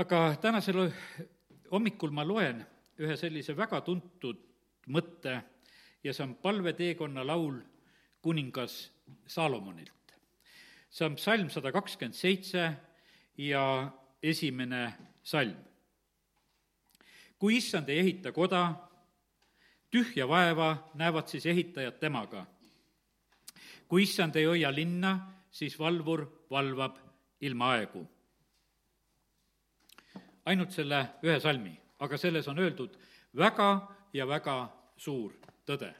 aga 0.00 0.36
tänasel 0.40 0.86
hommikul 1.72 2.12
ma 2.14 2.24
loen 2.24 2.62
ühe 3.00 3.16
sellise 3.20 3.52
väga 3.56 3.82
tuntud 3.84 4.38
mõtte 4.88 5.34
ja 6.04 6.12
see 6.14 6.24
on 6.24 6.36
palveteekonna 6.40 7.24
laul 7.26 7.58
kuningas 8.24 8.90
Saalomonilt. 9.26 10.14
see 10.90 11.04
on 11.04 11.16
psalm 11.16 11.50
sada 11.50 11.72
kakskümmend 11.72 12.14
seitse 12.16 12.62
ja 13.36 13.90
esimene 14.22 14.92
salm. 15.22 15.58
kui 17.38 17.56
issand 17.56 17.88
ei 17.88 17.98
ehita 17.98 18.32
koda, 18.32 18.62
tühja 19.90 20.28
vaeva 20.28 20.90
näevad 20.94 21.28
siis 21.28 21.46
ehitajad 21.46 21.98
temaga. 22.00 22.46
kui 23.88 24.02
issand 24.02 24.36
ei 24.36 24.44
hoia 24.44 24.72
linna, 24.72 25.18
siis 25.50 25.78
valvur 25.78 26.24
valvab 26.50 26.96
ilma 27.40 27.72
aegu. 27.74 28.06
Ainult 30.50 30.74
selle 30.74 31.00
ühe 31.22 31.38
salmi, 31.40 31.72
aga 32.00 32.18
selles 32.18 32.48
on 32.50 32.58
öeldud 32.58 32.96
väga 33.36 33.70
ja 34.12 34.26
väga 34.28 34.56
suur 34.96 35.32
tõde. 35.66 35.92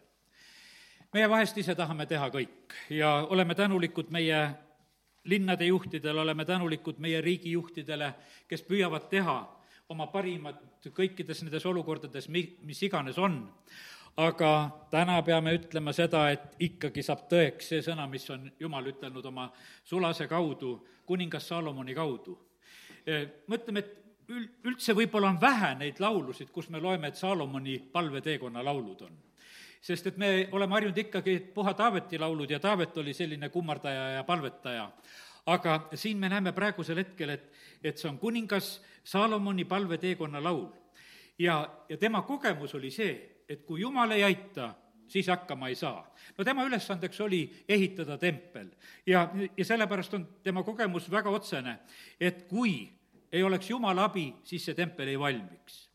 meie 1.12 1.28
vahest 1.30 1.58
ise 1.58 1.74
tahame 1.74 2.06
teha 2.06 2.28
kõik 2.30 2.74
ja 2.90 3.26
oleme 3.30 3.54
tänulikud 3.54 4.10
meie 4.10 4.50
linnade 5.24 5.66
juhtidele, 5.66 6.20
oleme 6.20 6.44
tänulikud 6.44 6.98
meie 6.98 7.20
riigijuhtidele, 7.20 8.14
kes 8.48 8.62
püüavad 8.62 9.08
teha 9.10 9.38
oma 9.90 10.06
parimat 10.06 10.88
kõikides 10.94 11.42
nendes 11.44 11.66
olukordades, 11.66 12.28
mi-, 12.28 12.56
mis 12.64 12.82
iganes 12.82 13.18
on. 13.18 13.42
aga 14.16 14.70
täna 14.90 15.20
peame 15.22 15.52
ütlema 15.54 15.92
seda, 15.94 16.24
et 16.34 16.56
ikkagi 16.60 17.02
saab 17.02 17.22
tõeks 17.30 17.68
see 17.72 17.82
sõna, 17.82 18.08
mis 18.10 18.26
on 18.30 18.50
Jumal 18.60 18.86
ütelnud 18.90 19.24
oma 19.26 19.46
sulase 19.84 20.26
kaudu, 20.28 20.86
kuningas 21.06 21.48
Saalomoni 21.48 21.94
kaudu. 21.94 22.38
mõtleme, 23.48 23.78
et 23.78 23.99
ül-, 24.30 24.48
üldse 24.70 24.94
võib-olla 24.96 25.32
on 25.34 25.40
vähe 25.40 25.74
neid 25.80 26.00
laulusid, 26.02 26.50
kus 26.54 26.70
me 26.70 26.80
loeme, 26.80 27.10
et 27.10 27.18
Saalomoni 27.18 27.78
palveteekonna 27.92 28.64
laulud 28.64 29.02
on 29.08 29.18
sest 29.80 30.10
et 30.10 30.18
me 30.20 30.48
oleme 30.52 30.76
harjunud 30.76 30.98
ikkagi 31.00 31.38
puha 31.54 31.72
Taaveti 31.74 32.18
laulud 32.20 32.50
ja 32.50 32.60
Taavet 32.60 32.96
oli 33.00 33.14
selline 33.16 33.48
kummardaja 33.48 34.08
ja 34.18 34.24
palvetaja. 34.24 34.90
aga 35.46 35.88
siin 35.94 36.18
me 36.18 36.28
näeme 36.28 36.52
praegusel 36.52 36.96
hetkel, 37.00 37.30
et, 37.30 37.46
et 37.84 37.98
see 37.98 38.08
on 38.10 38.18
kuningas 38.18 38.82
Saalomoni 39.04 39.64
palveteekonna 39.64 40.42
laul. 40.42 40.68
ja, 41.38 41.70
ja 41.88 41.96
tema 41.96 42.22
kogemus 42.22 42.74
oli 42.74 42.90
see, 42.90 43.42
et 43.48 43.64
kui 43.64 43.80
jumal 43.80 44.10
ei 44.10 44.24
aita, 44.24 44.74
siis 45.08 45.26
hakkama 45.26 45.68
ei 45.68 45.74
saa. 45.74 46.04
no 46.38 46.44
tema 46.44 46.64
ülesandeks 46.64 47.20
oli 47.20 47.64
ehitada 47.68 48.18
tempel 48.18 48.68
ja, 49.06 49.30
ja 49.56 49.64
sellepärast 49.64 50.14
on 50.14 50.28
tema 50.42 50.62
kogemus 50.62 51.10
väga 51.10 51.30
otsene, 51.30 51.78
et 52.20 52.44
kui 52.48 52.99
ei 53.32 53.42
oleks 53.42 53.70
Jumala 53.70 54.08
abi, 54.10 54.28
siis 54.44 54.64
see 54.64 54.74
tempel 54.74 55.08
ei 55.08 55.18
valmiks 55.18 55.90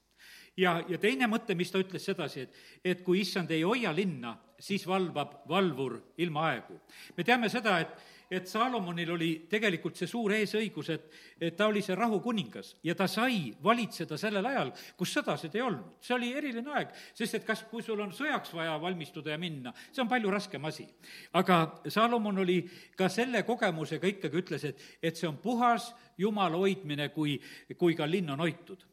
ja, 0.57 0.77
ja 0.87 0.99
teine 1.01 1.27
mõte, 1.29 1.55
mis 1.57 1.71
ta 1.71 1.81
ütles 1.81 2.05
sedasi, 2.07 2.45
et, 2.45 2.59
et 2.83 3.03
kui 3.05 3.21
issand 3.23 3.51
ei 3.51 3.63
hoia 3.67 3.91
linna, 3.95 4.35
siis 4.59 4.85
valvab 4.87 5.41
valvur 5.49 5.97
ilma 6.23 6.49
aegu. 6.51 6.79
me 7.17 7.23
teame 7.27 7.49
seda, 7.51 7.79
et, 7.83 7.95
et 8.31 8.47
Saalomonil 8.47 9.11
oli 9.11 9.29
tegelikult 9.49 9.97
see 9.99 10.09
suur 10.09 10.33
eesõigus, 10.35 10.89
et, 10.93 11.05
et 11.41 11.55
ta 11.57 11.67
oli 11.69 11.83
see 11.85 11.95
rahukuningas 11.97 12.75
ja 12.85 12.95
ta 12.97 13.07
sai 13.11 13.53
valitseda 13.63 14.17
sellel 14.19 14.45
ajal, 14.49 14.71
kus 14.97 15.13
sõdasid 15.17 15.55
ei 15.55 15.63
olnud. 15.65 15.99
see 16.01 16.15
oli 16.15 16.31
eriline 16.37 16.73
aeg, 16.73 16.95
sest 17.13 17.39
et 17.39 17.45
kas, 17.45 17.65
kui 17.69 17.83
sul 17.85 18.01
on 18.01 18.13
sõjaks 18.15 18.53
vaja 18.55 18.75
valmistuda 18.81 19.35
ja 19.35 19.37
minna, 19.41 19.73
see 19.91 20.03
on 20.03 20.09
palju 20.09 20.33
raskem 20.33 20.65
asi. 20.65 20.87
aga 21.33 21.59
Saalomon 21.87 22.43
oli 22.45 22.61
ka 22.97 23.09
selle 23.09 23.43
kogemusega 23.43 24.07
ikkagi 24.15 24.41
ütles, 24.41 24.65
et, 24.65 24.81
et 25.01 25.15
see 25.15 25.29
on 25.29 25.37
puhas 25.37 25.93
Jumala 26.17 26.57
hoidmine, 26.57 27.09
kui, 27.11 27.39
kui 27.77 27.95
ka 27.95 28.07
linn 28.09 28.29
on 28.31 28.39
hoitud 28.39 28.85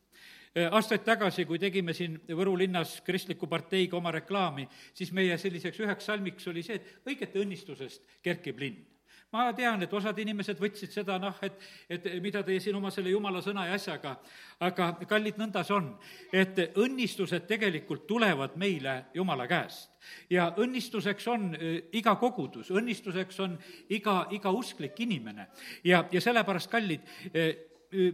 aastaid 0.53 1.01
tagasi, 1.07 1.47
kui 1.49 1.57
tegime 1.59 1.95
siin 1.97 2.19
Võru 2.29 2.53
linnas 2.61 2.99
kristliku 3.07 3.49
parteiga 3.49 3.97
oma 3.97 4.13
reklaami, 4.13 4.67
siis 4.95 5.13
meie 5.17 5.39
selliseks 5.41 5.81
üheks 5.81 6.11
salmiks 6.11 6.49
oli 6.53 6.65
see, 6.67 6.77
et 6.77 7.09
õigete 7.09 7.41
õnnistusest 7.41 8.05
kerkib 8.23 8.61
linn 8.61 8.92
ma 9.33 9.49
tean, 9.57 9.83
et 9.83 9.95
osad 9.97 10.19
inimesed 10.21 10.61
võtsid 10.61 10.93
seda 10.93 11.17
noh, 11.21 11.39
et, 11.45 11.57
et 11.91 12.09
mida 12.23 12.43
teie 12.45 12.61
siin 12.61 12.77
oma 12.77 12.91
selle 12.93 13.13
jumala 13.15 13.41
sõna 13.45 13.65
ja 13.69 13.79
asjaga, 13.79 14.15
aga 14.61 14.91
kallid, 15.09 15.41
nõnda 15.41 15.65
see 15.65 15.77
on, 15.77 15.89
et 16.33 16.61
õnnistused 16.81 17.49
tegelikult 17.49 18.07
tulevad 18.09 18.59
meile 18.61 18.99
jumala 19.17 19.49
käest. 19.51 19.91
ja 20.31 20.51
õnnistuseks 20.59 21.29
on 21.31 21.51
äh, 21.55 21.77
iga 21.93 22.17
kogudus, 22.21 22.71
õnnistuseks 22.71 23.41
on 23.41 23.59
iga, 23.89 24.27
iga 24.31 24.51
usklik 24.51 25.01
inimene. 25.01 25.47
Ja, 25.85 26.05
ja 26.13 26.21
sellepärast, 26.21 26.71
kallid, 26.71 27.07
äh, 27.33 27.53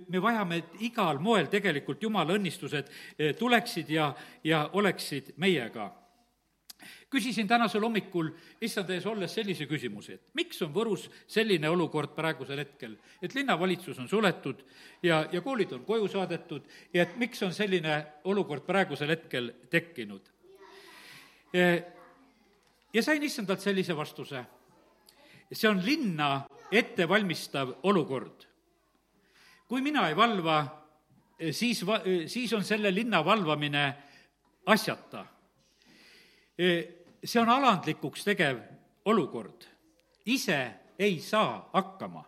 me 0.08 0.20
vajame, 0.22 0.56
et 0.58 0.82
igal 0.90 1.20
moel 1.22 1.46
tegelikult 1.46 2.02
Jumala 2.02 2.34
õnnistused 2.34 2.88
tuleksid 3.38 3.90
ja, 3.94 4.08
ja 4.44 4.64
oleksid 4.74 5.36
meiega 5.38 5.86
küsisin 7.10 7.48
tänasel 7.48 7.82
hommikul 7.82 8.30
issand 8.60 8.90
ees 8.90 9.06
olles 9.06 9.32
sellise 9.34 9.66
küsimuse, 9.66 10.18
et 10.18 10.34
miks 10.36 10.60
on 10.62 10.72
Võrus 10.74 11.06
selline 11.26 11.70
olukord 11.70 12.14
praegusel 12.16 12.60
hetkel, 12.60 12.96
et 13.22 13.34
linnavalitsus 13.34 13.98
on 13.98 14.08
suletud 14.08 14.60
ja, 15.02 15.22
ja 15.32 15.40
koolid 15.40 15.72
on 15.72 15.84
koju 15.88 16.08
saadetud 16.12 16.66
ja 16.94 17.06
et 17.06 17.16
miks 17.16 17.42
on 17.42 17.54
selline 17.56 18.02
olukord 18.24 18.66
praegusel 18.66 19.14
hetkel 19.14 19.52
tekkinud? 19.70 20.28
Ja 22.92 23.02
sain 23.02 23.22
issandalt 23.22 23.64
sellise 23.64 23.96
vastuse. 23.96 24.44
see 25.52 25.68
on 25.68 25.80
linna 25.84 26.44
ettevalmistav 26.72 27.72
olukord 27.82 28.48
kui 29.68 29.84
mina 29.84 30.06
ei 30.08 30.16
valva, 30.16 30.62
siis 31.52 31.82
va-, 31.86 32.00
siis 32.26 32.52
on 32.56 32.64
selle 32.64 32.92
linna 32.94 33.20
valvamine 33.24 33.84
asjata. 34.72 35.26
Eh, 37.22 37.26
see 37.26 37.40
on 37.40 37.48
alandlikuks 37.48 38.24
tegev 38.24 38.60
olukord. 39.04 39.66
ise 40.26 40.70
ei 40.98 41.20
saa 41.20 41.70
hakkama. 41.72 42.24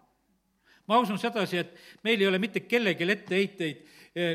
ma 0.86 0.98
usun 0.98 1.18
sedasi, 1.18 1.58
et 1.58 1.74
meil 2.02 2.20
ei 2.20 2.26
ole 2.26 2.38
mitte 2.38 2.60
kellelgi 2.60 3.10
etteheiteid 3.10 3.82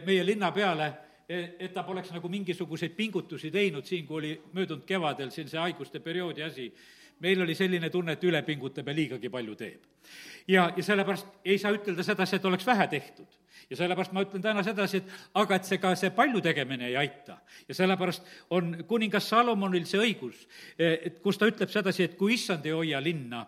meie 0.05 0.25
linna 0.25 0.51
peale, 0.51 0.93
et 1.27 1.73
ta 1.73 1.83
poleks 1.83 2.11
nagu 2.11 2.29
mingisuguseid 2.29 2.93
pingutusi 2.95 3.51
teinud 3.51 3.85
siin, 3.85 4.05
kui 4.07 4.17
oli 4.17 4.41
möödunud 4.53 4.85
kevadel 4.85 5.31
siin 5.31 5.49
see 5.49 5.59
haiguste 5.59 5.99
perioodi 5.99 6.43
asi 6.43 6.69
meil 7.19 7.41
oli 7.41 7.55
selline 7.55 7.89
tunne, 7.89 8.15
et 8.15 8.27
üle 8.27 8.41
pingutab 8.45 8.87
ja 8.89 8.95
liigagi 8.95 9.31
palju 9.31 9.55
teeb. 9.55 9.81
ja, 10.47 10.69
ja 10.77 10.83
sellepärast 10.83 11.41
ei 11.45 11.57
saa 11.57 11.73
ütelda 11.73 12.03
sedasi, 12.03 12.35
et 12.35 12.45
oleks 12.45 12.67
vähe 12.67 12.87
tehtud. 12.87 13.37
ja 13.69 13.77
sellepärast 13.77 14.13
ma 14.13 14.21
ütlen 14.25 14.43
täna 14.43 14.63
sedasi, 14.63 14.97
et 14.97 15.13
aga 15.33 15.55
et 15.55 15.65
see 15.65 15.79
ka, 15.81 15.95
see 15.95 16.11
palju 16.15 16.41
tegemine 16.43 16.89
ei 16.89 16.97
aita. 16.99 17.37
ja 17.67 17.75
sellepärast 17.75 18.27
on 18.49 18.83
kuningas 18.87 19.29
Salomonil 19.29 19.85
see 19.89 20.01
õigus, 20.01 20.45
et 20.77 21.19
kus 21.23 21.39
ta 21.39 21.47
ütleb 21.49 21.71
sedasi, 21.71 22.03
et 22.03 22.17
kui 22.19 22.35
issand 22.35 22.65
ei 22.65 22.75
hoia 22.75 23.01
linna, 23.01 23.45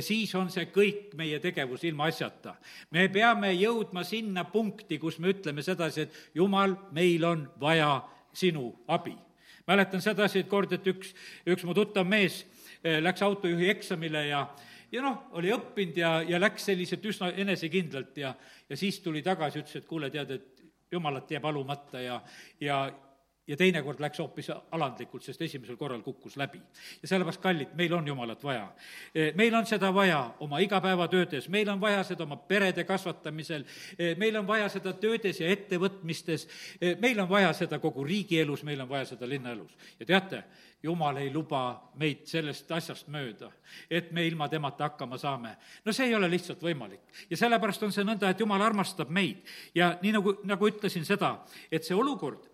siis 0.00 0.34
on 0.38 0.50
see 0.50 0.70
kõik 0.74 1.16
meie 1.18 1.40
tegevus 1.42 1.84
ilma 1.84 2.08
asjata. 2.12 2.54
me 2.90 3.08
peame 3.08 3.52
jõudma 3.54 4.04
sinna 4.04 4.44
punkti, 4.44 4.98
kus 4.98 5.18
me 5.18 5.34
ütleme 5.34 5.62
sedasi, 5.62 6.06
et 6.06 6.20
jumal, 6.34 6.76
meil 6.92 7.24
on 7.24 7.48
vaja 7.60 7.96
sinu 8.32 8.70
abi 8.86 9.16
mäletan 9.68 10.00
sedasi, 10.00 10.38
et 10.38 10.48
kord, 10.48 10.70
et 10.72 10.86
üks, 10.88 11.10
üks 11.44 11.64
mu 11.68 11.74
tuttav 11.76 12.06
mees 12.08 12.38
Eh, 12.40 12.57
läks 12.82 13.22
autojuhi 13.22 13.70
eksamile 13.70 14.26
ja, 14.28 14.44
ja 14.92 15.02
noh, 15.02 15.24
oli 15.38 15.50
õppinud 15.54 15.98
ja, 15.98 16.12
ja 16.28 16.40
läks 16.40 16.68
selliselt 16.70 17.04
üsna 17.04 17.32
enesekindlalt 17.36 18.16
ja, 18.22 18.34
ja 18.68 18.76
siis 18.76 19.00
tuli 19.04 19.22
tagasi, 19.22 19.62
ütles, 19.62 19.80
et 19.80 19.88
kuule, 19.88 20.10
tead, 20.14 20.30
et 20.36 20.58
jumalat 20.92 21.30
jääb 21.30 21.44
alumata 21.44 22.00
ja, 22.00 22.20
ja, 22.60 22.78
ja 23.48 23.56
teinekord 23.56 24.00
läks 24.00 24.20
hoopis 24.22 24.50
alandlikult, 24.52 25.24
sest 25.24 25.42
esimesel 25.42 25.76
korral 25.76 26.00
kukkus 26.02 26.36
läbi. 26.36 26.60
ja 27.02 27.08
sellepärast, 27.08 27.40
kallid, 27.40 27.74
meil 27.76 27.92
on 27.92 28.06
Jumalat 28.06 28.44
vaja. 28.44 28.68
E, 29.14 29.32
meil 29.36 29.54
on 29.54 29.66
seda 29.66 29.92
vaja 29.94 30.34
oma 30.40 30.58
igapäevatöödes, 30.64 31.48
meil 31.48 31.68
on 31.68 31.80
vaja 31.80 32.02
seda 32.04 32.24
oma 32.24 32.36
perede 32.36 32.84
kasvatamisel, 32.84 33.64
e, 33.98 34.14
meil 34.14 34.36
on 34.36 34.46
vaja 34.46 34.68
seda 34.68 34.92
töödes 34.92 35.40
ja 35.40 35.48
ettevõtmistes, 35.52 36.48
meil 37.00 37.20
on 37.20 37.28
vaja 37.28 37.52
seda 37.52 37.78
kogu 37.78 38.04
riigielus, 38.04 38.64
meil 38.64 38.80
on 38.80 38.88
vaja 38.88 39.12
seda 39.14 39.28
linnaelus. 39.28 39.76
ja 40.00 40.06
teate, 40.06 40.44
jumal 40.82 41.16
ei 41.16 41.30
luba 41.34 41.90
meid 41.98 42.24
sellest 42.28 42.70
asjast 42.70 43.08
mööda, 43.10 43.50
et 43.90 44.12
me 44.14 44.26
ilma 44.26 44.48
temata 44.48 44.88
hakkama 44.88 45.18
saame. 45.18 45.56
no 45.84 45.92
see 45.92 46.06
ei 46.06 46.14
ole 46.14 46.30
lihtsalt 46.30 46.62
võimalik. 46.62 47.00
ja 47.30 47.36
sellepärast 47.36 47.82
on 47.82 47.92
see 47.92 48.04
nõnda, 48.04 48.30
et 48.30 48.40
jumal 48.40 48.62
armastab 48.62 49.10
meid 49.10 49.42
ja 49.74 49.96
nii 50.02 50.12
nagu, 50.12 50.34
nagu 50.44 50.68
ütlesin 50.68 51.04
seda, 51.04 51.38
et 51.70 51.84
see 51.84 51.96
olukord, 51.96 52.46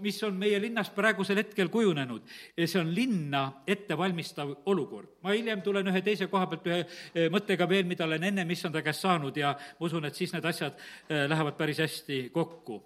mis 0.00 0.18
on 0.22 0.36
meie 0.36 0.58
linnas 0.60 0.90
praegusel 0.92 1.38
hetkel 1.40 1.70
kujunenud, 1.72 2.26
see 2.58 2.80
on 2.80 2.90
linna 2.94 3.44
ettevalmistav 3.66 4.50
olukord. 4.66 5.08
ma 5.22 5.32
hiljem 5.32 5.62
tulen 5.62 5.86
ühe 5.86 6.02
teise 6.02 6.26
koha 6.26 6.46
pealt 6.46 6.66
ühe 6.66 6.80
eh, 6.82 7.28
mõttega 7.30 7.68
veel, 7.68 7.86
mida 7.86 8.04
olen 8.04 8.24
ennem 8.24 8.50
issanda 8.50 8.82
käest 8.82 9.06
saanud 9.06 9.36
ja 9.36 9.54
ma 9.54 9.86
usun, 9.86 10.04
et 10.04 10.18
siis 10.18 10.32
need 10.34 10.44
asjad 10.44 10.74
eh, 11.08 11.28
lähevad 11.28 11.56
päris 11.56 11.78
hästi 11.78 12.28
kokku 12.34 12.82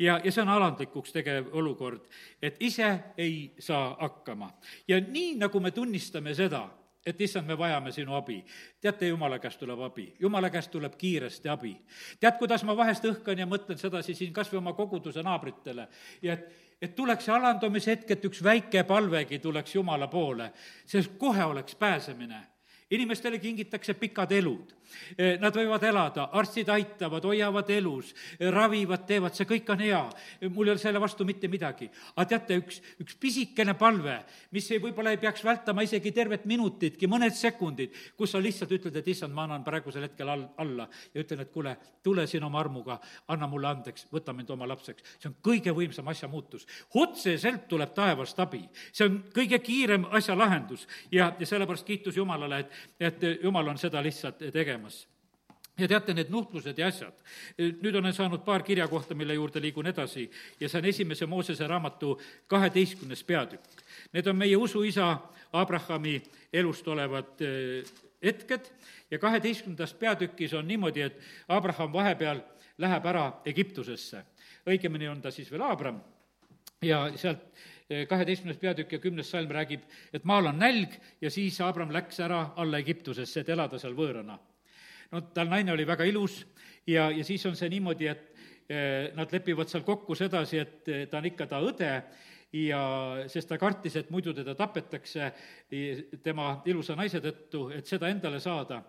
ja, 0.00 0.20
ja 0.24 0.32
see 0.32 0.42
on 0.42 0.48
alandlikuks 0.48 1.12
tegev 1.12 1.52
olukord, 1.56 2.06
et 2.42 2.56
ise 2.60 2.90
ei 3.18 3.54
saa 3.58 3.96
hakkama. 4.00 4.50
ja 4.88 5.00
nii, 5.00 5.34
nagu 5.38 5.60
me 5.60 5.70
tunnistame 5.70 6.34
seda, 6.34 6.64
et 7.06 7.20
issand, 7.20 7.48
me 7.48 7.58
vajame 7.58 7.92
sinu 7.92 8.14
abi. 8.16 8.40
teate, 8.80 9.08
jumala 9.08 9.38
käest 9.38 9.60
tuleb 9.60 9.80
abi, 9.80 10.06
jumala 10.20 10.50
käest 10.50 10.70
tuleb 10.70 10.96
kiiresti 10.98 11.48
abi. 11.48 11.76
tead, 12.20 12.38
kuidas 12.38 12.64
ma 12.64 12.76
vahest 12.76 13.04
õhkan 13.04 13.38
ja 13.38 13.46
mõtlen 13.46 13.78
sedasi 13.78 14.14
siin 14.14 14.32
kas 14.32 14.52
või 14.52 14.62
oma 14.64 14.72
koguduse 14.72 15.22
naabritele 15.22 15.88
ja 16.22 16.32
et, 16.32 16.48
et 16.80 16.94
tuleks 16.96 17.24
see 17.24 17.34
alandamise 17.34 17.94
hetk, 17.94 18.10
et 18.10 18.24
üks 18.24 18.42
väike 18.44 18.84
palvegi 18.84 19.38
tuleks 19.38 19.74
Jumala 19.74 20.08
poole, 20.08 20.52
sest 20.86 21.18
kohe 21.18 21.44
oleks 21.44 21.74
pääsemine 21.74 22.46
inimestele 22.90 23.38
kingitakse 23.38 23.94
pikad 23.94 24.32
elud. 24.32 24.72
Eh, 25.16 25.38
nad 25.40 25.54
võivad 25.54 25.82
elada, 25.86 26.28
arstid 26.36 26.68
aitavad, 26.72 27.24
hoiavad 27.24 27.70
elus, 27.70 28.12
eh, 28.38 28.50
ravivad, 28.50 29.06
teevad, 29.06 29.34
see 29.34 29.46
kõik 29.48 29.70
on 29.72 29.78
hea. 29.78 30.02
mul 30.50 30.66
ei 30.66 30.72
ole 30.72 30.78
selle 30.78 31.00
vastu 31.00 31.24
mitte 31.24 31.48
midagi. 31.48 31.90
aga 32.16 32.26
teate, 32.26 32.56
üks, 32.56 32.80
üks 33.00 33.16
pisikene 33.20 33.74
palve, 33.74 34.24
mis 34.52 34.70
ei, 34.70 34.78
võib-olla 34.78 35.10
ei 35.10 35.16
peaks 35.16 35.44
vältama 35.44 35.82
isegi 35.82 36.12
tervet 36.12 36.44
minutitki, 36.44 37.06
mõned 37.06 37.34
sekundid, 37.34 37.92
kus 38.16 38.30
sa 38.30 38.38
lihtsalt 38.38 38.70
ütled, 38.70 38.96
et 38.96 39.08
issand, 39.08 39.34
ma 39.34 39.44
annan 39.44 39.64
praegusel 39.64 40.02
hetkel 40.02 40.28
all, 40.28 40.48
alla 40.58 40.88
ja 41.14 41.20
ütlen, 41.20 41.40
et 41.40 41.50
kuule, 41.50 41.76
tule 42.02 42.26
siin 42.26 42.44
oma 42.44 42.60
armuga, 42.60 43.00
anna 43.28 43.46
mulle 43.46 43.68
andeks, 43.68 44.06
võta 44.12 44.32
mind 44.32 44.50
oma 44.50 44.66
lapseks. 44.68 45.02
see 45.18 45.28
on 45.28 45.36
kõige 45.42 45.74
võimsam 45.74 46.08
asja 46.08 46.28
muutus. 46.28 46.66
otseselt 46.94 47.68
tuleb 47.68 47.94
taevast 47.94 48.38
abi. 48.40 48.68
see 48.92 49.06
on 49.06 49.22
kõige 49.34 49.58
kiirem 49.58 50.06
asja 50.10 50.38
lahendus 50.38 50.86
ja, 51.10 51.34
ja 51.38 51.46
sellepärast 51.46 51.86
kiitus 51.86 52.16
Jumalale, 52.16 52.58
et 52.58 52.70
et 53.00 53.42
jumal 53.42 53.68
on 53.68 53.78
seda 53.78 54.02
lihtsalt 54.02 54.42
tegemas 54.52 54.79
ja 55.80 55.88
teate, 55.88 56.14
need 56.14 56.30
nuhtlused 56.32 56.78
ja 56.78 56.88
asjad, 56.90 57.16
nüüd 57.58 57.96
olen 57.96 58.12
saanud 58.12 58.42
paar 58.44 58.62
kirja 58.66 58.88
kohta, 58.88 59.14
mille 59.16 59.34
juurde 59.34 59.62
liigun 59.62 59.88
edasi 59.88 60.26
ja 60.60 60.68
see 60.68 60.80
on 60.80 60.88
esimese 60.90 61.26
Moosese 61.26 61.66
raamatu 61.66 62.18
kaheteistkümnes 62.50 63.24
peatükk. 63.24 63.82
Need 64.12 64.26
on 64.26 64.36
meie 64.36 64.56
usuisa 64.56 65.16
Abrahami 65.52 66.18
elust 66.52 66.88
olevad 66.88 67.40
eh, 67.46 67.88
hetked 68.24 68.70
ja 69.10 69.18
kaheteistkümnendas 69.18 69.94
peatükis 69.94 70.54
on 70.54 70.68
niimoodi, 70.68 71.02
et 71.02 71.20
Abraham 71.48 71.92
vahepeal 71.92 72.42
läheb 72.78 73.06
ära 73.06 73.26
Egiptusesse. 73.44 74.24
õigemini 74.66 75.08
on 75.08 75.22
ta 75.22 75.30
siis 75.30 75.50
veel 75.50 75.62
Abram 75.64 76.00
ja 76.82 77.10
sealt 77.16 77.48
kaheteistkümnes 78.08 78.58
peatükk 78.60 78.92
ja 78.92 78.98
kümnes 78.98 79.30
salm 79.30 79.50
räägib, 79.50 79.80
et 80.12 80.24
maal 80.24 80.46
on 80.46 80.58
nälg 80.58 80.92
ja 81.20 81.30
siis 81.30 81.60
Abram 81.60 81.90
läks 81.90 82.20
ära 82.20 82.52
alla 82.56 82.78
Egiptusesse, 82.78 83.40
et 83.40 83.48
elada 83.48 83.78
seal 83.78 83.96
võõrana. 83.98 84.38
No 85.10 85.22
tal 85.34 85.50
naine 85.50 85.72
oli 85.72 85.86
väga 85.86 86.06
ilus 86.08 86.40
ja, 86.86 87.10
ja 87.10 87.24
siis 87.24 87.44
on 87.46 87.56
see 87.58 87.70
niimoodi, 87.72 88.10
et 88.10 88.44
eh, 88.70 89.10
nad 89.16 89.32
lepivad 89.32 89.70
seal 89.70 89.86
kokku 89.86 90.14
sedasi, 90.18 90.60
et 90.62 90.90
eh, 90.90 91.06
ta 91.10 91.18
on 91.18 91.30
ikka 91.30 91.46
ta 91.50 91.62
õde 91.64 91.94
ja 92.52 92.82
sest 93.30 93.48
ta 93.50 93.58
kartis, 93.58 93.96
et 93.96 94.10
muidu 94.10 94.34
teda 94.34 94.56
tapetakse 94.58 95.30
tema 96.22 96.56
ilusa 96.66 96.96
naise 96.98 97.20
tõttu, 97.22 97.68
et 97.74 97.86
seda 97.86 98.10
endale 98.10 98.40
saada. 98.42 98.82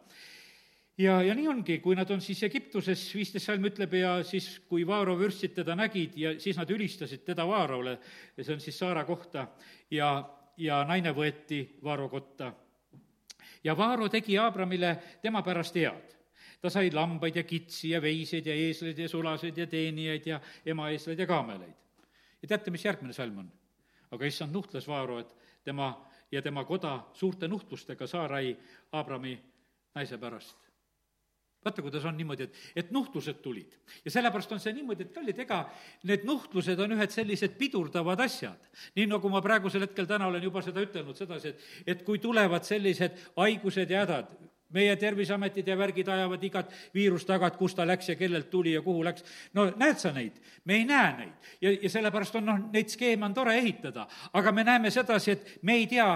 Ja, 1.02 1.22
ja 1.24 1.34
nii 1.38 1.48
ongi, 1.48 1.78
kui 1.82 1.96
nad 1.96 2.10
on 2.14 2.20
siis 2.22 2.42
Egiptuses, 2.46 3.04
viisteist 3.16 3.48
salm 3.48 3.64
ütleb, 3.70 3.94
ja 3.96 4.18
siis, 4.28 4.50
kui 4.70 4.84
Vaaro 4.88 5.16
vürstid 5.18 5.56
teda 5.56 5.76
nägid 5.78 6.18
ja 6.20 6.34
siis 6.42 6.60
nad 6.60 6.70
ülistasid 6.70 7.24
teda 7.26 7.46
Vaarole, 7.48 7.96
see 8.38 8.54
on 8.54 8.62
siis 8.62 8.78
Saara 8.78 9.06
kohta, 9.08 9.48
ja, 9.94 10.12
ja 10.62 10.82
naine 10.90 11.14
võeti 11.16 11.64
Vaaro 11.84 12.10
kotta. 12.12 12.52
Ja 13.64 13.78
Vaaro 13.78 14.10
tegi 14.10 14.38
Abramile 14.38 14.98
tema 15.22 15.42
pärast 15.42 15.76
head. 15.76 16.18
ta 16.62 16.70
sai 16.70 16.92
lambaid 16.92 17.36
ja 17.36 17.44
kitsi 17.44 17.90
ja 17.90 18.02
veiseid 18.02 18.46
ja 18.46 18.54
eesleid 18.54 18.98
ja 18.98 19.10
sulaseid 19.10 19.58
ja 19.58 19.68
teenijaid 19.68 20.26
ja 20.26 20.40
emaeesleid 20.66 21.20
ja 21.20 21.28
kaameleid. 21.28 21.76
ja 22.42 22.48
teate, 22.48 22.72
mis 22.72 22.86
järgmine 22.86 23.14
salm 23.14 23.38
on? 23.38 23.52
aga 24.12 24.26
issand 24.26 24.54
nuhtles 24.54 24.88
Vaaro, 24.88 25.20
et 25.20 25.36
tema 25.64 26.08
ja 26.32 26.42
tema 26.42 26.66
koda 26.66 27.00
suurte 27.14 27.48
nuhtlustega 27.48 28.08
Saarai 28.08 28.58
Abrami 28.92 29.40
naise 29.96 30.18
pärast 30.18 30.71
vaata, 31.66 31.82
kuidas 31.86 32.06
on 32.10 32.18
niimoodi, 32.18 32.48
et, 32.48 32.62
et 32.76 32.92
nuhtlused 32.92 33.42
tulid. 33.44 33.74
ja 34.06 34.12
sellepärast 34.12 34.52
on 34.52 34.60
see 34.60 34.74
niimoodi, 34.74 35.08
et 35.08 35.14
kallid, 35.14 35.42
ega 35.46 35.62
need 36.10 36.26
nuhtlused 36.28 36.80
on 36.82 36.96
ühed 36.98 37.14
sellised 37.14 37.58
pidurdavad 37.60 38.24
asjad. 38.26 38.70
nii 38.96 39.10
nagu 39.12 39.30
ma 39.30 39.42
praegusel 39.46 39.86
hetkel 39.86 40.10
täna 40.10 40.28
olen 40.32 40.44
juba 40.44 40.64
seda 40.66 40.82
ütelnud 40.84 41.18
sedasi, 41.18 41.54
et, 41.54 41.68
et 41.96 42.06
kui 42.08 42.20
tulevad 42.20 42.66
sellised 42.68 43.20
haigused 43.38 43.94
ja 43.94 44.06
hädad, 44.06 44.34
meie 44.74 44.96
Terviseametid 44.96 45.68
ja 45.68 45.78
värgid 45.78 46.08
ajavad 46.08 46.44
igat 46.44 46.74
viirust 46.94 47.28
taga, 47.28 47.48
et 47.48 47.58
kust 47.60 47.78
ta 47.78 47.86
läks 47.88 48.10
ja 48.10 48.16
kellelt 48.16 48.50
tuli 48.50 48.74
ja 48.74 48.82
kuhu 48.82 49.04
läks. 49.04 49.24
no 49.54 49.72
näed 49.76 50.00
sa 50.00 50.12
neid? 50.12 50.38
me 50.66 50.76
ei 50.76 50.86
näe 50.86 51.14
neid. 51.18 51.34
ja, 51.62 51.72
ja 51.72 51.90
sellepärast 51.90 52.36
on 52.36 52.46
noh, 52.46 52.60
neid 52.74 52.90
skeeme 52.90 53.26
on 53.26 53.34
tore 53.34 53.58
ehitada, 53.58 54.08
aga 54.34 54.52
me 54.52 54.64
näeme 54.64 54.92
sedasi, 54.92 55.32
et 55.32 55.60
me 55.62 55.76
ei 55.80 55.88
tea, 55.88 56.10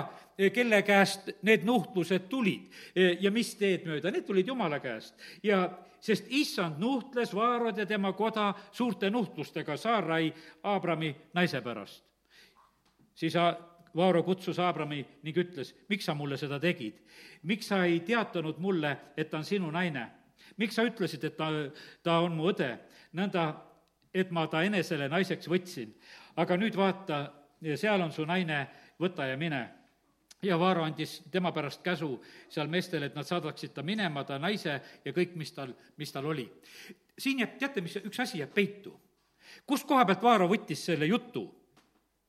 kelle 0.53 0.81
käest 0.83 1.29
need 1.47 1.63
nuhtlused 1.63 2.27
tulid 2.29 2.71
ja 3.19 3.31
mis 3.31 3.53
teed 3.55 3.85
mööda, 3.87 4.11
need 4.11 4.25
tulid 4.27 4.47
Jumala 4.47 4.79
käest. 4.83 5.15
ja 5.43 5.69
sest 6.05 6.25
issand 6.29 6.79
nuhtles 6.79 7.33
Vaarod 7.35 7.77
ja 7.77 7.85
tema 7.85 8.13
koda 8.13 8.53
suurte 8.71 9.09
nuhtlustega 9.09 9.77
Saarai, 9.77 10.33
Abrami 10.63 11.15
naise 11.33 11.61
pärast. 11.61 12.03
siis 13.15 13.33
Vaaro 13.95 14.23
kutsus 14.23 14.59
Abrami 14.59 14.99
ning 15.23 15.37
ütles, 15.39 15.71
miks 15.89 16.05
sa 16.05 16.15
mulle 16.15 16.37
seda 16.37 16.59
tegid? 16.59 16.99
miks 17.43 17.69
sa 17.71 17.83
ei 17.85 17.99
teatanud 17.99 18.59
mulle, 18.59 18.97
et 19.17 19.29
ta 19.29 19.37
on 19.37 19.47
sinu 19.47 19.71
naine? 19.71 20.07
miks 20.57 20.75
sa 20.75 20.83
ütlesid, 20.87 21.23
et 21.23 21.37
ta, 21.37 21.49
ta 22.03 22.19
on 22.25 22.35
mu 22.35 22.49
õde? 22.51 22.73
nõnda, 23.15 23.47
et 24.13 24.31
ma 24.31 24.47
ta 24.47 24.63
enesele 24.63 25.07
naiseks 25.09 25.47
võtsin. 25.47 25.93
aga 26.35 26.57
nüüd 26.57 26.75
vaata, 26.75 27.25
seal 27.75 28.01
on 28.01 28.11
su 28.11 28.25
naine, 28.25 28.67
võta 28.99 29.27
ja 29.27 29.37
mine 29.37 29.63
ja 30.45 30.59
Vaaro 30.59 30.83
andis 30.83 31.23
tema 31.31 31.51
pärast 31.51 31.81
käsu 31.83 32.19
seal 32.49 32.67
meestele, 32.67 33.09
et 33.09 33.15
nad 33.15 33.27
saadaksid 33.27 33.73
ta 33.73 33.83
minema, 33.83 34.23
ta 34.23 34.37
naise 34.39 34.79
ja 35.05 35.13
kõik, 35.13 35.35
mis 35.39 35.51
tal, 35.55 35.73
mis 35.97 36.11
tal 36.11 36.25
oli. 36.25 36.45
siin 37.17 37.39
jääb, 37.39 37.57
teate, 37.59 37.81
mis, 37.81 37.95
üks 38.03 38.19
asi 38.19 38.39
jääb 38.39 38.53
peitu. 38.53 38.93
kust 39.65 39.87
koha 39.87 40.05
pealt 40.05 40.23
Vaaro 40.23 40.47
võttis 40.47 40.85
selle 40.85 41.05
jutu? 41.05 41.47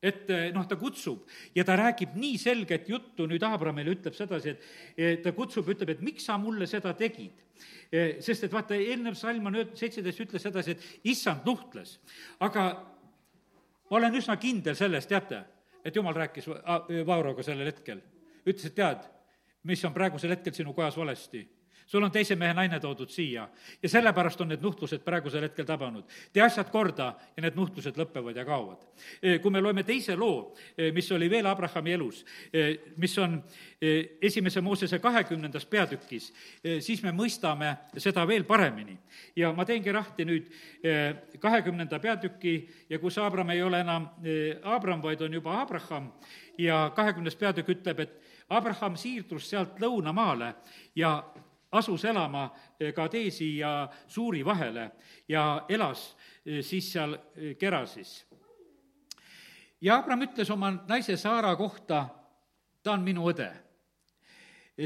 Et 0.02 0.30
eh, 0.30 0.50
noh, 0.54 0.66
ta 0.68 0.76
kutsub 0.78 1.24
ja 1.56 1.64
ta 1.64 1.76
räägib 1.78 2.16
nii 2.18 2.36
selget 2.40 2.88
juttu 2.90 3.26
nüüd 3.28 3.42
Abramile, 3.46 3.94
ütleb 3.96 4.16
sedasi, 4.16 4.56
et 4.96 5.22
ta 5.24 5.32
kutsub, 5.36 5.68
ütleb, 5.72 5.94
et 5.94 6.04
miks 6.04 6.28
sa 6.28 6.36
mulle 6.40 6.68
seda 6.70 6.92
tegid. 6.98 7.42
Eh, 7.90 8.18
sest 8.24 8.44
et 8.44 8.52
vaata, 8.52 8.76
eelnev 8.76 9.16
salm 9.16 9.48
on 9.48 9.56
ööd-, 9.62 9.74
seitseteist 9.78 10.24
ütles 10.26 10.44
sedasi, 10.44 10.76
et 10.76 11.10
issand 11.14 11.46
nuhtles. 11.48 11.98
aga 12.40 12.68
ma 13.90 14.00
olen 14.00 14.20
üsna 14.20 14.36
kindel 14.36 14.76
selles, 14.76 15.06
teate, 15.06 15.44
et 15.86 15.96
jumal 15.96 16.14
rääkis 16.14 16.48
Vauroga 17.06 17.42
sellel 17.46 17.72
hetkel. 17.72 18.02
ütles, 18.46 18.66
et 18.66 18.74
tead, 18.74 19.06
mis 19.64 19.84
on 19.84 19.94
praegusel 19.94 20.30
hetkel 20.30 20.54
sinu 20.54 20.74
kojas 20.74 20.96
valesti 20.96 21.46
sul 21.86 22.02
on 22.02 22.10
teise 22.10 22.36
mehe 22.36 22.54
naine 22.54 22.80
toodud 22.80 23.10
siia 23.10 23.46
ja 23.82 23.88
sellepärast 23.88 24.40
on 24.40 24.50
need 24.50 24.62
nuhtlused 24.62 25.04
praegusel 25.04 25.46
hetkel 25.46 25.64
tabanud. 25.64 26.04
tee 26.32 26.42
asjad 26.42 26.70
korda 26.70 27.12
ja 27.36 27.42
need 27.42 27.56
nuhtlused 27.56 27.96
lõpevad 27.96 28.36
ja 28.36 28.44
kaovad. 28.44 28.82
E, 29.22 29.38
kui 29.38 29.50
me 29.50 29.60
loeme 29.60 29.82
teise 29.86 30.16
loo, 30.16 30.54
e, 30.78 30.90
mis 30.92 31.10
oli 31.12 31.30
veel 31.30 31.46
Abrahami 31.46 31.92
elus, 31.92 32.24
e, 32.52 32.66
mis 32.96 33.18
on 33.18 33.38
esimese 34.22 34.60
Moosese 34.60 34.98
kahekümnendas 34.98 35.66
peatükis, 35.68 36.30
siis 36.80 37.02
me 37.04 37.12
mõistame 37.12 37.74
seda 37.96 38.24
veel 38.26 38.44
paremini. 38.44 38.96
ja 39.36 39.52
ma 39.52 39.64
teengi 39.64 39.92
lahti 39.92 40.24
nüüd 40.24 40.48
kahekümnenda 41.40 41.98
peatüki 41.98 42.68
ja 42.88 42.98
kus 42.98 43.18
Abram 43.18 43.50
ei 43.50 43.62
ole 43.62 43.80
enam 43.80 44.08
Abram, 44.62 45.02
vaid 45.02 45.20
on 45.20 45.32
juba 45.32 45.60
Abraham 45.60 46.12
ja 46.58 46.90
kahekümnes 46.96 47.36
peatükk 47.36 47.68
ütleb, 47.68 48.00
et 48.00 48.22
Abraham 48.48 48.96
siirdus 48.96 49.50
sealt 49.50 49.78
lõunamaale 49.82 50.54
ja 50.96 51.18
asus 51.72 52.04
elama 52.04 52.50
eh, 52.80 52.94
ja 53.56 53.88
Suuri 54.08 54.44
vahele 54.44 54.90
ja 55.28 55.64
elas 55.68 56.16
eh, 56.46 56.62
siis 56.64 56.92
seal 56.92 57.14
eh, 57.14 57.56
Gerasis. 57.56 58.26
ja 59.80 59.98
Abram 59.98 60.22
ütles 60.22 60.50
oma 60.50 60.70
naise 60.88 61.16
Saara 61.16 61.56
kohta, 61.56 62.08
ta 62.82 62.92
on 62.92 63.02
minu 63.02 63.30
õde. 63.30 63.50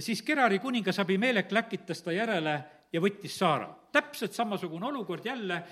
siis 0.01 0.23
Gerari 0.23 0.59
kuningas 0.59 0.99
Abimelek 0.99 1.53
läkitas 1.53 2.03
ta 2.03 2.13
järele 2.13 2.61
ja 2.93 3.01
võttis 3.01 3.39
Saara. 3.39 3.69
täpselt 3.93 4.33
samasugune 4.33 4.87
olukord 4.87 5.25
jälle, 5.27 5.63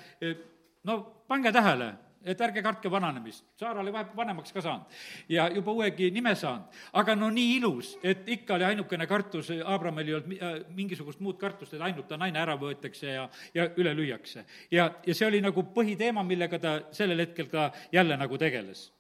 no 0.85 1.25
pange 1.29 1.53
tähele 1.53 2.08
et 2.25 2.41
ärge 2.41 2.63
kartke 2.63 2.91
vananemist. 2.91 3.45
Saara 3.59 3.81
oli 3.81 3.93
vahepeal 3.93 4.17
vanemaks 4.17 4.53
ka 4.53 4.63
saanud 4.63 4.99
ja 5.31 5.49
juba 5.55 5.73
uuegi 5.73 6.11
nime 6.11 6.35
saanud. 6.35 6.67
aga 6.93 7.15
no 7.15 7.31
nii 7.31 7.57
ilus, 7.57 7.97
et 8.03 8.29
ikka 8.29 8.55
oli 8.55 8.65
ainukene 8.65 9.07
kartus, 9.07 9.51
Abramil 9.65 10.09
ei 10.09 10.15
olnud 10.15 10.43
äh, 10.43 10.59
mingisugust 10.75 11.21
muud 11.21 11.39
kartust, 11.39 11.75
et 11.75 11.81
ainult 11.81 12.09
ta 12.09 12.17
naine 12.17 12.39
ära 12.39 12.57
võetakse 12.59 13.15
ja, 13.15 13.29
ja 13.55 13.69
üle 13.77 13.95
lüüakse. 13.95 14.45
ja, 14.71 14.91
ja 15.07 15.15
see 15.15 15.27
oli 15.27 15.41
nagu 15.41 15.63
põhiteema, 15.75 16.25
millega 16.27 16.59
ta 16.59 16.75
sellel 16.93 17.27
hetkel 17.27 17.49
ka 17.53 17.71
jälle 17.93 18.17
nagu 18.17 18.39
tegeles. 18.39 18.91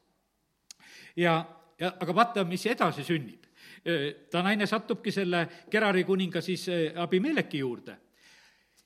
ja, 1.16 1.42
ja 1.78 1.92
aga 2.00 2.14
vaata, 2.14 2.44
mis 2.44 2.66
edasi 2.66 3.04
sünnib. 3.04 3.46
Äh, 3.84 4.30
ta 4.30 4.42
naine 4.42 4.66
satubki 4.66 5.12
selle 5.12 5.46
Gerari 5.70 6.04
kuninga 6.04 6.40
siis 6.40 6.68
äh, 6.68 6.92
Abimeleki 6.96 7.58
juurde. 7.58 7.98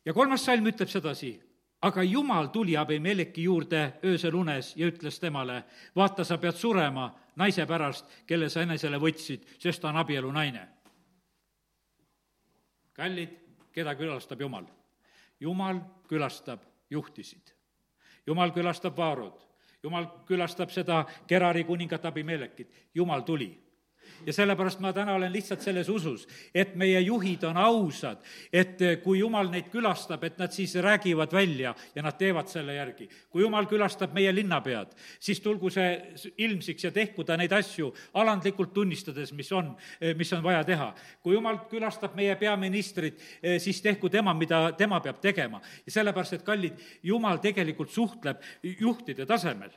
ja 0.05 0.13
kolmas 0.13 0.45
salm 0.45 0.67
ütleb 0.67 0.89
sedasi 0.89 1.37
aga 1.83 2.03
jumal 2.03 2.47
tuli 2.47 2.77
Abimeleki 2.77 3.43
juurde 3.43 3.93
öösel 4.05 4.35
unes 4.35 4.77
ja 4.77 4.87
ütles 4.87 5.19
temale, 5.21 5.65
vaata, 5.97 6.25
sa 6.25 6.39
pead 6.39 6.55
surema 6.55 7.09
naise 7.37 7.67
pärast, 7.67 8.07
kelle 8.27 8.49
sa 8.51 8.63
enesele 8.63 9.01
võtsid, 9.03 9.47
sest 9.59 9.83
ta 9.83 9.89
on 9.89 9.97
abielunaine. 9.97 10.69
kallid, 12.93 13.31
keda 13.73 13.95
külastab 13.95 14.41
Jumal? 14.41 14.67
Jumal 15.41 15.81
külastab 16.09 16.61
juhtisid. 16.91 17.55
Jumal 18.27 18.53
külastab 18.53 18.97
Vaarod, 18.97 19.41
Jumal 19.83 20.07
külastab 20.27 20.71
seda 20.71 21.05
Gerari 21.29 21.65
kuningat 21.65 22.05
Abimelekit, 22.05 22.71
Jumal 22.95 23.21
tuli 23.21 23.62
ja 24.27 24.33
sellepärast 24.33 24.81
ma 24.81 24.93
täna 24.93 25.15
olen 25.15 25.33
lihtsalt 25.33 25.63
selles 25.65 25.89
usus, 25.89 26.27
et 26.55 26.75
meie 26.79 27.01
juhid 27.01 27.45
on 27.49 27.57
ausad, 27.61 28.23
et 28.53 28.81
kui 29.03 29.19
jumal 29.19 29.51
neid 29.53 29.69
külastab, 29.73 30.25
et 30.25 30.39
nad 30.39 30.53
siis 30.53 30.75
räägivad 30.75 31.33
välja 31.33 31.75
ja 31.95 32.03
nad 32.03 32.17
teevad 32.19 32.49
selle 32.49 32.75
järgi. 32.75 33.09
kui 33.31 33.43
jumal 33.43 33.67
külastab 33.67 34.15
meie 34.15 34.33
linnapead, 34.35 34.95
siis 35.21 35.41
tulgu 35.41 35.71
see 35.71 36.15
ilmsiks 36.39 36.85
ja 36.85 36.91
tehku 36.91 37.25
ta 37.25 37.37
neid 37.37 37.53
asju 37.53 37.93
alandlikult 38.15 38.73
tunnistades, 38.75 39.33
mis 39.33 39.53
on, 39.53 39.75
mis 40.17 40.33
on 40.33 40.43
vaja 40.43 40.65
teha. 40.65 40.95
kui 41.23 41.35
jumal 41.35 41.59
külastab 41.71 42.15
meie 42.15 42.37
peaministrit, 42.37 43.21
siis 43.59 43.83
tehku 43.83 44.09
tema, 44.09 44.35
mida 44.35 44.73
tema 44.79 45.01
peab 45.01 45.21
tegema. 45.21 45.61
ja 45.87 45.93
sellepärast, 45.93 46.33
et 46.33 46.43
kallid, 46.43 46.79
jumal 47.03 47.39
tegelikult 47.39 47.91
suhtleb 47.91 48.41
juhtide 48.63 49.27
tasemel. 49.27 49.71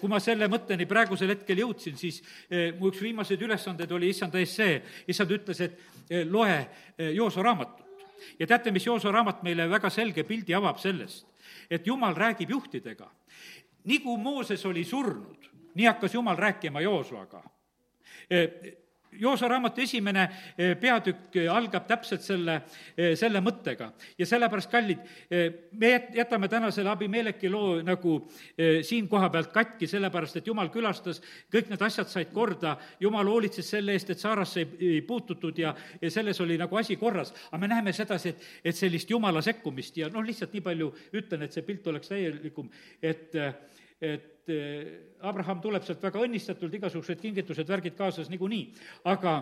kui 0.00 0.08
ma 0.08 0.20
selle 0.20 0.48
mõtteni 0.48 0.86
praegusel 0.86 1.34
hetkel 1.34 1.58
jõudsin, 1.58 1.96
siis 1.96 2.22
mu 2.78 2.90
üks 2.90 3.02
viimaseid 3.02 3.42
ülesandeid 3.42 3.71
ülesanded 3.72 3.92
oli 3.92 4.10
issanda 4.10 4.38
ees 4.38 4.54
see, 4.56 4.82
issand 5.08 5.30
ütles, 5.32 5.60
et 5.60 5.78
eh, 6.10 6.26
loe 6.26 6.52
eh, 6.52 7.14
Jooso 7.14 7.42
raamatut. 7.42 7.86
ja 8.38 8.46
teate, 8.46 8.70
mis 8.70 8.86
Jooso 8.86 9.10
raamat 9.12 9.42
meile 9.42 9.68
väga 9.68 9.90
selge 9.90 10.24
pildi 10.24 10.54
avab 10.54 10.78
sellest, 10.78 11.26
et 11.70 11.86
jumal 11.86 12.14
räägib 12.14 12.50
juhtidega. 12.50 13.10
nii 13.84 13.98
kui 13.98 14.16
Mooses 14.18 14.64
oli 14.66 14.84
surnud, 14.84 15.48
nii 15.74 15.86
hakkas 15.86 16.14
jumal 16.14 16.36
rääkima 16.36 16.80
Joosoaga 16.80 17.42
eh, 18.30 18.76
Joosa 19.20 19.48
raamatu 19.48 19.82
esimene 19.84 20.22
eh, 20.56 20.72
peatükk 20.80 21.36
eh, 21.36 21.48
algab 21.52 21.84
täpselt 21.88 22.24
selle, 22.24 22.54
eh, 22.96 23.12
selle 23.18 23.42
mõttega 23.44 23.90
ja 24.18 24.28
sellepärast, 24.28 24.70
kallid, 24.72 25.02
me 25.78 25.90
jätame 26.16 26.48
täna 26.48 26.70
selle 26.72 26.92
Abimeleki 26.92 27.50
loo 27.52 27.80
nagu 27.84 28.14
siin 28.86 29.08
koha 29.10 29.28
pealt 29.32 29.50
katki, 29.52 29.86
sellepärast 29.90 30.38
et 30.40 30.48
jumal 30.48 30.70
külastas, 30.72 31.20
kõik 31.52 31.70
need 31.72 31.84
asjad 31.84 32.08
said 32.10 32.32
korda, 32.32 32.74
jumal 33.00 33.28
hoolitses 33.28 33.68
selle 33.74 33.96
eest, 33.96 34.12
et 34.12 34.22
Saarasse 34.22 34.62
ei, 34.62 34.70
ei 34.96 35.02
puututud 35.06 35.58
ja, 35.58 35.74
ja 36.00 36.10
selles 36.12 36.40
oli 36.44 36.56
nagu 36.60 36.76
asi 36.80 36.96
korras. 37.00 37.34
aga 37.50 37.60
me 37.60 37.70
näeme 37.72 37.92
sedasi, 37.96 38.32
et, 38.32 38.48
et 38.64 38.76
sellist 38.76 39.10
jumala 39.10 39.42
sekkumist 39.42 39.96
ja 40.00 40.08
noh, 40.12 40.24
lihtsalt 40.24 40.56
nii 40.56 40.64
palju 40.64 40.92
ütlen, 41.20 41.44
et 41.44 41.52
see 41.52 41.66
pilt 41.66 41.86
oleks 41.92 42.12
täielikum, 42.12 42.70
et 43.02 43.36
et 44.02 44.50
eh, 44.50 45.16
Abraham 45.22 45.60
tuleb 45.62 45.86
sealt 45.86 46.02
väga 46.02 46.22
õnnistatult, 46.26 46.74
igasugused 46.74 47.20
kingitused, 47.22 47.68
värgid 47.68 47.96
kaasas 47.98 48.30
niikuinii, 48.32 48.64
aga 49.12 49.36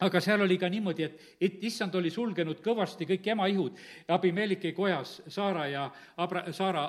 aga 0.00 0.20
seal 0.20 0.40
oli 0.44 0.56
ka 0.58 0.68
niimoodi, 0.72 1.04
et, 1.04 1.24
et 1.40 1.64
issand 1.68 1.94
oli 1.98 2.10
sulgenud 2.10 2.60
kõvasti 2.64 3.06
kõik 3.08 3.26
ema-ihud 3.34 3.78
Abimeliki 4.14 4.72
kojas 4.76 5.20
Saara 5.28 5.66
ja 5.68 5.86
Abra-, 6.16 6.46
Saara, 6.56 6.84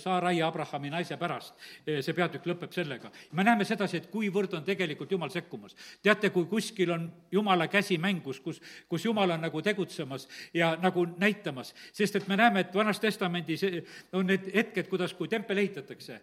Saara 0.00 0.32
ja 0.36 0.48
Abrahami 0.48 0.90
naise 0.92 1.16
pärast. 1.20 1.54
Eh, 1.86 2.00
see 2.04 2.16
peatükk 2.16 2.46
lõpeb 2.50 2.74
sellega. 2.74 3.10
me 3.32 3.44
näeme 3.44 3.64
sedasi, 3.64 3.96
et 3.96 4.10
kuivõrd 4.10 4.54
on 4.58 4.64
tegelikult 4.64 5.10
Jumal 5.10 5.30
sekkumas. 5.30 5.76
teate, 6.02 6.30
kui 6.30 6.44
kuskil 6.46 6.90
on 6.90 7.10
Jumala 7.32 7.68
käsi 7.68 7.98
mängus, 7.98 8.40
kus, 8.40 8.60
kus 8.88 9.04
Jumal 9.04 9.30
on 9.30 9.40
nagu 9.40 9.62
tegutsemas 9.62 10.28
ja 10.54 10.76
nagu 10.82 11.06
näitamas, 11.18 11.74
sest 11.92 12.16
et 12.16 12.28
me 12.28 12.36
näeme, 12.36 12.60
et 12.60 12.74
Vanas 12.74 13.00
Testamendis 13.00 13.64
on 14.12 14.26
need 14.26 14.50
hetked, 14.54 14.88
kuidas, 14.88 15.14
kui 15.14 15.28
tempel 15.28 15.58
ehitatakse, 15.58 16.20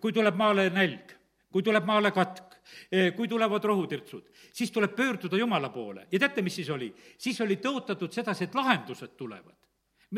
kui 0.00 0.12
tuleb 0.12 0.36
maale 0.36 0.70
nälg 0.70 1.21
kui 1.52 1.62
tuleb 1.62 1.86
maale 1.88 2.12
katk, 2.14 2.58
eh, 2.90 3.10
kui 3.16 3.28
tulevad 3.28 3.64
rohutirtsud, 3.64 4.28
siis 4.52 4.70
tuleb 4.70 4.96
pöörduda 4.96 5.36
Jumala 5.36 5.68
poole 5.68 6.06
ja 6.12 6.18
teate, 6.18 6.42
mis 6.42 6.56
siis 6.60 6.70
oli? 6.70 6.92
siis 7.18 7.40
oli 7.40 7.56
tõotatud 7.56 8.12
sedasi, 8.12 8.44
et 8.44 8.54
lahendused 8.54 9.16
tulevad 9.16 9.54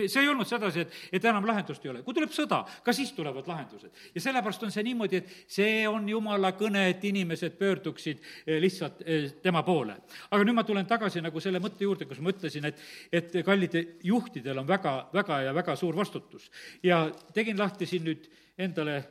see 0.07 0.23
ei 0.25 0.29
olnud 0.29 0.49
sedasi, 0.49 0.85
et, 0.85 0.95
et 1.15 1.25
enam 1.29 1.47
lahendust 1.47 1.85
ei 1.85 1.91
ole. 1.93 2.03
kui 2.03 2.17
tuleb 2.17 2.33
sõda, 2.35 2.61
ka 2.85 2.93
siis 2.97 3.13
tulevad 3.15 3.47
lahendused. 3.49 3.93
ja 4.15 4.23
sellepärast 4.23 4.67
on 4.67 4.73
see 4.75 4.85
niimoodi, 4.89 5.21
et 5.23 5.35
see 5.57 5.85
on 5.89 6.09
jumala 6.09 6.53
kõne, 6.59 6.87
et 6.91 7.05
inimesed 7.05 7.57
pöörduksid 7.61 8.23
eh, 8.47 8.59
lihtsalt 8.63 9.03
eh, 9.07 9.29
tema 9.43 9.63
poole. 9.67 9.97
aga 10.31 10.45
nüüd 10.45 10.59
ma 10.59 10.67
tulen 10.67 10.89
tagasi 10.91 11.23
nagu 11.25 11.41
selle 11.41 11.63
mõtte 11.63 11.87
juurde, 11.87 12.09
kus 12.11 12.23
ma 12.25 12.35
ütlesin, 12.35 12.67
et, 12.71 12.81
et 13.13 13.39
kallid 13.47 13.77
juhtidel 14.05 14.65
on 14.65 14.69
väga, 14.69 14.97
väga 15.15 15.43
ja 15.49 15.55
väga 15.55 15.77
suur 15.79 15.97
vastutus. 15.97 16.51
ja 16.83 17.07
tegin 17.35 17.59
lahti 17.59 17.87
siin 17.87 18.09
nüüd 18.11 18.27
endale 18.59 19.03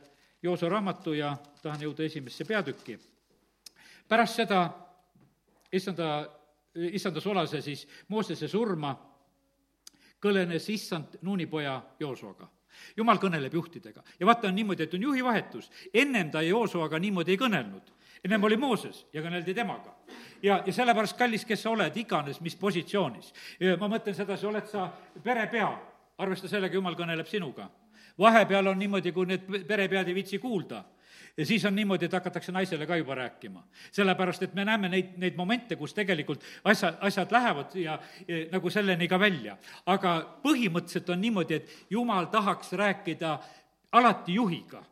Jooso 0.44 0.68
raamatu 0.68 1.14
ja 1.16 1.36
tahan 1.62 1.80
jõuda 1.80 2.04
esimesse 2.04 2.44
peatükki. 2.44 2.98
pärast 4.08 4.36
seda 4.36 4.70
issanda, 5.72 6.28
issanda 6.74 7.20
sulase 7.20 7.62
siis 7.62 7.86
Moosese 8.08 8.48
surma 8.48 8.92
kõlenes 10.20 10.68
issand 10.68 11.16
Nuunipoja 11.22 11.80
Joosoga 12.00 12.48
jumal 12.96 13.18
kõneleb 13.22 13.54
juhtidega 13.54 14.02
ja 14.20 14.26
vaata, 14.26 14.48
on 14.48 14.54
niimoodi, 14.54 14.82
et 14.82 14.94
on 14.94 15.02
juhivahetus. 15.02 15.70
ennem 15.94 16.30
ta 16.30 16.42
Joosoaga 16.42 16.98
niimoodi 16.98 17.30
ei 17.30 17.38
kõnelnud. 17.38 17.92
ennem 18.24 18.44
oli 18.44 18.56
Mooses 18.56 19.06
ja 19.12 19.22
kõneldi 19.22 19.54
temaga. 19.54 19.94
ja, 20.42 20.62
ja 20.66 20.72
sellepärast, 20.72 21.16
kallis, 21.16 21.44
kes 21.44 21.62
sa 21.62 21.70
oled, 21.70 21.96
iganes 21.96 22.40
mis 22.40 22.56
positsioonis. 22.56 23.32
ma 23.80 23.88
mõtlen 23.88 24.14
sedasi, 24.14 24.46
oled 24.46 24.66
sa 24.66 24.90
perepea, 25.22 25.80
arvesta 26.18 26.48
sellega, 26.48 26.74
jumal 26.74 26.94
kõneleb 26.94 27.26
sinuga 27.26 27.70
vahepeal 28.18 28.66
on 28.66 28.78
niimoodi, 28.78 29.12
kui 29.12 29.26
need 29.26 29.66
perepead 29.66 30.08
ei 30.08 30.14
viitsi 30.14 30.38
kuulda, 30.38 30.84
ja 31.36 31.46
siis 31.46 31.64
on 31.64 31.74
niimoodi, 31.74 32.04
et 32.04 32.12
hakatakse 32.12 32.52
naisele 32.52 32.86
ka 32.86 32.96
juba 32.96 33.14
rääkima. 33.14 33.64
sellepärast, 33.92 34.42
et 34.42 34.54
me 34.54 34.64
näeme 34.64 34.88
neid, 34.88 35.16
neid 35.16 35.36
momente, 35.36 35.76
kus 35.76 35.94
tegelikult 35.94 36.42
asja, 36.64 36.94
asjad 37.00 37.32
lähevad 37.32 37.74
ja, 37.74 37.98
ja 38.28 38.46
nagu 38.52 38.70
selleni 38.70 39.08
ka 39.08 39.18
välja. 39.20 39.56
aga 39.86 40.38
põhimõtteliselt 40.42 41.10
on 41.10 41.20
niimoodi, 41.20 41.54
et 41.54 41.86
jumal 41.90 42.26
tahaks 42.26 42.72
rääkida 42.72 43.38
alati 43.92 44.34
juhiga 44.34 44.84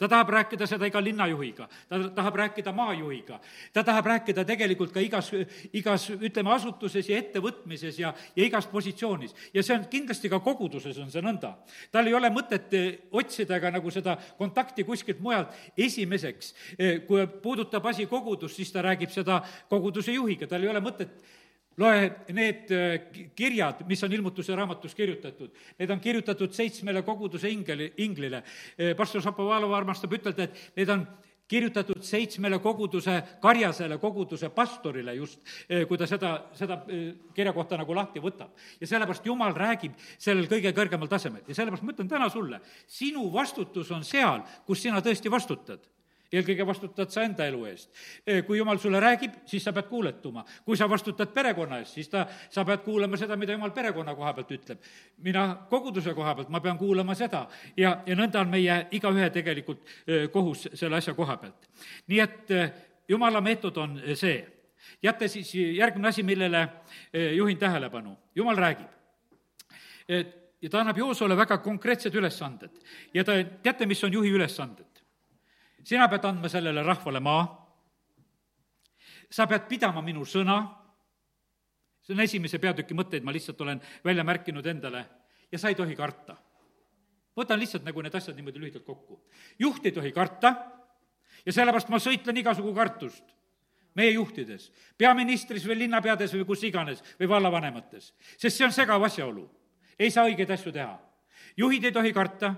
ta 0.00 0.08
tahab 0.08 0.30
rääkida 0.32 0.66
seda 0.66 0.88
iga 0.88 1.00
linnajuhiga, 1.04 1.66
ta 1.88 1.98
tahab 2.16 2.38
rääkida 2.40 2.72
maajuhiga, 2.72 3.36
ta 3.72 3.84
tahab 3.84 4.06
rääkida 4.08 4.44
tegelikult 4.48 4.94
ka 4.94 5.00
igas, 5.04 5.28
igas 5.76 6.06
ütleme, 6.14 6.54
asutuses 6.54 7.08
ja 7.10 7.18
ettevõtmises 7.20 7.98
ja, 8.00 8.14
ja 8.36 8.46
igas 8.46 8.66
positsioonis. 8.70 9.34
ja 9.54 9.62
see 9.62 9.76
on 9.76 9.84
kindlasti 9.92 10.30
ka 10.32 10.40
koguduses 10.40 10.96
on 10.98 11.10
see 11.12 11.20
nõnda. 11.24 11.52
tal 11.92 12.08
ei 12.08 12.16
ole 12.16 12.30
mõtet 12.32 12.72
eh, 12.72 12.88
otsida 13.12 13.60
ka 13.60 13.70
nagu 13.70 13.90
seda 13.90 14.16
kontakti 14.38 14.84
kuskilt 14.88 15.20
mujalt 15.20 15.52
esimeseks. 15.76 16.54
Eh, 16.78 17.02
kui 17.06 17.26
puudutab 17.42 17.86
asi 17.86 18.06
kogudust, 18.06 18.56
siis 18.56 18.72
ta 18.72 18.82
räägib 18.82 19.12
seda 19.12 19.42
koguduse 19.68 20.16
juhiga, 20.16 20.48
tal 20.48 20.64
ei 20.64 20.72
ole 20.72 20.80
mõtet 20.80 21.20
loe 21.78 22.10
need 22.34 22.70
äh, 22.74 22.98
kirjad, 23.36 23.84
mis 23.88 24.02
on 24.04 24.12
ilmutuse 24.12 24.56
raamatus 24.56 24.94
kirjutatud, 24.94 25.54
need 25.78 25.90
on 25.90 26.00
kirjutatud 26.02 26.52
seitsmele 26.56 27.02
koguduse 27.06 27.50
ingeli, 27.52 27.92
inglile. 28.04 28.42
Äh, 28.76 28.94
pastor 28.98 29.22
Šapovalov 29.24 29.74
armastab 29.76 30.14
ütelda, 30.18 30.48
et 30.48 30.78
need 30.80 30.90
on 30.92 31.06
kirjutatud 31.50 32.02
seitsmele 32.06 32.60
koguduse 32.62 33.16
karjasele, 33.42 33.98
koguduse 34.02 34.52
pastorile 34.54 35.14
just, 35.18 35.40
äh, 35.68 35.86
kui 35.88 35.98
ta 35.98 36.06
seda, 36.10 36.34
seda 36.58 36.82
kirja 37.34 37.54
kohta 37.56 37.78
nagu 37.80 37.94
lahti 37.94 38.22
võtab. 38.22 38.50
ja 38.80 38.86
sellepärast 38.86 39.26
Jumal 39.26 39.54
räägib 39.54 39.94
sellel 40.18 40.50
kõige 40.50 40.74
kõrgemal 40.74 41.08
tasemel 41.08 41.42
ja 41.46 41.54
sellepärast 41.54 41.86
ma 41.86 41.94
ütlen 41.94 42.08
täna 42.08 42.28
sulle, 42.30 42.60
sinu 42.86 43.30
vastutus 43.32 43.90
on 43.90 44.04
seal, 44.04 44.44
kus 44.66 44.82
sina 44.82 45.00
tõesti 45.00 45.30
vastutad 45.30 45.86
eelkõige 46.32 46.66
vastutad 46.66 47.10
sa 47.10 47.24
enda 47.26 47.46
elu 47.46 47.64
eest. 47.66 47.90
kui 48.46 48.58
jumal 48.58 48.78
sulle 48.78 49.00
räägib, 49.00 49.40
siis 49.46 49.64
sa 49.64 49.72
pead 49.72 49.88
kuuletuma. 49.88 50.44
kui 50.64 50.76
sa 50.76 50.88
vastutad 50.90 51.32
perekonna 51.34 51.78
eest, 51.78 51.94
siis 51.94 52.08
ta, 52.08 52.26
sa 52.50 52.64
pead 52.64 52.84
kuulama 52.84 53.16
seda, 53.16 53.36
mida 53.36 53.52
jumal 53.52 53.70
perekonna 53.70 54.14
koha 54.14 54.32
pealt 54.34 54.50
ütleb. 54.50 54.78
mina 55.18 55.66
koguduse 55.70 56.14
koha 56.14 56.34
pealt, 56.34 56.48
ma 56.48 56.60
pean 56.60 56.78
kuulama 56.78 57.14
seda 57.14 57.46
ja, 57.76 58.02
ja 58.06 58.16
nõnda 58.16 58.40
on 58.40 58.50
meie 58.50 58.86
igaühe 58.90 59.30
tegelikult 59.30 59.82
kohus 60.32 60.68
selle 60.74 60.96
asja 60.96 61.14
koha 61.14 61.36
pealt. 61.36 61.68
nii 62.06 62.20
et 62.20 62.54
jumala 63.08 63.40
meetod 63.40 63.76
on 63.76 64.00
see. 64.14 64.46
jätte 65.02 65.28
siis 65.28 65.54
järgmine 65.54 66.08
asi, 66.08 66.22
millele 66.22 66.68
juhin 67.36 67.58
tähelepanu. 67.58 68.18
jumal 68.34 68.56
räägib. 68.56 68.88
ja 70.62 70.70
ta 70.70 70.80
annab 70.80 70.98
Joosole 70.98 71.36
väga 71.36 71.58
konkreetsed 71.58 72.14
ülesanded 72.14 72.70
ja 73.14 73.24
ta, 73.24 73.32
teate, 73.62 73.86
mis 73.86 74.04
on 74.04 74.12
juhi 74.12 74.30
ülesanded? 74.30 74.89
Sina 75.84 76.08
pead 76.08 76.24
andma 76.24 76.48
sellele 76.48 76.82
rahvale 76.82 77.20
maa, 77.20 77.44
sa 79.30 79.46
pead 79.46 79.68
pidama 79.68 80.02
minu 80.02 80.24
sõna, 80.26 80.58
see 82.02 82.14
on 82.14 82.24
esimese 82.24 82.58
peatüki 82.58 82.96
mõtteid, 82.96 83.24
ma 83.24 83.32
lihtsalt 83.34 83.60
olen 83.62 83.80
välja 84.04 84.24
märkinud 84.26 84.66
endale, 84.66 85.04
ja 85.52 85.58
sa 85.58 85.70
ei 85.70 85.78
tohi 85.78 85.96
karta. 85.96 86.36
võtan 87.36 87.60
lihtsalt 87.60 87.84
nagu 87.86 88.02
need 88.02 88.14
asjad 88.14 88.36
niimoodi 88.36 88.60
lühidalt 88.60 88.84
kokku. 88.84 89.22
juht 89.58 89.86
ei 89.86 89.92
tohi 89.92 90.12
karta. 90.12 90.54
Ja 91.46 91.52
sellepärast 91.52 91.88
ma 91.88 91.96
sõitlen 91.96 92.36
igasugu 92.36 92.74
kartust. 92.74 93.24
Meie 93.94 94.10
juhtides, 94.10 94.70
peaministris 94.98 95.64
või 95.66 95.78
linnapeades 95.78 96.34
või 96.34 96.44
kus 96.44 96.62
iganes 96.62 97.00
või 97.18 97.28
vallavanemates, 97.28 98.12
sest 98.36 98.56
see 98.56 98.64
on 98.64 98.72
segav 98.72 99.02
asjaolu. 99.02 99.48
ei 99.98 100.10
saa 100.10 100.26
õigeid 100.28 100.50
asju 100.50 100.72
teha. 100.72 100.98
juhid 101.56 101.84
ei 101.84 101.92
tohi 101.92 102.12
karta, 102.12 102.54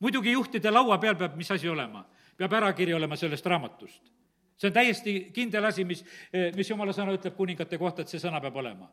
muidugi 0.00 0.32
juhtide 0.32 0.70
laua 0.70 0.98
peal 0.98 1.16
peab 1.16 1.36
mis 1.36 1.50
asi 1.50 1.68
olema 1.68 2.04
peab 2.36 2.52
ärakiri 2.52 2.94
olema 2.94 3.16
sellest 3.16 3.46
raamatust. 3.46 4.02
see 4.56 4.68
on 4.68 4.72
täiesti 4.72 5.14
kindel 5.34 5.64
asi, 5.64 5.84
mis, 5.84 6.04
mis 6.56 6.70
jumala 6.70 6.92
sõna 6.92 7.14
ütleb 7.16 7.34
kuningate 7.36 7.78
kohta, 7.78 8.02
et 8.02 8.08
see 8.08 8.22
sõna 8.22 8.40
peab 8.40 8.56
olema. 8.56 8.90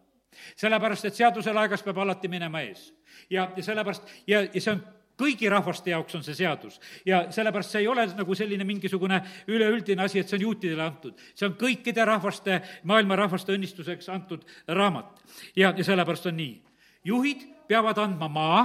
sellepärast, 0.55 1.05
et 1.05 1.15
seadusel 1.15 1.57
aegas 1.57 1.83
peab 1.83 1.97
alati 1.97 2.27
minema 2.27 2.61
ees. 2.61 2.93
ja, 3.29 3.51
ja 3.55 3.63
sellepärast, 3.63 4.03
ja, 4.27 4.41
ja 4.41 4.61
see 4.61 4.73
on 4.73 4.83
kõigi 5.21 5.49
rahvaste 5.51 5.91
jaoks 5.91 6.15
on 6.17 6.23
see 6.25 6.35
seadus 6.37 6.79
ja 7.05 7.25
sellepärast 7.33 7.75
see 7.75 7.83
ei 7.83 7.89
ole 7.91 8.05
nagu 8.15 8.35
selline 8.37 8.65
mingisugune 8.67 9.21
üleüldine 9.47 10.05
asi, 10.05 10.21
et 10.21 10.29
see 10.29 10.39
on 10.39 10.47
juutidele 10.47 10.83
antud. 10.83 11.17
see 11.35 11.47
on 11.47 11.55
kõikide 11.59 12.05
rahvaste, 12.07 12.61
maailma 12.83 13.15
rahvaste 13.19 13.53
õnnistuseks 13.53 14.09
antud 14.13 14.45
raamat. 14.67 15.21
ja, 15.55 15.73
ja 15.77 15.83
sellepärast 15.83 16.31
on 16.31 16.37
nii. 16.37 16.55
juhid 17.03 17.45
peavad 17.67 17.97
andma 17.97 18.27
maa, 18.27 18.63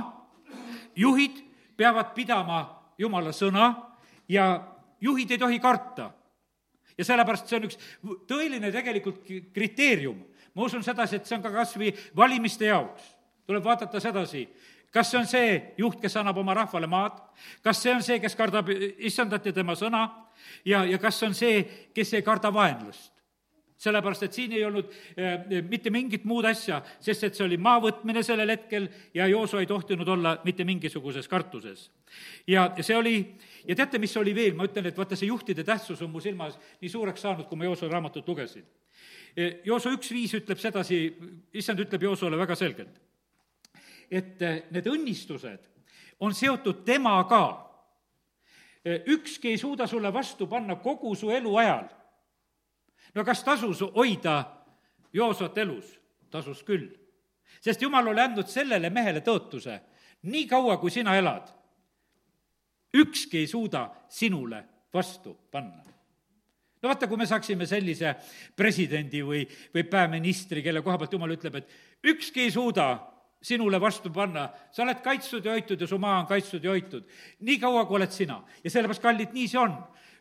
juhid 0.97 1.42
peavad 1.76 2.14
pidama 2.14 2.62
jumala 2.99 3.33
sõna 3.37 3.68
ja 4.28 4.47
juhid 5.00 5.30
ei 5.30 5.38
tohi 5.38 5.59
karta. 5.61 6.11
ja 6.99 7.04
sellepärast 7.04 7.49
see 7.49 7.59
on 7.59 7.66
üks 7.68 7.78
tõeline 8.28 8.73
tegelikult 8.73 9.26
kriteerium. 9.54 10.25
ma 10.54 10.62
usun 10.64 10.85
sedasi, 10.85 11.16
et 11.16 11.26
see 11.26 11.37
on 11.37 11.42
ka 11.42 11.52
kas 11.52 11.76
või 11.76 11.92
valimiste 12.16 12.66
jaoks. 12.66 13.16
tuleb 13.47 13.64
vaadata 13.64 14.00
sedasi, 14.00 14.49
kas 14.90 15.11
see 15.11 15.18
on 15.18 15.26
see 15.26 15.75
juht, 15.78 16.00
kes 16.00 16.16
annab 16.16 16.38
oma 16.38 16.54
rahvale 16.54 16.87
maad, 16.87 17.18
kas 17.62 17.83
see 17.83 17.95
on 17.95 18.02
see, 18.02 18.21
kes 18.21 18.35
kardab 18.35 18.71
issandat 18.99 19.47
ja 19.47 19.52
tema 19.52 19.75
sõna 19.75 20.09
ja, 20.64 20.85
ja 20.85 20.99
kas 20.99 21.23
on 21.23 21.35
see, 21.35 21.62
kes 21.95 22.14
ei 22.14 22.23
karda 22.23 22.52
vaenlust 22.52 23.15
sellepärast, 23.78 24.23
et 24.26 24.37
siin 24.37 24.52
ei 24.56 24.64
olnud 24.64 24.88
äh, 24.88 25.62
mitte 25.68 25.90
mingit 25.92 26.25
muud 26.25 26.49
asja, 26.49 26.80
sest 27.00 27.26
et 27.28 27.37
see 27.37 27.45
oli 27.45 27.59
maa 27.61 27.80
võtmine 27.85 28.23
sellel 28.25 28.54
hetkel 28.54 28.88
ja 29.14 29.26
Jooso 29.28 29.61
ei 29.61 29.68
tohtinud 29.68 30.09
olla 30.09 30.37
mitte 30.45 30.64
mingisuguses 30.64 31.28
kartuses. 31.28 31.90
ja 32.47 32.71
see 32.80 32.97
oli, 32.97 33.16
ja 33.68 33.76
teate, 33.76 33.99
mis 33.99 34.16
oli 34.16 34.35
veel, 34.35 34.54
ma 34.56 34.64
ütlen, 34.68 34.87
et 34.87 34.99
vaata, 34.99 35.16
see 35.16 35.28
juhtide 35.28 35.64
tähtsus 35.64 36.02
on 36.02 36.11
mu 36.11 36.21
silmas 36.21 36.59
nii 36.80 36.90
suureks 36.90 37.21
saanud, 37.23 37.49
kui 37.49 37.59
ma 37.59 37.68
Jooso 37.68 37.88
raamatut 37.88 38.28
lugesin. 38.28 38.64
Jooso 39.64 39.90
üks 39.92 40.09
viis 40.16 40.33
ütleb 40.33 40.56
sedasi, 40.56 41.02
issand 41.52 41.83
ütleb 41.85 42.06
Joosole 42.09 42.38
väga 42.40 42.56
selgelt 42.56 42.97
et 44.11 44.42
eh, 44.42 44.62
need 44.71 44.87
õnnistused 44.90 45.66
on 46.23 46.35
seotud 46.35 46.85
temaga. 46.87 47.45
Eh, 48.87 49.02
ükski 49.12 49.52
ei 49.52 49.59
suuda 49.59 49.87
sulle 49.90 50.12
vastu 50.14 50.47
panna 50.47 50.78
kogu 50.80 51.14
su 51.14 51.30
eluajal. 51.30 51.88
No 53.16 53.25
kas 53.25 53.42
tasus 53.44 53.82
hoida 53.96 54.37
Joosot 55.12 55.58
elus? 55.58 55.96
tasus 56.30 56.62
küll. 56.66 56.90
sest 57.61 57.82
jumal 57.82 58.12
oli 58.12 58.20
andnud 58.20 58.49
sellele 58.50 58.90
mehele 58.90 59.23
tõotuse, 59.25 59.78
nii 60.28 60.46
kaua, 60.50 60.76
kui 60.82 60.90
sina 60.90 61.16
elad, 61.16 61.49
ükski 62.94 63.44
ei 63.44 63.50
suuda 63.50 63.88
sinule 64.08 64.62
vastu 64.92 65.35
panna 65.50 65.87
no 66.82 66.92
vaata, 66.92 67.08
kui 67.08 67.18
me 67.18 67.26
saaksime 67.26 67.66
sellise 67.66 68.14
presidendi 68.56 69.23
või, 69.25 69.42
või 69.75 69.85
peaministri, 69.90 70.62
kelle 70.62 70.82
koha 70.85 70.99
pealt 71.00 71.16
jumal 71.16 71.35
ütleb, 71.35 71.61
et 71.61 72.11
ükski 72.12 72.46
ei 72.46 72.52
suuda 72.54 72.90
sinule 73.42 73.80
vastu 73.80 74.11
panna. 74.11 74.49
sa 74.73 74.82
oled 74.82 75.00
kaitstud 75.02 75.44
ja 75.44 75.52
hoitud 75.54 75.80
ja 75.80 75.87
su 75.87 75.99
maa 75.99 76.20
on 76.20 76.26
kaitstud 76.26 76.64
ja 76.64 76.70
hoitud. 76.70 77.04
nii 77.40 77.58
kaua, 77.58 77.87
kui 77.87 77.96
oled 77.96 78.12
sina. 78.12 78.42
ja 78.64 78.70
sellepärast, 78.70 79.02
kallid, 79.02 79.32
nii 79.32 79.49
see 79.49 79.61
on 79.61 79.76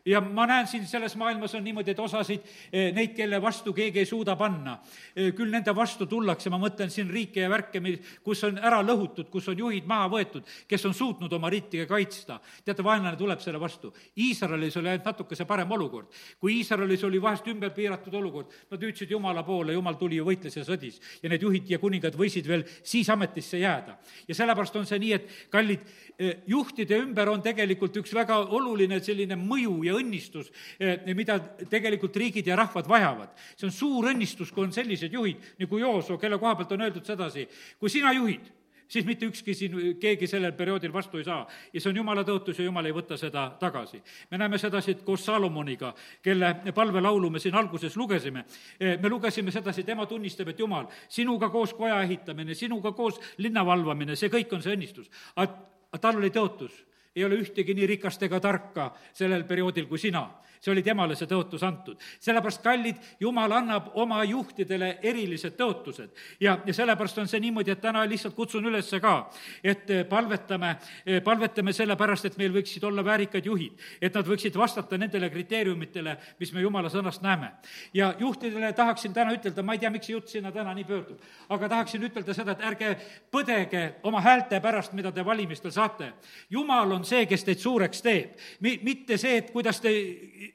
ja 0.06 0.20
ma 0.20 0.46
näen 0.46 0.66
siin 0.66 0.86
selles 0.86 1.16
maailmas 1.16 1.54
on 1.54 1.64
niimoodi, 1.64 1.90
et 1.90 2.00
osasid, 2.00 2.40
eh, 2.72 2.92
neid, 2.94 3.14
kelle 3.16 3.40
vastu 3.42 3.72
keegi 3.74 3.98
ei 3.98 4.06
suuda 4.06 4.36
panna, 4.36 4.78
eh, 5.16 5.32
küll 5.34 5.50
nende 5.50 5.74
vastu 5.74 6.06
tullakse, 6.06 6.50
ma 6.50 6.58
mõtlen 6.62 6.90
siin 6.90 7.10
riike 7.10 7.40
ja 7.42 7.50
värke, 7.50 7.82
kus 8.22 8.44
on 8.44 8.58
ära 8.58 8.82
lõhutud, 8.82 9.30
kus 9.30 9.48
on 9.48 9.58
juhid 9.58 9.86
maha 9.86 10.08
võetud, 10.08 10.44
kes 10.68 10.84
on 10.86 10.94
suutnud 10.94 11.32
oma 11.32 11.50
riiki 11.50 11.86
kaitsta. 11.86 12.40
teate, 12.64 12.82
vaenlane 12.82 13.16
tuleb 13.16 13.40
selle 13.40 13.58
vastu. 13.60 13.92
Iisraelis 14.16 14.76
oli 14.76 14.88
ainult 14.88 15.04
natukese 15.04 15.44
parem 15.44 15.70
olukord. 15.72 16.06
kui 16.40 16.58
Iisraelis 16.58 17.04
oli 17.04 17.20
vahest 17.22 17.46
ümber 17.46 17.70
piiratud 17.70 18.14
olukord, 18.14 18.46
nad 18.70 18.80
hüüdsid 18.80 19.10
Jumala 19.10 19.42
poole, 19.42 19.72
Jumal 19.72 19.94
tuli 19.94 20.16
ja 20.16 20.22
võitles 20.22 20.56
ja 20.56 20.62
sõdis. 20.62 21.00
ja 21.22 21.28
need 21.28 21.42
juhid 21.42 21.70
ja 21.70 21.78
kuningad 21.78 22.14
võisid 22.14 22.46
veel 22.46 22.64
siis 22.82 23.08
ametisse 23.10 23.58
jääda. 23.58 23.98
ja 24.28 24.34
sellepärast 24.34 24.76
on 24.76 24.86
see 24.86 24.98
nii, 24.98 25.12
et 25.12 25.28
kallid, 25.50 25.80
eh, 26.18 26.36
juhtide 26.46 26.98
ümber 27.02 27.28
on 27.28 27.42
tegelikult 27.42 27.96
üks 27.96 28.14
väga 28.14 28.38
oluline 28.38 29.00
selline 29.00 29.36
mõju 29.36 29.84
ja 29.84 29.95
õnnistus, 29.98 30.52
eh, 30.80 31.14
mida 31.14 31.38
tegelikult 31.70 32.16
riigid 32.16 32.46
ja 32.46 32.56
rahvad 32.56 32.88
vajavad. 32.88 33.28
see 33.56 33.66
on 33.66 33.72
suur 33.72 34.10
õnnistus, 34.12 34.52
kui 34.52 34.64
on 34.64 34.72
sellised 34.72 35.12
juhid 35.12 35.36
nagu 35.58 35.78
Jooso, 35.78 36.18
kelle 36.18 36.38
koha 36.38 36.54
pealt 36.56 36.72
on 36.72 36.80
öeldud 36.80 37.04
sedasi, 37.04 37.48
kui 37.78 37.90
sina 37.90 38.12
juhid, 38.12 38.52
siis 38.88 39.06
mitte 39.06 39.26
ükski 39.26 39.54
siin, 39.54 39.76
keegi 40.00 40.26
sellel 40.26 40.52
perioodil 40.52 40.92
vastu 40.92 41.18
ei 41.18 41.24
saa. 41.24 41.46
ja 41.72 41.80
see 41.80 41.90
on 41.90 41.96
jumala 41.96 42.22
tõotus 42.24 42.58
ja 42.58 42.64
jumal 42.64 42.86
ei 42.86 42.94
võta 42.94 43.16
seda 43.16 43.48
tagasi. 43.60 44.02
me 44.30 44.38
näeme 44.38 44.58
sedasi, 44.58 44.90
et 44.90 45.02
koos 45.04 45.24
Salomoniga, 45.24 45.94
kelle 46.22 46.54
palvelaulu 46.74 47.30
me 47.30 47.38
siin 47.38 47.54
alguses 47.54 47.96
lugesime, 47.96 48.44
eh, 48.80 48.98
me 49.02 49.08
lugesime 49.08 49.50
sedasi, 49.50 49.84
tema 49.84 50.06
tunnistab, 50.06 50.48
et 50.48 50.58
jumal, 50.58 50.86
sinuga 51.08 51.50
koos 51.50 51.74
koja 51.74 52.02
ehitamine, 52.02 52.54
sinuga 52.54 52.92
koos 52.92 53.20
linna 53.38 53.64
valvamine, 53.66 54.16
see 54.16 54.28
kõik 54.28 54.52
on 54.52 54.62
see 54.62 54.76
õnnistus. 54.76 55.10
aga 55.36 55.98
tal 56.00 56.16
oli 56.16 56.30
tõotus 56.30 56.84
ei 57.16 57.24
ole 57.24 57.38
ühtegi 57.40 57.74
nii 57.74 57.86
rikast 57.94 58.22
ega 58.22 58.40
tarka 58.40 58.90
sellel 59.16 59.46
perioodil 59.48 59.88
kui 59.88 59.98
sina 59.98 60.26
see 60.60 60.72
oli 60.72 60.82
temale 60.82 61.16
see 61.16 61.28
tõotus 61.30 61.62
antud. 61.66 62.00
sellepärast, 62.20 62.62
kallid, 62.62 62.96
Jumal 63.20 63.52
annab 63.52 63.90
oma 63.94 64.22
juhtidele 64.24 64.98
erilised 65.02 65.56
tõotused. 65.58 66.10
ja, 66.40 66.58
ja 66.66 66.74
sellepärast 66.74 67.18
on 67.18 67.28
see 67.28 67.40
niimoodi, 67.40 67.70
et 67.70 67.80
täna 67.80 68.04
lihtsalt 68.08 68.34
kutsun 68.34 68.66
üles 68.66 68.90
ka, 69.00 69.30
et 69.64 69.90
eh, 69.90 70.04
palvetame, 70.08 70.76
eh, 71.06 71.22
palvetame 71.22 71.72
sellepärast, 71.72 72.24
et 72.24 72.38
meil 72.38 72.52
võiksid 72.52 72.84
olla 72.84 73.04
väärikad 73.04 73.46
juhid, 73.46 73.78
et 74.00 74.14
nad 74.14 74.26
võiksid 74.26 74.56
vastata 74.56 74.98
nendele 74.98 75.30
kriteeriumitele, 75.30 76.16
mis 76.40 76.52
me 76.52 76.60
Jumala 76.60 76.88
sõnast 76.88 77.22
näeme. 77.22 77.52
ja 77.94 78.14
juhtidele 78.18 78.72
tahaksin 78.72 79.12
täna 79.12 79.32
ütelda, 79.32 79.62
ma 79.62 79.72
ei 79.72 79.78
tea, 79.78 79.90
miks 79.90 80.06
see 80.06 80.14
jutt 80.14 80.28
sinna 80.28 80.52
täna 80.52 80.74
nii 80.74 80.84
pöördub, 80.84 81.20
aga 81.48 81.68
tahaksin 81.68 82.02
ütelda 82.02 82.34
seda, 82.34 82.52
et 82.52 82.64
ärge 82.64 82.96
põdege 83.32 83.84
oma 84.02 84.20
häälte 84.20 84.60
pärast, 84.60 84.92
mida 84.92 85.12
te 85.12 85.24
valimistel 85.24 85.72
saate. 85.74 86.12
Jumal 86.50 86.92
on 86.92 87.04
see, 87.04 87.26
kes 87.26 87.44
teid 87.44 87.62
suureks 87.62 88.02
teeb. 88.02 88.36
Mi-, 88.60 88.78
mitte 88.82 89.18
see, 89.20 89.40
et 89.40 89.50
kuidas 89.54 89.80
te 89.82 89.92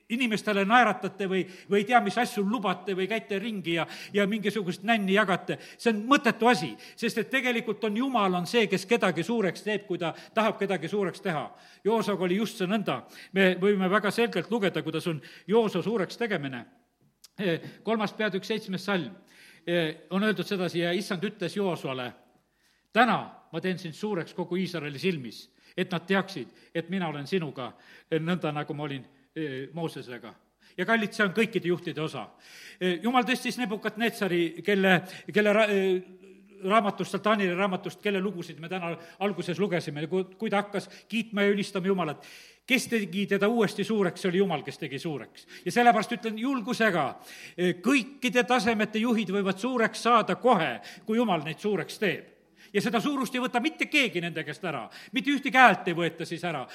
inimestele 0.10 0.66
naeratate 0.66 1.28
või, 1.30 1.44
või 1.70 1.82
ei 1.82 1.88
tea, 1.90 2.02
mis 2.04 2.18
asju 2.18 2.44
lubate 2.48 2.96
või 2.98 3.08
käite 3.10 3.40
ringi 3.40 3.76
ja, 3.78 3.86
ja 4.14 4.28
mingisugust 4.28 4.84
nänni 4.88 5.14
jagate. 5.14 5.58
see 5.78 5.94
on 5.94 6.04
mõttetu 6.10 6.48
asi, 6.52 6.72
sest 6.96 7.18
et 7.18 7.30
tegelikult 7.30 7.84
on 7.84 7.98
Jumal 7.98 8.34
on 8.40 8.48
see, 8.48 8.68
kes 8.68 8.86
kedagi 8.86 9.24
suureks 9.24 9.64
teeb, 9.66 9.86
kui 9.88 9.98
ta 10.02 10.14
tahab 10.34 10.60
kedagi 10.60 10.88
suureks 10.88 11.22
teha. 11.22 11.48
Joosaga 11.84 12.24
oli 12.24 12.38
just 12.38 12.58
see 12.58 12.68
nõnda. 12.68 13.02
me 13.34 13.56
võime 13.62 13.90
väga 13.90 14.12
selgelt 14.12 14.52
lugeda, 14.52 14.82
kuidas 14.82 15.08
on 15.08 15.22
Joosa 15.48 15.82
suureks 15.82 16.18
tegemine. 16.18 16.66
kolmas 17.84 18.14
peatükk, 18.14 18.46
seitsmes 18.46 18.86
salm 18.86 19.16
on 20.10 20.24
öeldud 20.24 20.46
sedasi 20.46 20.80
ja 20.80 20.92
issand 20.92 21.24
ütles 21.24 21.56
Joosule, 21.56 22.12
täna 22.94 23.20
ma 23.52 23.62
teen 23.62 23.80
sind 23.80 23.94
suureks 23.94 24.34
kogu 24.34 24.56
Iisraeli 24.56 25.00
silmis, 25.00 25.50
et 25.78 25.92
nad 25.92 26.06
teaksid, 26.08 26.48
et 26.76 26.90
mina 26.90 27.08
olen 27.08 27.28
sinuga, 27.28 27.72
nõnda 28.12 28.52
nagu 28.52 28.74
ma 28.74 28.84
olin 28.84 29.06
Moosesega 29.74 30.34
ja 30.78 30.88
kallid, 30.88 31.14
see 31.16 31.26
on 31.26 31.36
kõikide 31.36 31.72
juhtide 31.72 32.02
osa. 32.04 32.28
jumal 33.04 33.26
tõstis 33.28 33.58
Nebukat-Netsari, 33.60 34.64
kelle, 34.66 35.02
kelle 35.34 35.54
ra-, 35.54 35.68
raamatust, 36.64 37.12
sealt 37.12 37.24
Taanile 37.26 37.56
raamatust, 37.56 38.02
kelle 38.04 38.22
lugusid 38.22 38.60
me 38.60 38.70
täna 38.70 38.94
alguses 39.20 39.60
lugesime, 39.60 40.08
kui 40.08 40.50
ta 40.50 40.62
hakkas 40.64 40.90
kiitma 41.12 41.46
ja 41.46 41.54
ülistama 41.54 41.88
Jumalat, 41.92 42.26
kes 42.68 42.88
tegi 42.88 43.26
teda 43.28 43.50
uuesti 43.52 43.84
suureks, 43.84 44.22
see 44.22 44.32
oli 44.32 44.44
Jumal, 44.44 44.64
kes 44.64 44.80
tegi 44.80 45.00
suureks. 45.00 45.48
ja 45.66 45.72
sellepärast 45.72 46.18
ütlen 46.18 46.40
julgusega, 46.40 47.08
kõikide 47.84 48.44
tasemete 48.48 49.00
juhid 49.00 49.32
võivad 49.34 49.60
suureks 49.60 50.04
saada 50.04 50.36
kohe, 50.36 50.80
kui 51.06 51.18
Jumal 51.18 51.44
neid 51.46 51.60
suureks 51.60 52.00
teeb 52.00 52.31
ja 52.74 52.82
seda 52.82 53.02
suurust 53.02 53.36
ei 53.36 53.42
võta 53.44 53.62
mitte 53.64 53.86
keegi 53.92 54.22
nende 54.22 54.44
käest 54.44 54.64
ära. 54.66 54.88
mitte 55.12 55.32
ühtegi 55.32 55.58
häält 55.58 55.88
ei 55.88 55.98
võeta 55.98 56.26
siis 56.26 56.44
ära, 56.44 56.66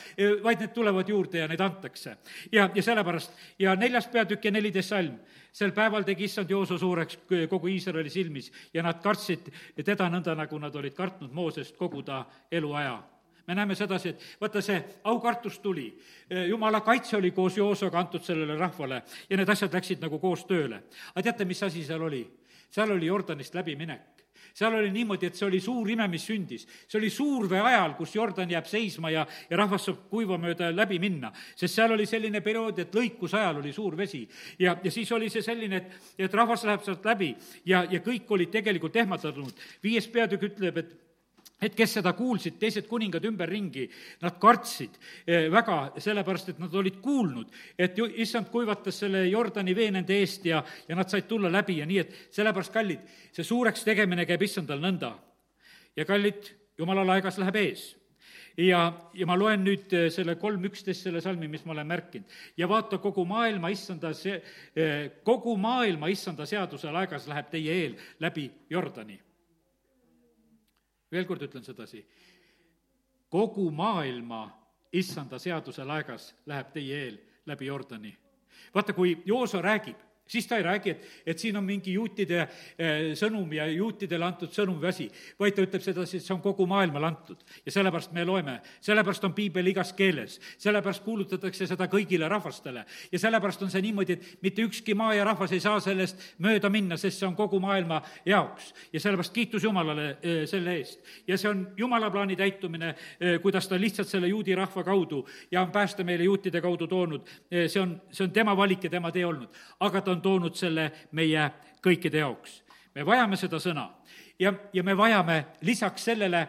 vaid 0.42 0.60
need 0.60 0.72
tulevad 0.74 1.08
juurde 1.08 1.38
ja 1.38 1.48
neid 1.48 1.60
antakse. 1.60 2.16
ja, 2.52 2.70
ja 2.74 2.82
sellepärast, 2.82 3.32
ja 3.58 3.74
neljas 3.76 4.06
peatükk 4.12 4.44
ja 4.44 4.50
neliteist 4.50 4.88
salm, 4.88 5.18
sel 5.52 5.72
päeval 5.72 6.04
tegi 6.04 6.24
issand 6.24 6.50
Jooso 6.50 6.78
suureks 6.78 7.18
kogu 7.50 7.68
Iisraeli 7.68 8.10
silmis 8.10 8.52
ja 8.74 8.82
nad 8.82 9.02
kartsid 9.02 9.50
teda 9.84 10.08
nõnda, 10.10 10.34
nagu 10.36 10.58
nad 10.58 10.74
olid 10.74 10.94
kartnud 10.94 11.32
Moosest 11.32 11.76
kogu 11.76 12.02
ta 12.02 12.24
eluaja 12.50 13.02
me 13.46 13.54
näeme 13.54 13.74
sedasi, 13.74 14.08
et 14.08 14.22
vaata, 14.40 14.60
see 14.62 14.80
aukartus 15.04 15.60
tuli, 15.62 15.86
jumala 16.48 16.80
kaitse 16.80 17.16
oli 17.16 17.30
koos 17.30 17.56
Joosoga 17.56 18.00
antud 18.00 18.24
sellele 18.26 18.56
rahvale 18.58 19.02
ja 19.30 19.36
need 19.38 19.48
asjad 19.48 19.74
läksid 19.74 20.02
nagu 20.02 20.18
koos 20.18 20.44
tööle. 20.44 20.82
aga 21.14 21.22
teate, 21.22 21.44
mis 21.44 21.62
asi 21.62 21.84
seal 21.84 22.02
oli? 22.02 22.26
seal 22.70 22.90
oli 22.90 23.06
Jordanist 23.06 23.54
läbiminek 23.54 24.15
seal 24.56 24.74
oli 24.74 24.90
niimoodi, 24.94 25.28
et 25.28 25.36
see 25.36 25.46
oli 25.46 25.60
suur 25.60 25.90
ime, 25.92 26.06
mis 26.08 26.24
sündis. 26.26 26.66
see 26.88 26.98
oli 26.98 27.10
suurvee 27.12 27.60
ajal, 27.60 27.94
kus 27.98 28.14
Jordan 28.16 28.50
jääb 28.50 28.68
seisma 28.70 29.10
ja, 29.12 29.26
ja 29.50 29.56
rahvas 29.60 29.84
saab 29.88 30.06
kuiva 30.10 30.38
mööda 30.40 30.70
läbi 30.72 30.98
minna. 31.02 31.32
sest 31.54 31.74
seal 31.74 31.92
oli 31.92 32.06
selline 32.08 32.40
periood, 32.40 32.78
et 32.80 32.94
lõikuse 32.94 33.36
ajal 33.36 33.60
oli 33.60 33.72
suur 33.72 33.96
vesi. 33.96 34.26
ja, 34.58 34.76
ja 34.82 34.90
siis 34.90 35.12
oli 35.12 35.28
see 35.32 35.44
selline, 35.44 35.82
et, 35.82 36.12
et 36.26 36.34
rahvas 36.34 36.64
läheb 36.64 36.84
sealt 36.86 37.04
läbi 37.04 37.34
ja, 37.64 37.84
ja 37.90 38.00
kõik 38.00 38.30
olid 38.30 38.52
tegelikult 38.54 38.96
ehmatatud. 38.96 39.66
viies 39.82 40.08
peatükk 40.08 40.48
ütleb, 40.52 40.80
et 40.84 40.96
et 41.62 41.74
kes 41.76 41.96
seda 41.98 42.12
kuulsid, 42.16 42.58
teised 42.60 42.86
kuningad 42.88 43.24
ümberringi, 43.24 43.86
nad 44.22 44.36
kartsid 44.40 44.98
eh, 45.24 45.46
väga, 45.52 45.78
sellepärast 46.02 46.52
et 46.52 46.60
nad 46.60 46.74
olid 46.76 46.98
kuulnud, 47.04 47.52
et 47.78 47.96
ju 47.96 48.08
issand 48.22 48.50
kuivatas 48.52 49.00
selle 49.04 49.24
Jordani 49.30 49.74
vee 49.76 49.90
nende 49.94 50.18
eest 50.20 50.44
ja, 50.48 50.62
ja 50.88 50.98
nad 50.98 51.10
said 51.12 51.28
tulla 51.28 51.50
läbi 51.52 51.78
ja 51.80 51.88
nii, 51.88 52.02
et 52.04 52.16
sellepärast, 52.36 52.74
kallid, 52.74 53.04
see 53.32 53.46
suureks 53.46 53.86
tegemine 53.88 54.28
käib 54.28 54.44
issandal 54.44 54.82
nõnda. 54.84 55.14
ja 55.96 56.04
kallid, 56.04 56.52
jumala 56.76 57.06
laegas 57.08 57.38
läheb 57.40 57.56
ees 57.56 57.88
ja, 58.60 58.80
ja 59.16 59.26
ma 59.28 59.36
loen 59.36 59.64
nüüd 59.64 59.92
eh, 59.96 60.08
selle 60.12 60.36
kolm 60.36 60.64
üksteist, 60.68 61.06
selle 61.06 61.22
salmi, 61.24 61.48
mis 61.48 61.64
ma 61.64 61.72
olen 61.72 61.88
märkinud. 61.88 62.40
ja 62.56 62.68
vaata, 62.68 62.98
kogu 63.00 63.24
maailma 63.24 63.72
issanda 63.72 64.12
see, 64.12 64.42
eh, 64.76 65.08
kogu 65.24 65.56
maailma 65.56 66.12
issanda 66.12 66.44
seaduse 66.44 66.92
laegas 66.92 67.28
läheb 67.32 67.48
teie 67.48 67.80
eel 67.84 67.96
läbi 68.20 68.50
Jordani 68.68 69.22
veel 71.12 71.26
kord 71.26 71.42
ütlen 71.42 71.64
sedasi, 71.64 72.02
kogu 73.30 73.70
maailma 73.70 74.46
issanda 74.92 75.38
seaduse 75.38 75.84
laegas 75.84 76.32
läheb 76.46 76.72
teie 76.72 77.02
eel 77.04 77.18
läbi 77.46 77.66
Jordani. 77.66 78.16
vaata, 78.74 78.92
kui 78.92 79.22
Jooso 79.24 79.62
räägib, 79.62 79.96
siis 80.26 80.46
ta 80.46 80.56
ei 80.56 80.62
räägi, 80.62 80.90
et, 80.90 81.04
et 81.26 81.38
siin 81.38 81.56
on 81.56 81.64
mingi 81.64 81.92
juutide 81.92 82.40
eh, 82.42 83.12
sõnum 83.18 83.52
ja 83.54 83.66
juutidele 83.70 84.26
antud 84.26 84.52
sõnum 84.52 84.78
või 84.82 84.90
asi, 84.90 85.06
vaid 85.38 85.54
ta 85.56 85.64
ütleb 85.64 85.84
sedasi, 85.84 86.18
et 86.18 86.26
see 86.26 86.34
on 86.34 86.42
kogu 86.44 86.66
maailmale 86.66 87.06
antud. 87.06 87.42
ja 87.66 87.72
sellepärast 87.72 88.12
me 88.12 88.24
loeme, 88.24 88.60
sellepärast 88.80 89.24
on 89.24 89.34
piibel 89.34 89.66
igas 89.70 89.92
keeles, 89.96 90.40
sellepärast 90.58 91.04
kuulutatakse 91.04 91.66
seda 91.66 91.88
kõigile 91.92 92.28
rahvastele. 92.28 92.84
ja 93.12 93.18
sellepärast 93.18 93.62
on 93.62 93.70
see 93.70 93.82
niimoodi, 93.82 94.12
et 94.12 94.42
mitte 94.42 94.62
ükski 94.62 94.94
maa 94.94 95.14
ja 95.14 95.24
rahvas 95.24 95.52
ei 95.52 95.60
saa 95.60 95.80
sellest 95.80 96.22
mööda 96.38 96.70
minna, 96.70 96.96
sest 96.96 97.20
see 97.20 97.28
on 97.28 97.36
kogu 97.36 97.60
maailma 97.60 98.02
jaoks. 98.26 98.72
ja 98.92 99.00
sellepärast 99.00 99.32
kiitus 99.32 99.64
Jumalale 99.64 100.16
eh, 100.22 100.42
selle 100.46 100.76
eest. 100.80 101.00
ja 101.26 101.38
see 101.38 101.50
on 101.50 101.66
Jumala 101.76 102.10
plaani 102.10 102.36
täitumine, 102.36 102.94
eh, 103.20 103.40
kuidas 103.40 103.68
ta 103.68 103.80
lihtsalt 103.80 104.08
selle 104.08 104.28
juudi 104.28 104.54
rahva 104.54 104.84
kaudu 104.84 105.26
ja 105.50 105.62
on 105.62 105.70
pääste 105.70 106.04
meile 106.04 106.24
juutide 106.24 106.60
kaudu 106.60 106.86
toonud, 106.86 107.26
see 107.50 107.80
on, 107.80 108.00
see 108.10 108.24
on 108.24 108.30
tema 108.30 108.56
valik 108.56 108.84
ja 108.84 108.90
tema 108.90 109.10
tee 109.12 109.24
olnud. 109.26 109.48
aga 109.80 110.00
ta 110.00 110.10
on 110.10 110.15
on 110.16 110.22
toonud 110.24 110.56
selle 110.56 110.90
meie 111.12 111.50
kõikide 111.84 112.24
jaoks. 112.24 112.62
me 112.94 113.04
vajame 113.06 113.36
seda 113.36 113.60
sõna 113.60 113.90
ja, 114.38 114.52
ja 114.72 114.82
me 114.82 114.96
vajame 114.96 115.36
lisaks 115.66 116.04
sellele, 116.10 116.46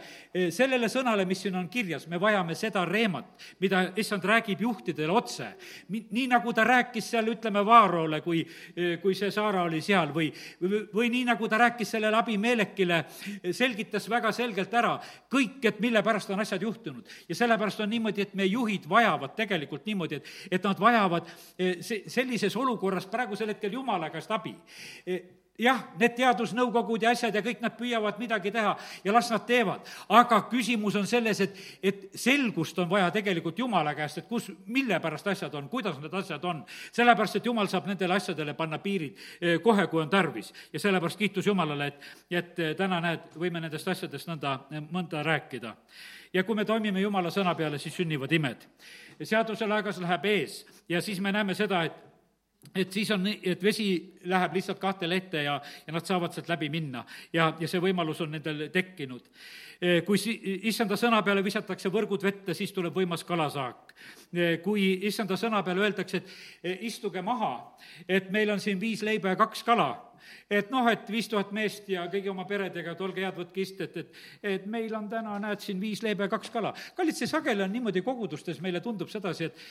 sellele 0.51 0.89
sõnale, 0.91 1.25
mis 1.27 1.41
siin 1.45 1.55
on 1.55 1.69
kirjas, 1.71 2.07
me 2.07 2.19
vajame 2.19 2.55
seda 2.55 2.83
reemat, 2.85 3.29
mida 3.63 3.83
issand 3.95 4.25
räägib 4.27 4.61
juhtidele 4.61 5.13
otse. 5.13 5.47
nii, 5.89 6.27
nagu 6.27 6.53
ta 6.53 6.63
rääkis 6.67 7.11
seal, 7.11 7.31
ütleme, 7.31 7.63
Vaarole, 7.65 8.21
kui, 8.21 8.43
kui 9.01 9.15
see 9.15 9.31
Saara 9.31 9.63
oli 9.67 9.81
seal 9.81 10.13
või, 10.15 10.29
või, 10.61 10.83
või 10.93 11.09
nii, 11.13 11.23
nagu 11.31 11.47
ta 11.47 11.57
rääkis 11.61 11.95
sellele 11.95 12.17
abimeelekile, 12.17 13.03
selgitas 13.51 14.09
väga 14.09 14.31
selgelt 14.35 14.73
ära 14.73 14.97
kõik, 15.31 15.59
et 15.65 15.79
mille 15.83 16.03
pärast 16.03 16.29
on 16.33 16.43
asjad 16.43 16.61
juhtunud. 16.61 17.07
ja 17.29 17.35
sellepärast 17.35 17.79
on 17.79 17.89
niimoodi, 17.89 18.21
et 18.21 18.35
meie 18.35 18.51
juhid 18.51 18.87
vajavad 18.89 19.35
tegelikult 19.35 19.85
niimoodi, 19.85 20.15
et, 20.15 20.31
et 20.51 20.63
nad 20.63 20.79
vajavad 20.79 21.27
eh, 21.57 21.77
se-, 21.81 22.03
sellises 22.07 22.55
olukorras 22.55 23.07
praegusel 23.07 23.53
hetkel 23.53 23.73
Jumala 23.73 24.09
käest 24.09 24.31
abi 24.31 24.55
eh, 25.05 25.36
jah, 25.57 25.79
need 25.97 26.13
teadusnõukogud 26.17 27.03
ja 27.03 27.11
asjad 27.15 27.35
ja 27.35 27.41
kõik 27.45 27.61
nad 27.63 27.73
püüavad 27.77 28.19
midagi 28.21 28.51
teha 28.53 28.75
ja 29.03 29.13
las 29.13 29.29
nad 29.33 29.45
teevad. 29.47 29.87
aga 30.09 30.41
küsimus 30.51 30.95
on 30.95 31.07
selles, 31.09 31.41
et, 31.41 31.57
et 31.81 32.03
selgust 32.15 32.77
on 32.79 32.89
vaja 32.89 33.09
tegelikult 33.11 33.59
Jumala 33.59 33.95
käest, 33.97 34.21
et 34.21 34.27
kus, 34.29 34.51
mille 34.65 34.99
pärast 35.01 35.27
asjad 35.27 35.53
on, 35.57 35.69
kuidas 35.69 35.97
need 36.01 36.13
asjad 36.13 36.45
on. 36.45 36.63
sellepärast, 36.91 37.35
et 37.35 37.45
Jumal 37.45 37.67
saab 37.67 37.87
nendele 37.89 38.13
asjadele 38.13 38.53
panna 38.53 38.77
piirid 38.79 39.17
eh, 39.41 39.57
kohe, 39.63 39.87
kui 39.87 40.01
on 40.01 40.09
tarvis. 40.09 40.53
ja 40.73 40.79
sellepärast 40.79 41.17
kiitus 41.17 41.47
Jumalale, 41.47 41.87
et, 41.87 42.07
et 42.29 42.59
eh, 42.59 42.75
täna 42.77 43.01
näed, 43.01 43.33
võime 43.35 43.61
nendest 43.61 43.87
asjadest 43.87 44.29
nõnda, 44.29 44.59
mõnda 44.91 45.23
rääkida. 45.25 45.75
ja 46.33 46.43
kui 46.43 46.55
me 46.55 46.65
toimime 46.65 47.01
Jumala 47.01 47.33
sõna 47.33 47.55
peale, 47.55 47.79
siis 47.79 47.95
sünnivad 47.95 48.31
imed. 48.31 48.69
seaduse 49.23 49.65
laegas 49.65 49.97
läheb 49.97 50.25
ees 50.25 50.65
ja 50.89 51.01
siis 51.01 51.19
me 51.19 51.31
näeme 51.31 51.55
seda, 51.57 51.83
et 51.83 52.06
et 52.75 52.93
siis 52.93 53.09
on 53.11 53.25
et 53.27 53.63
vesi 53.63 53.87
läheb 54.29 54.57
lihtsalt 54.57 54.79
kahte 54.79 55.09
lehte 55.09 55.43
ja, 55.43 55.59
ja 55.87 55.93
nad 55.93 56.05
saavad 56.05 56.33
sealt 56.33 56.49
läbi 56.51 56.69
minna 56.69 57.05
ja, 57.33 57.53
ja 57.59 57.69
see 57.69 57.81
võimalus 57.81 58.21
on 58.25 58.35
nendel 58.35 58.67
tekkinud. 58.73 59.29
E, 59.77 60.01
kui 60.05 60.17
si-, 60.17 60.37
issanda 60.69 60.97
sõna 60.97 61.21
peale 61.25 61.43
visatakse 61.45 61.91
võrgud 61.93 62.23
vette, 62.25 62.55
siis 62.57 62.73
tuleb 62.73 62.95
võimas 62.97 63.23
kalasaak. 63.27 63.93
E, 64.33 64.57
kui 64.63 64.87
issanda 65.05 65.37
sõna 65.37 65.61
peale 65.65 65.85
öeldakse, 65.85 66.21
et 66.21 66.33
e, 66.63 66.77
istuge 66.89 67.21
maha, 67.21 67.53
et 68.09 68.31
meil 68.33 68.49
on 68.53 68.61
siin 68.63 68.81
viis 68.81 69.03
leiba 69.05 69.35
ja 69.35 69.39
kaks 69.39 69.61
kala, 69.67 69.91
et 70.49 70.71
noh, 70.73 70.87
et 70.89 71.05
viis 71.11 71.29
tuhat 71.29 71.53
meest 71.55 71.89
ja 71.93 72.07
kõigi 72.11 72.31
oma 72.31 72.47
peredega, 72.49 72.95
et 72.95 73.03
olge 73.05 73.21
head, 73.21 73.37
võtke 73.37 73.61
istet, 73.61 74.01
et, 74.01 74.17
et 74.55 74.65
meil 74.65 74.95
on 74.97 75.05
täna, 75.11 75.37
näed, 75.43 75.61
siin 75.63 75.79
viis 75.81 76.01
leiba 76.05 76.25
ja 76.25 76.33
kaks 76.33 76.51
kala. 76.53 76.73
kallid, 76.97 77.17
see 77.17 77.29
sageli 77.29 77.63
on 77.65 77.71
niimoodi 77.73 78.01
kogudustes, 78.05 78.61
meile 78.65 78.81
tundub 78.83 79.13
sedasi, 79.13 79.51
et 79.51 79.63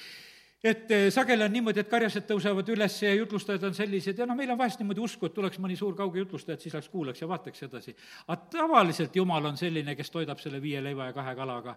et 0.66 0.90
eh, 0.90 1.05
sageli 1.14 1.44
on 1.44 1.52
niimoodi, 1.52 1.81
et 1.83 1.90
karjased 1.90 2.24
tõusevad 2.29 2.68
üles 2.74 2.94
ja 3.02 3.12
jutlustajad 3.14 3.66
on 3.68 3.74
sellised 3.76 4.18
ja 4.18 4.26
noh, 4.29 4.37
meil 4.38 4.50
on 4.50 4.59
vahest 4.59 4.81
niimoodi 4.83 5.02
usku, 5.05 5.29
et 5.29 5.35
tuleks 5.37 5.61
mõni 5.62 5.76
suur 5.79 5.94
kauge 5.98 6.18
jutlustaja, 6.18 6.57
et 6.57 6.64
siis 6.64 6.74
läheks 6.74 6.88
kuulaks 6.92 7.22
ja 7.22 7.29
vaataks 7.31 7.66
edasi. 7.68 7.94
aga 8.26 8.38
tavaliselt 8.52 9.16
Jumal 9.16 9.50
on 9.52 9.59
selline, 9.61 9.94
kes 9.98 10.11
toidab 10.11 10.42
selle 10.42 10.61
viie 10.62 10.83
leiva 10.83 11.11
ja 11.11 11.16
kahe 11.16 11.35
kalaga. 11.38 11.76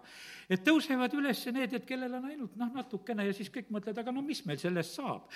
et 0.50 0.64
tõusevad 0.66 1.14
üles 1.18 1.44
need, 1.52 1.74
et 1.74 1.86
kellel 1.86 2.14
on 2.18 2.30
ainult 2.32 2.56
noh, 2.56 2.72
natukene 2.74 3.26
ja 3.26 3.36
siis 3.36 3.52
kõik 3.54 3.70
mõtlevad, 3.70 4.02
aga 4.02 4.12
no 4.12 4.22
mis 4.22 4.44
meil 4.46 4.58
sellest 4.58 4.98
saab. 4.98 5.30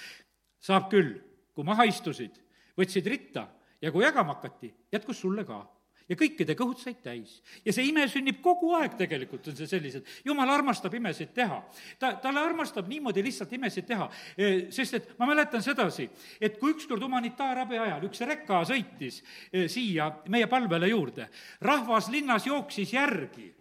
saab 0.61 0.91
küll, 0.91 1.15
kui 1.55 1.65
maha 1.65 1.87
istusid, 1.87 2.41
võtsid 2.77 3.07
ritta 3.07 3.49
ja 3.81 3.93
kui 3.93 4.05
jagama 4.05 4.35
hakati, 4.35 4.75
jätkus 4.93 5.21
sulle 5.21 5.45
ka 5.45 5.63
ja 6.09 6.17
kõikide 6.19 6.57
kõhud 6.59 6.81
said 6.81 7.01
täis. 7.03 7.41
ja 7.65 7.73
see 7.73 7.89
ime 7.89 8.07
sünnib 8.11 8.41
kogu 8.45 8.75
aeg 8.79 8.97
tegelikult, 8.99 9.49
on 9.49 9.57
see 9.57 9.69
sellised, 9.69 10.07
jumal 10.25 10.51
armastab 10.51 10.95
imesid 10.95 11.33
teha. 11.35 11.63
ta, 11.99 12.15
talle 12.23 12.41
armastab 12.41 12.89
niimoodi 12.89 13.25
lihtsalt 13.25 13.53
imesid 13.53 13.89
teha, 13.89 14.11
e, 14.37 14.53
sest 14.75 14.95
et 15.01 15.11
ma 15.19 15.29
mäletan 15.31 15.63
sedasi, 15.65 16.09
et 16.41 16.59
kui 16.61 16.75
ükskord 16.75 17.03
humanitaarabi 17.03 17.81
ajal 17.81 18.09
üks 18.11 18.25
reka 18.29 18.63
sõitis 18.69 19.23
e, 19.53 19.69
siia 19.69 20.11
meie 20.29 20.49
palvele 20.51 20.93
juurde, 20.93 21.29
rahvas 21.65 22.11
linnas 22.13 22.49
jooksis 22.51 22.93
järgi 22.95 23.53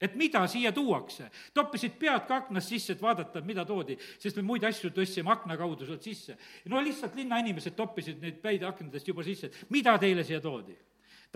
et 0.00 0.14
mida 0.14 0.46
siia 0.48 0.72
tuuakse. 0.72 1.30
toppisid 1.54 1.96
pead 1.98 2.26
ka 2.28 2.36
aknast 2.42 2.68
sisse, 2.68 2.92
et 2.92 3.02
vaadata, 3.02 3.40
mida 3.40 3.64
toodi, 3.64 3.96
sest 4.20 4.36
me 4.36 4.44
muid 4.44 4.64
asju 4.64 4.90
tõstsime 4.92 5.32
akna 5.32 5.56
kaudu 5.56 5.86
sealt 5.86 6.02
sisse. 6.02 6.36
no 6.66 6.80
lihtsalt 6.80 7.16
linnainimesed 7.16 7.76
toppisid 7.76 8.20
neid 8.20 8.40
päid 8.42 8.62
aknadest 8.62 9.08
juba 9.08 9.24
sisse, 9.24 9.46
et 9.46 9.70
mida 9.70 9.96
teile 9.98 10.24
siia 10.24 10.40
toodi. 10.40 10.76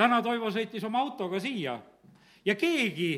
Täna 0.01 0.23
Toivo 0.25 0.51
sõitis 0.55 0.87
oma 0.87 1.03
autoga 1.05 1.41
siia 1.43 1.77
ja 2.45 2.57
keegi 2.57 3.13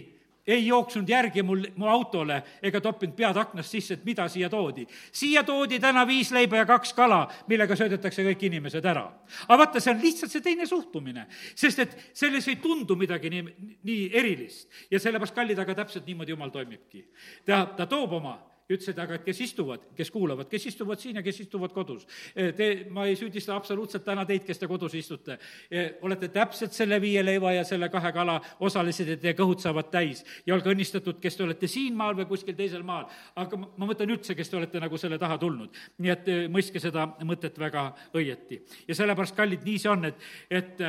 ei 0.47 0.67
jooksnud 0.67 1.09
järgi 1.09 1.43
mul, 1.47 1.61
mu 1.79 1.87
autole 1.87 2.41
ega 2.67 2.81
toppinud 2.83 3.15
pead 3.15 3.39
aknast 3.39 3.71
sisse, 3.71 3.95
et 3.95 4.05
mida 4.05 4.27
siia 4.29 4.49
toodi. 4.51 4.87
siia 5.13 5.45
toodi 5.47 5.79
täna 5.81 6.03
viis 6.07 6.33
leiba 6.35 6.59
ja 6.59 6.67
kaks 6.67 6.93
kala, 6.99 7.21
millega 7.47 7.77
söödetakse 7.79 8.25
kõik 8.27 8.43
inimesed 8.49 8.85
ära. 8.85 9.05
aga 9.47 9.59
vaata, 9.59 9.81
see 9.81 9.95
on 9.95 10.03
lihtsalt 10.03 10.35
see 10.35 10.43
teine 10.43 10.67
suhtumine, 10.67 11.27
sest 11.55 11.85
et 11.87 11.99
selles 12.13 12.49
ei 12.49 12.57
tundu 12.63 12.97
midagi 12.99 13.31
nii, 13.31 13.45
nii 13.83 14.09
erilist. 14.13 14.69
ja 14.91 14.99
sellepärast, 14.99 15.35
kallid, 15.35 15.59
aga 15.59 15.79
täpselt 15.85 16.07
niimoodi 16.07 16.35
Jumal 16.35 16.51
toimibki. 16.51 17.07
ta, 17.47 17.67
ta 17.77 17.87
toob 17.87 18.19
oma 18.19 18.39
ütlesid, 18.71 18.99
aga 19.03 19.19
kes 19.25 19.41
istuvad, 19.45 19.85
kes 19.97 20.11
kuulavad, 20.13 20.49
kes 20.51 20.67
istuvad 20.71 21.01
siin 21.03 21.19
ja 21.19 21.23
kes 21.25 21.41
istuvad 21.45 21.73
kodus. 21.75 22.07
Eh, 22.35 22.53
te, 22.57 22.69
ma 22.91 23.07
ei 23.09 23.17
süüdista 23.19 23.57
absoluutselt 23.57 24.05
täna 24.07 24.25
teid, 24.29 24.45
kes 24.47 24.61
te 24.61 24.69
kodus 24.71 24.95
istute. 24.99 25.39
Eh, 25.71 25.99
olete 26.07 26.29
täpselt 26.33 26.77
selle 26.77 27.01
viie 27.03 27.25
leiva 27.25 27.53
ja 27.57 27.65
selle 27.69 27.89
kahe 27.93 28.13
kala 28.15 28.39
osalised 28.61 29.15
ja 29.15 29.17
teie 29.21 29.35
kõhud 29.39 29.63
saavad 29.63 29.91
täis. 29.93 30.25
ja 30.47 30.55
olge 30.55 30.71
õnnistatud, 30.71 31.21
kes 31.21 31.37
te 31.37 31.45
olete 31.45 31.69
siin 31.69 31.97
maal 31.97 32.17
või 32.19 32.29
kuskil 32.31 32.57
teisel 32.57 32.83
maal. 32.83 33.07
aga 33.37 33.57
ma, 33.57 33.69
ma 33.77 33.87
mõtlen 33.87 34.11
üldse, 34.11 34.35
kes 34.35 34.49
te 34.49 34.57
olete 34.57 34.81
nagu 34.81 34.99
selle 34.99 35.19
taha 35.19 35.39
tulnud. 35.39 35.71
nii 35.99 36.11
et 36.11 36.29
eh, 36.29 36.45
mõistke 36.49 36.81
seda 36.81 37.07
mõtet 37.23 37.59
väga 37.59 37.93
õieti. 38.15 38.63
ja 38.89 38.95
sellepärast, 38.95 39.37
kallid, 39.37 39.65
nii 39.65 39.79
see 39.79 39.91
on, 39.91 40.05
et, 40.05 40.31
et 40.51 40.81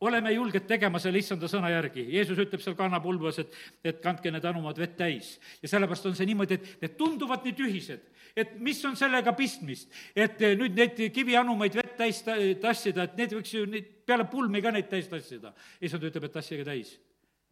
oleme 0.00 0.32
julged 0.32 0.66
tegema 0.68 1.00
selle 1.02 1.18
issanda 1.22 1.48
sõna 1.50 1.70
järgi. 1.72 2.04
Jeesus 2.14 2.38
ütleb 2.38 2.62
seal 2.62 2.76
kannapulbas, 2.78 3.40
et, 3.42 3.56
et 3.84 4.02
kandke 4.02 4.30
need 4.30 4.44
anumad 4.46 4.78
vett 4.78 4.96
täis. 4.98 5.38
ja 5.62 5.68
sellepärast 5.68 6.06
on 6.06 6.16
see 6.18 6.28
niimoodi, 6.30 6.58
et 6.58 6.84
need 6.84 6.96
tunduvad 6.98 7.46
nii 7.46 7.56
tühised, 7.58 8.04
et 8.36 8.54
mis 8.62 8.78
on 8.86 8.96
sellega 8.96 9.32
pistmist, 9.38 9.90
et 10.14 10.42
eh, 10.42 10.54
nüüd 10.58 10.76
neid 10.78 11.00
kivianumaid 11.14 11.80
vett 11.80 11.96
täis 11.98 12.22
tassida, 12.62 13.08
et 13.08 13.16
need 13.18 13.34
võiks 13.38 13.54
ju 13.54 13.64
neid, 13.66 13.88
peale 14.06 14.28
pulmi 14.30 14.62
ka 14.62 14.72
neid 14.74 14.86
täis 14.90 15.10
tassida. 15.10 15.52
issand 15.80 16.06
ütleb, 16.06 16.28
et 16.28 16.38
tassige 16.38 16.66
täis, 16.68 16.94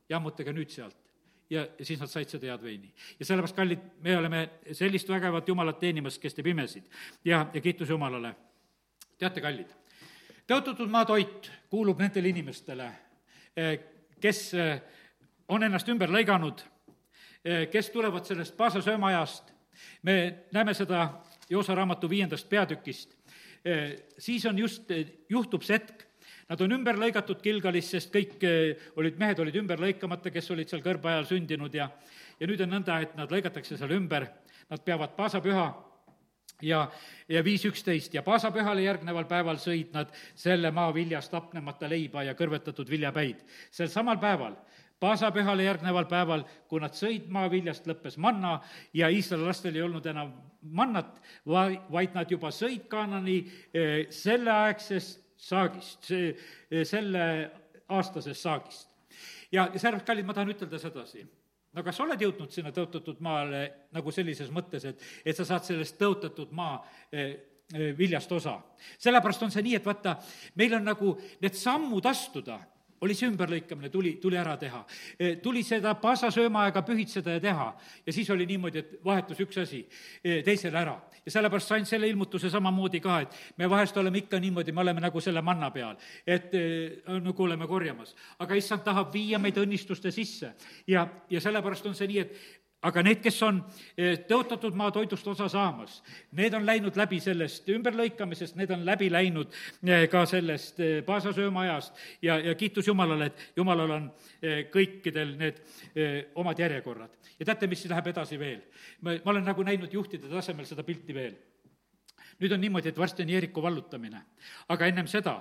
jammutage 0.08 0.54
nüüd 0.54 0.70
sealt 0.70 1.02
ja 1.50 1.62
siis 1.78 2.00
nad 2.00 2.10
said 2.10 2.30
seda 2.30 2.48
head 2.50 2.62
veini. 2.62 2.92
ja 3.18 3.26
sellepärast, 3.26 3.56
kallid, 3.56 3.82
me 4.02 4.16
oleme 4.18 4.40
sellist 4.74 5.08
vägevat 5.08 5.48
Jumalat 5.48 5.78
teenimas, 5.78 6.18
kes 6.18 6.34
teeb 6.34 6.50
imesid 6.50 6.86
ja, 7.24 7.46
ja 7.54 7.60
kiitus 7.60 7.90
Jumalale. 7.90 8.34
teate, 9.18 9.40
kallid 9.40 9.74
tõotatud 10.46 10.90
maa 10.90 11.04
toit 11.04 11.50
kuulub 11.70 12.00
nendele 12.00 12.30
inimestele, 12.32 12.86
eh, 13.56 13.74
kes 14.20 14.40
eh, 14.54 14.80
on 15.48 15.62
ennast 15.62 15.88
ümber 15.88 16.12
lõiganud, 16.12 16.62
eh, 17.44 17.66
kes 17.72 17.90
tulevad 17.90 18.26
sellest 18.26 18.56
Paasa 18.56 18.82
söömaajast, 18.82 19.52
me 20.02 20.46
näeme 20.52 20.74
seda 20.74 21.08
Joosa 21.50 21.74
raamatu 21.74 22.08
viiendast 22.10 22.48
peatükist, 22.48 23.12
siis 24.18 24.44
on 24.46 24.58
just, 24.58 24.90
juhtub 25.28 25.62
see 25.62 25.78
hetk, 25.78 26.04
Nad 26.46 26.60
on 26.62 26.70
ümber 26.70 26.94
lõigatud 26.94 27.40
Gilgalis, 27.42 27.88
sest 27.90 28.12
kõik 28.14 28.44
olid, 28.96 29.16
mehed 29.18 29.40
olid 29.42 29.56
ümber 29.58 29.80
lõikamata, 29.82 30.30
kes 30.30 30.50
olid 30.54 30.70
seal 30.70 30.82
kõrbe 30.82 31.08
ajal 31.10 31.24
sündinud 31.26 31.74
ja 31.74 31.88
ja 32.40 32.46
nüüd 32.46 32.60
on 32.62 32.70
nõnda, 32.76 33.00
et 33.02 33.16
nad 33.16 33.32
lõigatakse 33.32 33.78
seal 33.78 33.94
ümber, 33.96 34.28
nad 34.70 34.82
peavad 34.84 35.14
paasapüha 35.16 35.66
ja, 36.62 36.86
ja 37.28 37.44
viis 37.44 37.64
üksteist 37.68 38.14
ja 38.14 38.22
paasapühale 38.22 38.82
järgneval 38.82 39.26
päeval 39.28 39.60
sõid 39.60 39.92
nad 39.94 40.12
selle 40.34 40.70
maa 40.70 40.94
viljast 40.94 41.32
hapnemata 41.32 41.88
leiba 41.88 42.22
ja 42.22 42.34
kõrvetatud 42.34 42.90
viljapäid. 42.90 43.44
sel 43.70 43.88
samal 43.88 44.18
päeval 44.18 44.56
paasapühale 45.00 45.66
järgneval 45.66 46.06
päeval, 46.08 46.44
kui 46.68 46.80
nad 46.80 46.96
sõid 46.96 47.28
maaviljast, 47.32 47.86
lõppes 47.88 48.16
manna 48.22 48.56
ja 48.96 49.10
Iisraeli 49.12 49.44
lastel 49.44 49.76
ei 49.76 49.84
olnud 49.84 50.06
enam 50.08 50.32
mannat, 50.62 51.20
va-, 51.46 51.76
vaid 51.92 52.16
nad 52.16 52.30
juba 52.32 52.50
sõid 52.54 52.86
Kaanani 52.90 53.38
eh, 53.74 54.06
selleaegsest 54.10 55.22
saagist, 55.36 56.10
eh, 56.16 56.46
selle 56.88 57.26
aastasest 57.92 58.42
saagist. 58.42 58.88
ja, 59.52 59.68
ja 59.72 59.78
sellepärast, 59.78 60.06
kallid, 60.06 60.26
ma 60.26 60.34
tahan 60.34 60.54
ütelda 60.54 60.80
sedasi, 60.80 61.26
no 61.76 61.84
kas 61.84 61.98
sa 61.98 62.06
oled 62.06 62.22
jõudnud 62.24 62.52
sinna 62.52 62.72
tõotatud 62.74 63.20
maale 63.24 63.62
nagu 63.94 64.14
sellises 64.14 64.48
mõttes, 64.54 64.86
et, 64.88 65.04
et 65.24 65.36
sa 65.36 65.44
saad 65.48 65.66
sellest 65.68 65.98
tõotatud 66.00 66.54
maa 66.56 66.78
eh, 67.12 67.36
viljast 67.98 68.32
osa. 68.32 68.60
sellepärast 68.98 69.42
on 69.42 69.52
see 69.52 69.64
nii, 69.66 69.76
et 69.80 69.86
vaata, 69.86 70.16
meil 70.56 70.78
on 70.78 70.86
nagu 70.86 71.16
need 71.42 71.58
sammud 71.58 72.06
astuda 72.06 72.60
oli 73.00 73.14
see 73.16 73.28
ümberlõikamine, 73.30 73.90
tuli, 73.92 74.14
tuli 74.22 74.38
ära 74.40 74.56
teha. 74.60 74.82
E, 75.18 75.36
tuli 75.42 75.62
seda 75.66 75.94
paasasöömaaega 76.00 76.82
pühitseda 76.86 77.36
ja 77.36 77.40
teha. 77.40 77.68
ja 78.06 78.12
siis 78.12 78.30
oli 78.30 78.46
niimoodi, 78.46 78.78
et 78.78 79.04
vahetus 79.04 79.40
üks 79.44 79.60
asi 79.62 79.86
e, 80.24 80.42
teisele 80.42 80.78
ära. 80.78 80.96
ja 81.26 81.30
sellepärast 81.30 81.68
sain 81.68 81.86
selle 81.86 82.08
ilmutuse 82.08 82.50
samamoodi 82.50 83.00
ka, 83.00 83.20
et 83.20 83.34
me 83.56 83.70
vahest 83.70 83.96
oleme 83.96 84.18
ikka 84.18 84.38
niimoodi, 84.40 84.72
me 84.72 84.80
oleme 84.80 85.00
nagu 85.00 85.20
selle 85.20 85.42
manna 85.42 85.70
peal, 85.70 85.96
et 86.26 86.54
e, 86.54 86.66
nagu 87.20 87.42
oleme 87.42 87.66
korjamas. 87.66 88.14
aga 88.38 88.54
issand 88.54 88.84
tahab 88.84 89.12
viia 89.12 89.38
meid 89.38 89.58
õnnistuste 89.58 90.10
sisse 90.10 90.54
ja, 90.86 91.06
ja 91.30 91.40
sellepärast 91.40 91.86
on 91.86 91.94
see 91.94 92.08
nii, 92.08 92.18
et 92.18 92.65
aga 92.86 93.02
need, 93.02 93.20
kes 93.24 93.38
on 93.46 93.58
eh, 93.98 94.20
tõotatud 94.28 94.76
maa 94.78 94.92
toidust 94.94 95.26
osa 95.32 95.48
saamas, 95.50 95.98
need 96.38 96.54
on 96.54 96.66
läinud 96.66 96.96
läbi 96.98 97.18
sellest 97.22 97.68
ümberlõikamisest, 97.72 98.56
need 98.58 98.72
on 98.74 98.84
läbi 98.86 99.08
läinud 99.12 99.50
eh, 99.86 100.06
ka 100.12 100.22
sellest 100.28 100.80
eh, 100.84 101.00
paasasöömaajast 101.06 102.22
ja, 102.26 102.38
ja 102.50 102.54
kiitus 102.58 102.86
Jumalale, 102.86 103.30
et 103.32 103.58
Jumalal 103.58 103.96
on 103.96 104.08
kõikidel 104.72 105.32
need 105.40 105.58
omad 106.38 106.58
järjekorrad. 106.60 107.16
ja 107.38 107.46
teate, 107.48 107.66
mis 107.66 107.84
läheb 107.90 108.12
edasi 108.12 108.38
veel? 108.38 108.62
ma, 109.00 109.16
ma 109.24 109.34
olen 109.34 109.46
nagu 109.48 109.64
näinud 109.66 109.92
juhtide 109.92 110.30
tasemel 110.30 110.68
seda 110.68 110.84
pilti 110.86 111.14
veel. 111.14 111.34
nüüd 112.40 112.52
on 112.52 112.60
niimoodi, 112.60 112.92
et 112.92 112.98
varsti 112.98 113.24
on 113.24 113.32
Jeeriku 113.34 113.62
vallutamine, 113.62 114.22
aga 114.68 114.86
ennem 114.86 115.08
seda 115.10 115.40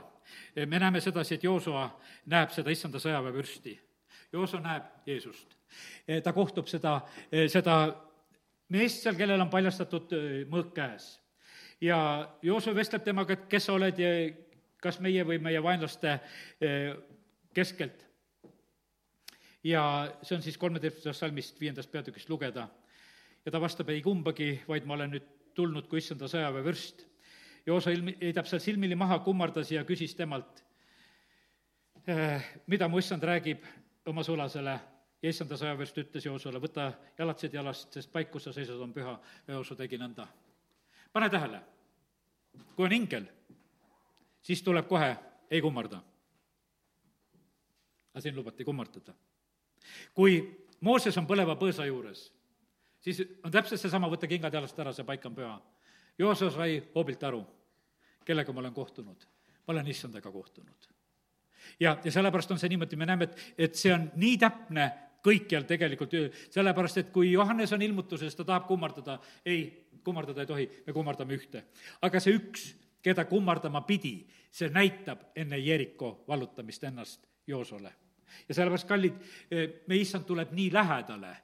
me 0.66 0.80
näeme 0.80 1.02
sedasi, 1.04 1.36
et 1.36 1.44
Joosua 1.44 1.90
näeb 2.32 2.50
seda 2.56 2.72
issanda 2.72 3.00
sõjaväevürsti. 3.04 3.76
Jooso 4.34 4.58
näeb 4.64 4.88
Jeesust 5.06 5.56
ta 6.24 6.34
kohtub 6.34 6.68
seda, 6.70 7.00
eh, 7.32 7.48
seda 7.50 7.76
meest 8.70 9.04
seal, 9.04 9.18
kellel 9.18 9.42
on 9.42 9.52
paljastatud 9.52 10.14
eh, 10.14 10.42
mõõk 10.50 10.74
käes. 10.76 11.20
ja 11.82 11.98
Joosep 12.42 12.76
vestleb 12.76 13.04
temaga, 13.04 13.34
et 13.34 13.48
kes 13.50 13.66
sa 13.66 13.74
oled 13.74 14.00
ja 14.00 14.10
kas 14.82 15.00
meie 15.02 15.24
või 15.26 15.40
meie 15.42 15.62
vaenlaste 15.64 16.20
keskelt. 17.54 18.06
ja 19.64 20.12
see 20.22 20.36
on 20.38 20.44
siis 20.46 20.58
kolmeteistkümnendast 20.58 21.20
salmist, 21.20 21.60
viiendast 21.60 21.92
peatükist 21.92 22.30
lugeda. 22.30 22.68
ja 23.46 23.52
ta 23.52 23.62
vastab 23.62 23.90
ei 23.90 24.02
kumbagi, 24.02 24.62
vaid 24.68 24.86
ma 24.86 24.94
olen 24.94 25.12
nüüd 25.12 25.28
tulnud 25.56 25.88
kui 25.88 26.00
issanda 26.00 26.28
sõjaväevürst. 26.28 27.06
Joosa 27.66 27.92
ilmi, 27.92 28.18
heidab 28.22 28.46
seal 28.46 28.60
silmili 28.62 28.96
maha, 28.96 29.20
kummardas 29.20 29.72
ja 29.72 29.84
küsis 29.84 30.14
temalt, 30.16 30.62
mida 32.68 32.88
mu 32.88 33.00
issand 33.02 33.24
räägib 33.24 33.64
oma 34.06 34.24
sulasele 34.24 34.78
ja 35.26 35.32
issanda 35.34 35.58
sõjaväest 35.58 35.98
ütles 35.98 36.26
Joosule, 36.28 36.60
võta 36.62 36.92
jalatsed 37.18 37.54
jalast, 37.58 37.90
sest 37.98 38.12
paik, 38.14 38.30
kus 38.34 38.46
sa 38.46 38.54
seisad, 38.54 38.78
on 38.82 38.94
püha. 38.94 39.16
ja 39.48 39.58
Joosu 39.58 39.76
tegi 39.76 39.98
nõnda. 39.98 40.28
pane 41.14 41.30
tähele, 41.30 41.62
kui 42.76 42.86
on 42.86 42.94
ingel, 42.94 43.26
siis 44.42 44.62
tuleb 44.62 44.88
kohe 44.88 45.16
ei 45.50 45.62
kummarda. 45.62 46.02
aga 48.14 48.22
siin 48.22 48.36
lubati 48.36 48.64
kummardada. 48.64 49.14
kui 50.14 50.66
Mooses 50.82 51.18
on 51.18 51.28
põleva 51.28 51.56
põõsa 51.56 51.86
juures, 51.88 52.32
siis 53.00 53.22
on 53.44 53.52
täpselt 53.52 53.82
seesama, 53.82 54.10
võta 54.10 54.28
kingad 54.28 54.54
jalast 54.54 54.80
ära, 54.80 54.94
see 54.94 55.06
paik 55.06 55.26
on 55.26 55.36
püha. 55.36 55.62
Jooso 56.18 56.52
sai 56.52 56.84
hoobilt 56.94 57.24
aru, 57.24 57.46
kellega 58.26 58.54
ma 58.54 58.60
olen 58.60 58.74
kohtunud. 58.74 59.26
ma 59.68 59.74
olen 59.74 59.88
issandaga 59.88 60.32
kohtunud 60.32 60.96
ja, 61.80 61.98
ja 62.04 62.12
sellepärast 62.12 62.52
on 62.52 62.60
see 62.60 62.70
niimoodi, 62.70 62.96
me 62.96 63.06
näeme, 63.06 63.24
et, 63.24 63.40
et 63.58 63.76
see 63.76 63.94
on 63.94 64.12
nii 64.16 64.38
täpne 64.38 64.92
kõikjal 65.26 65.66
tegelikult, 65.68 66.16
sellepärast 66.54 67.02
et 67.02 67.12
kui 67.16 67.32
Johannes 67.34 67.74
on 67.76 67.84
ilmutuses, 67.86 68.38
ta 68.38 68.46
tahab 68.46 68.70
kummardada, 68.70 69.20
ei, 69.46 69.66
kummardada 70.06 70.46
ei 70.46 70.50
tohi, 70.50 70.70
me 70.86 70.94
kummardame 70.94 71.38
ühte. 71.38 71.66
aga 72.06 72.22
see 72.22 72.38
üks, 72.38 72.72
keda 73.06 73.28
kummardama 73.30 73.82
pidi, 73.86 74.18
see 74.52 74.72
näitab 74.74 75.32
enne 75.36 75.60
Jeriko 75.60 76.24
vallutamist 76.28 76.84
ennast 76.84 77.28
Joosole 77.48 77.94
ja 78.50 78.56
sellepärast, 78.56 78.88
kallid, 78.88 79.14
meie 79.88 80.02
issand 80.02 80.26
tuleb 80.28 80.52
nii 80.56 80.70
lähedale. 80.74 81.36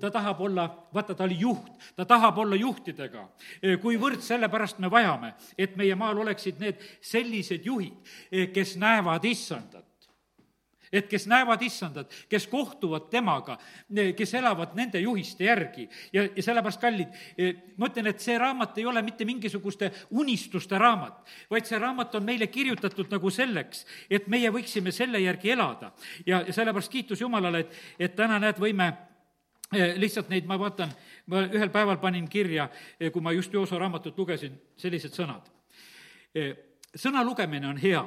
ta 0.00 0.10
tahab 0.10 0.40
olla, 0.40 0.66
vaata, 0.94 1.14
ta 1.14 1.24
oli 1.24 1.38
juht, 1.40 1.72
ta 1.96 2.04
tahab 2.04 2.38
olla 2.38 2.56
juhtidega. 2.56 3.28
kuivõrd 3.82 4.22
sellepärast 4.22 4.78
me 4.78 4.90
vajame, 4.90 5.34
et 5.58 5.76
meie 5.76 5.94
maal 5.94 6.18
oleksid 6.18 6.60
need 6.60 6.80
sellised 7.00 7.66
juhid, 7.66 8.14
kes 8.52 8.76
näevad 8.76 9.24
issandat 9.24 9.83
et 10.92 11.08
kes 11.08 11.26
näevad 11.26 11.62
issandat, 11.62 12.12
kes 12.28 12.46
kohtuvad 12.46 13.08
temaga, 13.10 13.56
kes 14.16 14.34
elavad 14.34 14.74
nende 14.74 15.00
juhiste 15.00 15.44
järgi. 15.44 15.88
ja, 16.12 16.22
ja 16.36 16.42
sellepärast, 16.42 16.80
kallid, 16.80 17.08
eh, 17.38 17.54
ma 17.76 17.88
ütlen, 17.88 18.06
et 18.10 18.20
see 18.20 18.38
raamat 18.38 18.78
ei 18.78 18.86
ole 18.86 19.02
mitte 19.02 19.24
mingisuguste 19.24 19.90
unistuste 20.10 20.78
raamat, 20.78 21.24
vaid 21.50 21.66
see 21.66 21.78
raamat 21.78 22.14
on 22.14 22.24
meile 22.24 22.46
kirjutatud 22.46 23.10
nagu 23.10 23.30
selleks, 23.30 23.86
et 24.10 24.28
meie 24.28 24.50
võiksime 24.50 24.92
selle 24.92 25.20
järgi 25.20 25.50
elada. 25.50 25.92
ja, 26.26 26.42
ja 26.46 26.52
sellepärast 26.52 26.92
kiitus 26.92 27.20
Jumalale, 27.20 27.64
et, 27.64 27.74
et 27.98 28.16
täna, 28.16 28.38
näed, 28.38 28.58
võime 28.60 28.92
eh, 29.72 29.96
lihtsalt 29.96 30.28
neid, 30.28 30.46
ma 30.46 30.58
vaatan, 30.58 30.92
ma 31.26 31.46
ühel 31.48 31.70
päeval 31.70 31.98
panin 31.98 32.28
kirja, 32.28 32.68
eh, 33.00 33.10
kui 33.12 33.22
ma 33.22 33.32
just 33.32 33.52
Jooso 33.52 33.78
raamatut 33.78 34.18
lugesin, 34.18 34.60
sellised 34.76 35.14
sõnad. 35.14 35.50
sõna 36.94 37.22
lugemine 37.24 37.68
on 37.68 37.76
hea, 37.78 38.00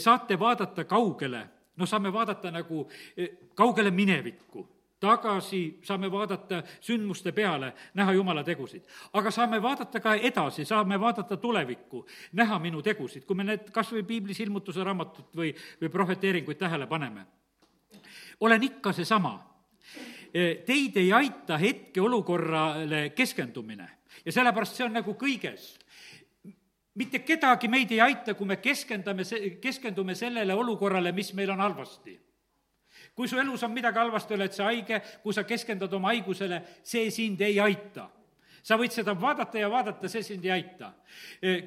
saate 0.00 0.38
vaadata 0.40 0.84
kaugele 0.88 1.42
noh, 1.76 1.88
saame 1.88 2.12
vaadata 2.12 2.50
nagu 2.50 2.86
eh, 3.16 3.30
kaugele 3.54 3.90
minevikku, 3.90 4.68
tagasi 5.00 5.78
saame 5.84 6.10
vaadata 6.12 6.62
sündmuste 6.80 7.32
peale, 7.32 7.72
näha 7.94 8.12
Jumala 8.12 8.44
tegusid. 8.44 8.82
aga 9.12 9.30
saame 9.30 9.62
vaadata 9.62 10.00
ka 10.00 10.14
edasi, 10.14 10.64
saame 10.64 11.00
vaadata 11.00 11.36
tulevikku, 11.36 12.06
näha 12.32 12.58
minu 12.58 12.82
tegusid, 12.82 13.24
kui 13.24 13.36
me 13.36 13.44
need 13.44 13.70
kas 13.72 13.92
või 13.92 14.04
piiblis 14.06 14.40
ilmutuse 14.40 14.84
raamatut 14.84 15.36
või, 15.36 15.54
või 15.80 15.88
prohveteeringuid 15.88 16.58
tähele 16.58 16.86
paneme. 16.86 17.26
olen 18.40 18.62
ikka 18.62 18.92
seesama. 18.92 19.38
Eh, 20.34 20.64
teid 20.66 20.96
ei 20.96 21.12
aita 21.12 21.58
hetkeolukorrale 21.58 23.10
keskendumine 23.14 23.88
ja 24.24 24.32
sellepärast 24.32 24.74
see 24.74 24.86
on 24.86 24.96
nagu 24.98 25.14
kõiges 25.14 25.76
mitte 26.94 27.20
kedagi 27.26 27.68
meid 27.68 27.92
ei 27.92 28.00
aita, 28.00 28.34
kui 28.34 28.46
me 28.46 28.56
keskendame, 28.62 29.24
keskendume 29.62 30.14
sellele 30.14 30.54
olukorrale, 30.54 31.12
mis 31.12 31.32
meil 31.34 31.50
on 31.50 31.60
halvasti. 31.60 32.20
kui 33.14 33.28
su 33.28 33.38
elus 33.38 33.62
on 33.62 33.70
midagi 33.70 33.98
halvasti, 33.98 34.34
oled 34.34 34.52
sa 34.52 34.64
haige, 34.64 35.00
kui 35.22 35.34
sa 35.34 35.44
keskendud 35.44 35.92
oma 35.92 36.08
haigusele, 36.10 36.62
see 36.82 37.10
sind 37.10 37.40
ei 37.40 37.60
aita 37.60 38.08
sa 38.64 38.78
võid 38.80 38.94
seda 38.96 39.12
vaadata 39.18 39.60
ja 39.60 39.68
vaadata, 39.70 40.08
see 40.08 40.22
sind 40.24 40.44
ei 40.48 40.54
aita. 40.56 40.92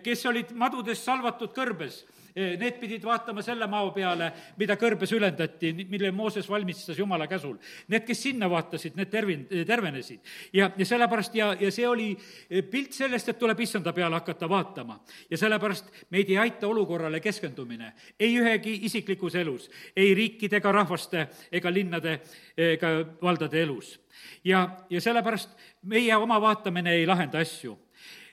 kes 0.04 0.26
olid 0.26 0.52
madudest 0.58 1.06
salvatud 1.06 1.54
kõrbes, 1.54 2.02
need 2.38 2.78
pidid 2.80 3.04
vaatama 3.06 3.42
selle 3.42 3.68
mao 3.70 3.90
peale, 3.96 4.30
mida 4.60 4.78
kõrbes 4.78 5.12
ülendati, 5.18 5.72
mille 5.90 6.12
Mooses 6.16 6.50
valmistas 6.50 7.00
Jumala 7.00 7.28
käsul. 7.28 7.56
Need, 7.88 8.06
kes 8.06 8.22
sinna 8.28 8.50
vaatasid, 8.50 8.98
need 8.98 9.10
tervin-, 9.10 9.46
tervenesid. 9.66 10.20
ja, 10.54 10.70
ja 10.78 10.86
sellepärast 10.86 11.36
ja, 11.36 11.54
ja 11.60 11.72
see 11.74 11.88
oli 11.88 12.12
eh, 12.14 12.64
pilt 12.64 12.94
sellest, 12.94 13.30
et 13.30 13.40
tuleb 13.40 13.60
issanda 13.66 13.94
peale 13.94 14.20
hakata 14.20 14.50
vaatama. 14.50 15.00
ja 15.30 15.38
sellepärast 15.38 15.92
meid 16.10 16.30
ei 16.30 16.38
aita 16.38 16.68
olukorrale 16.68 17.20
keskendumine 17.20 17.94
ei 18.20 18.38
ühegi 18.40 18.80
isiklikus 18.86 19.36
elus, 19.36 19.70
ei 19.96 20.14
riikide 20.14 20.58
ega 20.58 20.72
rahvaste 20.72 21.28
ega 21.52 21.74
linnade 21.74 22.20
ega 22.58 22.94
valdade 23.22 23.62
elus. 23.62 24.00
ja, 24.44 24.70
ja 24.90 25.02
sellepärast 25.02 25.50
meie 25.84 26.16
oma 26.16 26.42
vaatamine 26.42 26.94
ei 26.94 27.06
lahenda 27.08 27.40
asju. 27.40 27.78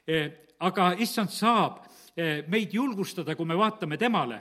Eh, 0.07 0.31
aga 0.61 0.93
issand 1.01 1.33
saab 1.33 1.85
Eh, 1.85 1.94
meid 2.17 2.75
julgustada, 2.75 3.35
kui 3.35 3.47
me 3.47 3.57
vaatame 3.59 3.99
temale. 3.99 4.41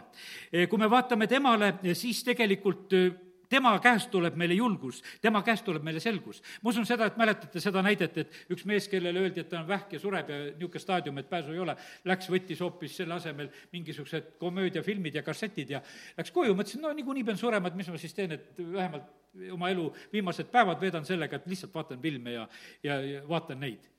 Eh, 0.52 0.68
kui 0.70 0.78
me 0.78 0.90
vaatame 0.90 1.28
temale, 1.28 1.74
siis 1.98 2.22
tegelikult 2.26 2.94
eh, 2.94 3.12
tema 3.50 3.74
käest 3.82 4.10
tuleb 4.14 4.38
meile 4.40 4.56
julgus, 4.58 5.02
tema 5.22 5.44
käest 5.46 5.66
tuleb 5.66 5.84
meile 5.86 6.02
selgus. 6.02 6.42
ma 6.62 6.70
usun 6.70 6.86
seda, 6.90 7.08
et 7.10 7.18
mäletate 7.18 7.62
seda 7.62 7.84
näidet, 7.86 8.18
et 8.18 8.54
üks 8.54 8.66
mees, 8.70 8.88
kellele 8.90 9.22
öeldi, 9.22 9.44
et 9.44 9.50
ta 9.50 9.60
on 9.60 9.68
vähk 9.68 9.94
ja 9.94 10.02
sureb 10.02 10.30
ja 10.30 10.40
niisugune 10.46 10.82
staadium, 10.82 11.18
et 11.22 11.30
pääsu 11.30 11.54
ei 11.54 11.62
ole, 11.62 11.76
läks, 12.10 12.30
võttis 12.34 12.64
hoopis 12.66 12.98
selle 12.98 13.18
asemel 13.18 13.52
mingisugused 13.74 14.36
komöödiafilmid 14.42 15.20
ja 15.20 15.26
kassetid 15.26 15.76
ja 15.76 15.84
läks 16.18 16.34
koju, 16.34 16.58
mõtles, 16.58 16.80
no 16.82 16.94
niikuinii 16.98 17.26
pean 17.30 17.38
surema, 17.38 17.70
et 17.70 17.78
mis 17.78 17.94
ma 17.94 18.02
siis 18.02 18.18
teen, 18.18 18.38
et 18.38 18.58
vähemalt 18.58 19.50
oma 19.54 19.70
elu 19.74 19.88
viimased 20.14 20.50
päevad 20.54 20.82
veedan 20.82 21.06
sellega, 21.06 21.38
et 21.38 21.50
lihtsalt 21.50 21.74
vaatan 21.74 22.02
filme 22.02 22.38
ja, 22.38 22.48
ja, 22.84 23.02
ja 23.02 23.26
vaatan 23.30 23.62
neid. 23.66 23.90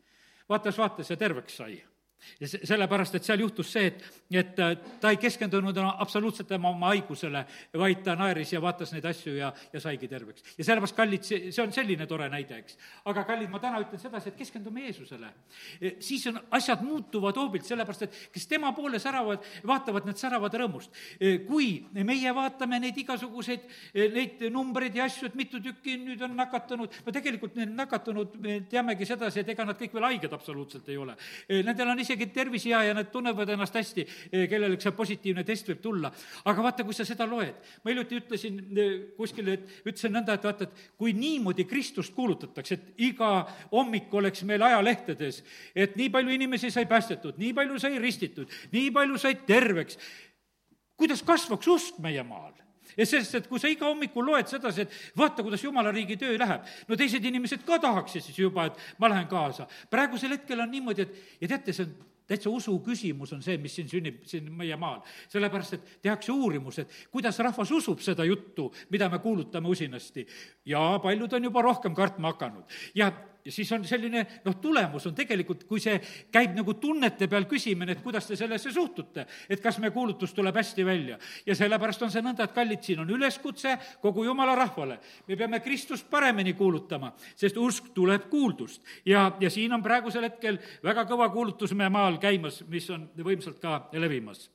vaatas, 0.48 0.78
vaatas 0.78 1.10
ja 1.10 1.16
terveks 1.16 1.62
sai 1.62 1.82
ja 2.40 2.48
se-, 2.48 2.60
sellepärast, 2.66 3.14
et 3.18 3.26
seal 3.26 3.42
juhtus 3.44 3.70
see, 3.72 3.86
et, 3.90 4.04
et 4.34 4.60
äh, 4.62 4.74
ta 5.00 5.12
ei 5.12 5.20
keskendunud 5.20 5.78
absoluutselt 5.84 6.48
tema 6.48 6.70
oma 6.72 6.92
haigusele, 6.92 7.44
vaid 7.80 8.02
ta 8.06 8.16
naeris 8.18 8.52
ja 8.54 8.62
vaatas 8.62 8.92
neid 8.94 9.06
asju 9.08 9.36
ja, 9.36 9.50
ja 9.72 9.82
saigi 9.82 10.08
terveks. 10.10 10.44
ja 10.58 10.66
sellepärast, 10.66 10.96
kallid, 10.96 11.26
see, 11.26 11.52
see 11.54 11.62
on 11.64 11.72
selline 11.74 12.06
tore 12.10 12.28
näide, 12.32 12.60
eks. 12.62 12.78
aga 13.10 13.24
kallid, 13.28 13.50
ma 13.52 13.60
täna 13.62 13.80
ütlen 13.84 14.00
sedasi, 14.00 14.32
et 14.32 14.38
keskendume 14.38 14.86
Jeesusele. 14.86 15.30
E, 15.80 15.94
siis 16.04 16.26
on, 16.30 16.40
asjad 16.58 16.82
muutuvad 16.84 17.38
hoobilt, 17.40 17.66
sellepärast 17.68 18.06
et 18.06 18.18
kes 18.34 18.48
tema 18.50 18.72
poole 18.76 19.00
säravad, 19.02 19.44
vaatavad, 19.66 20.08
need 20.08 20.20
säravad 20.20 20.54
rõõmust. 20.60 20.94
E, 21.18 21.38
kui 21.46 21.68
meie 21.94 22.34
vaatame 22.36 22.80
neid 22.82 22.98
igasuguseid, 23.04 23.66
e, 23.92 24.08
neid 24.14 24.46
numbreid 24.54 24.96
ja 24.98 25.08
asju, 25.08 25.30
et 25.30 25.38
mitu 25.38 25.60
tükki 25.62 25.96
nüüd 26.02 26.22
on 26.24 26.36
nakatunud, 26.38 27.00
no 27.06 27.14
tegelikult 27.14 27.58
need 27.58 27.74
nakatunud, 27.74 28.38
me 28.42 28.60
teamegi 28.70 29.08
sedasi, 29.08 29.42
et 29.42 29.54
ega 29.54 29.66
nad 29.66 29.78
kõik 29.78 29.94
veel 29.96 30.08
haiged 30.10 30.34
absoluutselt 30.34 30.88
ei 30.92 30.98
ole. 31.00 31.16
Nendel 31.64 31.92
on 31.92 32.00
isegi 32.02 32.13
isegi 32.14 32.30
tervis 32.32 32.64
hea 32.68 32.80
ja 32.88 32.94
nad 32.96 33.10
tunnevad 33.12 33.50
ennast 33.54 33.74
hästi, 33.74 34.06
eh, 34.30 34.46
kellel 34.50 34.76
see 34.80 34.94
positiivne 34.94 35.44
test 35.44 35.68
võib 35.68 35.82
tulla. 35.82 36.12
aga 36.44 36.62
vaata, 36.62 36.84
kui 36.84 36.94
sa 36.94 37.04
seda 37.04 37.26
loed, 37.26 37.54
ma 37.84 37.90
hiljuti 37.90 38.20
ütlesin 38.22 38.60
eh, 38.78 38.94
kuskil, 39.16 39.48
et 39.48 39.68
ütlesin 39.84 40.14
nõnda, 40.14 40.34
et 40.34 40.44
vaata, 40.44 40.64
et 40.64 40.96
kui 40.98 41.12
niimoodi 41.12 41.64
Kristust 41.64 42.14
kuulutatakse, 42.14 42.74
et 42.74 43.06
iga 43.10 43.46
hommik 43.72 44.12
oleks 44.14 44.44
meil 44.44 44.62
ajalehtedes, 44.62 45.42
et 45.74 45.96
nii 45.96 46.10
palju 46.10 46.34
inimesi 46.34 46.70
sai 46.70 46.86
päästetud, 46.86 47.38
nii 47.38 47.52
palju 47.54 47.78
sai 47.78 47.98
ristitud, 47.98 48.50
nii 48.72 48.90
palju 48.94 49.18
said 49.18 49.44
terveks, 49.46 49.98
kuidas 50.96 51.22
kasvaks 51.22 51.68
usk 51.68 51.98
meie 52.02 52.22
maal? 52.22 52.63
Ja 52.96 53.06
sest, 53.06 53.34
et 53.34 53.50
kui 53.50 53.60
sa 53.60 53.70
iga 53.70 53.88
hommikul 53.88 54.26
loed 54.26 54.48
sedasi, 54.50 54.86
et 54.86 55.18
vaata, 55.18 55.42
kuidas 55.42 55.64
jumala 55.64 55.92
riigi 55.94 56.16
töö 56.20 56.38
läheb, 56.38 56.64
no 56.88 56.96
teised 56.96 57.24
inimesed 57.24 57.64
ka 57.66 57.78
tahaksid 57.82 58.24
siis 58.24 58.38
juba, 58.38 58.68
et 58.70 58.98
ma 58.98 59.10
lähen 59.12 59.28
kaasa. 59.30 59.68
praegusel 59.90 60.36
hetkel 60.36 60.60
on 60.60 60.70
niimoodi, 60.70 61.02
et 61.02 61.40
ja 61.40 61.54
teate, 61.54 61.72
see 61.72 61.86
on 61.86 61.94
täitsa 62.28 62.50
usu 62.50 62.78
küsimus 62.84 63.34
on 63.36 63.42
see, 63.44 63.58
mis 63.60 63.74
siin 63.76 63.88
sünnib, 63.88 64.22
siin 64.28 64.48
meie 64.56 64.76
maal. 64.80 65.02
sellepärast, 65.28 65.76
et 65.76 65.92
tehakse 66.06 66.32
uurimus, 66.32 66.78
et 66.80 66.96
kuidas 67.12 67.38
rahvas 67.44 67.70
usub 67.70 68.00
seda 68.00 68.24
juttu, 68.24 68.70
mida 68.90 69.08
me 69.12 69.18
kuulutame 69.18 69.68
usinasti. 69.68 70.26
ja 70.64 70.98
paljud 71.02 71.32
on 71.32 71.44
juba 71.44 71.62
rohkem 71.62 71.94
kartma 71.94 72.32
hakanud. 72.32 72.64
ja 72.94 73.12
ja 73.44 73.52
siis 73.52 73.72
on 73.72 73.84
selline 73.84 74.24
noh, 74.44 74.56
tulemus 74.60 75.06
on 75.06 75.14
tegelikult, 75.14 75.64
kui 75.68 75.80
see 75.82 75.98
käib 76.32 76.54
nagu 76.56 76.74
tunnete 76.80 77.28
peal 77.30 77.46
küsimine, 77.50 77.92
et 77.92 78.02
kuidas 78.02 78.28
te 78.28 78.38
sellesse 78.38 78.72
suhtute, 78.72 79.26
et 79.48 79.62
kas 79.62 79.78
meie 79.82 79.92
kuulutus 79.94 80.34
tuleb 80.34 80.56
hästi 80.56 80.86
välja. 80.86 81.18
ja 81.46 81.54
sellepärast 81.54 82.02
on 82.02 82.10
see 82.10 82.24
nõnda, 82.24 82.48
et 82.48 82.56
kallid, 82.56 82.82
siin 82.82 83.04
on 83.04 83.10
üleskutse 83.10 83.76
kogu 84.02 84.24
jumala 84.24 84.54
rahvale. 84.54 84.98
me 85.28 85.36
peame 85.36 85.60
Kristust 85.60 86.10
paremini 86.10 86.52
kuulutama, 86.52 87.12
sest 87.36 87.56
usk 87.56 87.92
tuleb 87.94 88.28
kuuldust. 88.30 88.82
ja, 89.04 89.32
ja 89.40 89.50
siin 89.50 89.72
on 89.72 89.82
praegusel 89.82 90.30
hetkel 90.30 90.58
väga 90.84 91.04
kõva 91.04 91.30
kuulutus 91.32 91.74
meie 91.74 91.90
maal 91.90 92.18
käimas, 92.18 92.64
mis 92.68 92.90
on 92.90 93.10
võimsalt 93.16 93.60
ka 93.60 93.88
levimas 93.92 94.48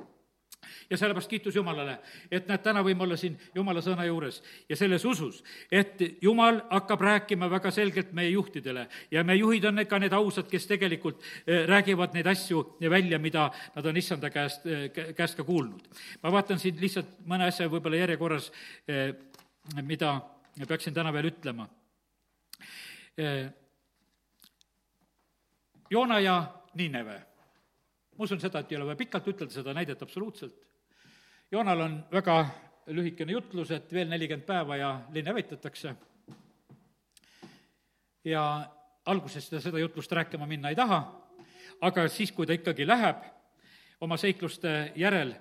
ja 0.90 0.98
sellepärast 0.98 1.30
kiitus 1.30 1.56
Jumalale, 1.56 1.98
et 2.32 2.48
näed, 2.48 2.62
täna 2.64 2.84
võime 2.86 3.06
olla 3.06 3.18
siin 3.18 3.38
Jumala 3.56 3.82
sõna 3.82 4.06
juures 4.08 4.42
ja 4.70 4.76
selles 4.80 5.06
usus, 5.06 5.44
et 5.72 6.02
Jumal 6.22 6.62
hakkab 6.70 7.02
rääkima 7.02 7.50
väga 7.50 7.72
selgelt 7.72 8.12
meie 8.14 8.30
juhtidele 8.30 8.88
ja 9.12 9.24
meie 9.24 9.40
juhid 9.40 9.66
on 9.70 9.84
ka 9.90 10.00
need 10.00 10.14
ausad, 10.14 10.50
kes 10.50 10.68
tegelikult 10.70 11.22
eh, 11.46 11.66
räägivad 11.70 12.14
neid 12.18 12.28
asju 12.28 12.64
välja, 12.90 13.20
mida 13.20 13.50
nad 13.76 13.86
on 13.86 13.98
issanda 13.98 14.30
käest, 14.30 14.66
eh, 14.66 15.14
käest 15.16 15.38
ka 15.38 15.44
kuulnud. 15.44 15.88
ma 16.24 16.32
vaatan 16.32 16.60
siin 16.60 16.82
lihtsalt 16.82 17.20
mõne 17.26 17.48
asja 17.48 17.70
võib-olla 17.70 18.04
järjekorras, 18.04 18.52
eh, 18.88 19.14
mida 19.82 20.20
peaksin 20.68 20.94
täna 20.94 21.14
veel 21.14 21.32
ütlema. 21.32 21.68
Joona 25.90 26.20
ja 26.20 26.36
Niineve 26.74 27.29
ma 28.20 28.26
usun 28.28 28.42
seda, 28.44 28.60
et 28.60 28.72
ei 28.74 28.76
ole 28.76 28.90
vaja 28.90 29.00
pikalt 29.00 29.28
ütelda 29.32 29.54
seda 29.54 29.72
näidet 29.72 30.02
absoluutselt. 30.04 30.58
Joonal 31.52 31.86
on 31.86 31.94
väga 32.12 32.34
lühikene 32.92 33.32
jutlus, 33.32 33.70
et 33.72 33.94
veel 33.96 34.10
nelikümmend 34.12 34.44
päeva 34.46 34.76
ja 34.76 34.90
linn 35.16 35.28
hävitatakse. 35.32 35.96
ja 38.26 38.42
alguses 39.06 39.48
ta 39.50 39.62
seda 39.64 39.80
jutlust 39.80 40.12
rääkima 40.12 40.46
minna 40.46 40.70
ei 40.70 40.76
taha, 40.76 41.00
aga 41.82 42.08
siis, 42.08 42.32
kui 42.32 42.46
ta 42.46 42.54
ikkagi 42.54 42.88
läheb 42.88 43.24
oma 44.02 44.18
seikluste 44.18 44.92
järel, 44.96 45.32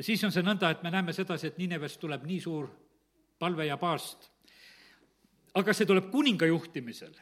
siis 0.00 0.24
on 0.24 0.32
see 0.32 0.42
nõnda, 0.42 0.70
et 0.70 0.82
me 0.82 0.90
näeme 0.90 1.12
sedasi, 1.12 1.46
et 1.46 1.58
Ninevest 1.58 2.00
tuleb 2.00 2.24
nii 2.24 2.40
suur 2.40 2.70
palve 3.38 3.66
ja 3.66 3.76
paast. 3.76 4.30
aga 5.54 5.72
see 5.72 5.86
tuleb 5.86 6.08
kuninga 6.10 6.46
juhtimisel. 6.46 7.12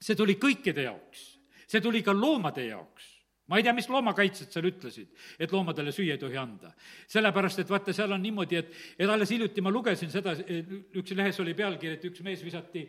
see 0.00 0.16
tuli 0.16 0.34
kõikide 0.34 0.82
jaoks, 0.82 1.38
see 1.66 1.80
tuli 1.80 2.02
ka 2.02 2.12
loomade 2.12 2.66
jaoks 2.66 3.17
ma 3.48 3.58
ei 3.58 3.64
tea, 3.64 3.74
mis 3.76 3.88
loomakaitsjad 3.88 4.52
seal 4.52 4.68
ütlesid, 4.70 5.12
et 5.40 5.52
loomadele 5.52 5.92
süüa 5.94 6.16
ei 6.16 6.20
tohi 6.20 6.36
anda. 6.40 6.72
sellepärast, 7.08 7.62
et 7.62 7.70
vaata, 7.70 7.92
seal 7.96 8.12
on 8.12 8.22
niimoodi, 8.22 8.60
et, 8.60 8.72
et 8.98 9.08
alles 9.08 9.30
hiljuti 9.32 9.64
ma 9.64 9.72
lugesin 9.74 10.12
seda, 10.12 10.36
üks 10.36 11.16
lehes 11.16 11.40
oli 11.40 11.54
pealkiri, 11.58 11.96
et 11.98 12.04
üks 12.10 12.24
mees 12.26 12.44
visati 12.44 12.84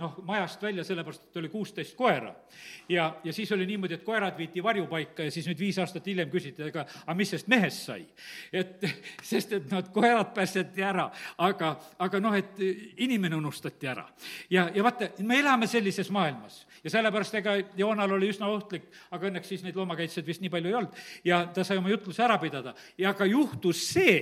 noh, 0.00 0.18
majast 0.28 0.62
välja, 0.62 0.84
sellepärast 0.84 1.22
et 1.24 1.36
oli 1.40 1.48
kuusteist 1.48 1.96
koera. 1.96 2.34
ja, 2.88 3.16
ja 3.24 3.32
siis 3.32 3.52
oli 3.52 3.66
niimoodi, 3.66 3.94
et 3.94 4.02
koerad 4.04 4.36
viidi 4.38 4.62
varjupaika 4.62 5.24
ja 5.24 5.30
siis 5.30 5.46
nüüd 5.48 5.58
viis 5.58 5.78
aastat 5.80 6.06
hiljem 6.06 6.28
küsiti, 6.30 6.66
aga, 6.68 6.84
aga 7.06 7.14
mis 7.16 7.30
sellest 7.32 7.48
mehest 7.48 7.86
sai? 7.86 8.04
et 8.52 8.84
sest, 9.30 9.52
et 9.56 9.72
et 9.72 9.88
koerad 9.94 10.34
päästeti 10.36 10.84
ära, 10.84 11.06
aga, 11.38 11.70
aga 11.98 12.20
noh, 12.20 12.36
et 12.36 12.60
inimene 13.06 13.36
unustati 13.36 13.88
ära. 13.88 14.04
ja, 14.50 14.66
ja 14.74 14.84
vaata, 14.84 15.08
me 15.24 15.38
elame 15.40 15.66
sellises 15.70 16.10
maailmas 16.12 16.66
ja 16.84 16.92
sellepärast 16.92 17.40
ega 17.40 17.56
Joonal 17.76 18.12
oli 18.18 18.28
üsna 18.34 18.50
ohtlik, 18.52 18.90
aga 19.10 19.30
õnneks 19.30 19.48
siis 19.48 19.64
neid 19.64 19.78
loomakaitsjaid 19.80 20.28
vist 20.28 20.44
nii 20.44 20.52
palju 20.52 20.72
ei 20.72 20.76
olnud 20.80 21.00
ja 21.24 21.40
ta 21.54 21.64
sai 21.64 21.80
oma 21.80 21.92
jutluse 21.92 22.24
ära 22.26 22.36
pidada 22.42 22.76
ja 22.98 23.14
ka 23.16 23.24
juhtus 23.24 23.80
see, 23.94 24.18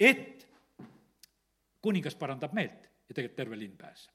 et 0.00 0.48
kuningas 1.84 2.18
parandab 2.18 2.58
meelt 2.58 2.90
ja 3.08 3.14
tegelikult 3.14 3.38
terve 3.38 3.60
linn 3.60 3.78
pääseb 3.78 4.13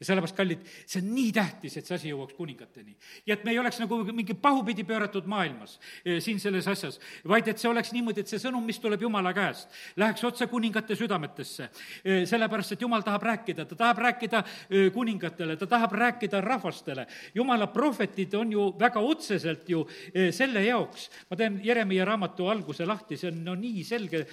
ja 0.00 0.06
sellepärast, 0.06 0.36
kallid, 0.36 0.64
see 0.88 1.00
on 1.02 1.10
nii 1.14 1.30
tähtis, 1.34 1.76
et 1.76 1.88
see 1.88 1.96
asi 1.96 2.10
jõuaks 2.10 2.36
kuningateni. 2.36 2.94
ja 3.26 3.34
et 3.34 3.44
me 3.44 3.52
ei 3.54 3.58
oleks 3.60 3.80
nagu 3.80 4.00
mingi 4.12 4.34
pahupidi 4.34 4.84
pööratud 4.84 5.26
maailmas 5.30 5.78
eh, 6.04 6.20
siin 6.24 6.40
selles 6.40 6.68
asjas, 6.68 7.00
vaid 7.28 7.48
et 7.48 7.60
see 7.60 7.70
oleks 7.70 7.92
niimoodi, 7.96 8.24
et 8.24 8.30
see 8.30 8.40
sõnum, 8.42 8.64
mis 8.66 8.80
tuleb 8.80 9.02
Jumala 9.02 9.32
käest, 9.36 9.68
läheks 10.00 10.24
otse 10.24 10.46
kuningate 10.50 10.96
südametesse. 10.98 11.68
Eh, 12.04 12.22
sellepärast, 12.28 12.76
et 12.76 12.84
Jumal 12.84 13.04
tahab 13.06 13.24
rääkida, 13.28 13.66
ta 13.68 13.78
tahab 13.78 14.02
rääkida 14.06 14.42
eh, 14.42 14.88
kuningatele, 14.94 15.56
ta 15.60 15.68
tahab 15.70 15.96
rääkida 15.96 16.40
rahvastele. 16.44 17.06
Jumala 17.34 17.70
prohvetid 17.72 18.34
on 18.38 18.52
ju 18.52 18.70
väga 18.78 19.00
otseselt 19.00 19.68
ju 19.68 19.84
selle 20.34 20.62
jaoks, 20.64 21.08
ma 21.30 21.36
teen 21.36 21.60
Jeremiah 21.64 22.06
raamatu 22.08 22.48
alguse 22.50 22.86
lahti, 22.86 23.16
see 23.20 23.30
on 23.30 23.40
no 23.44 23.54
nii 23.58 23.84
selge, 23.86 24.24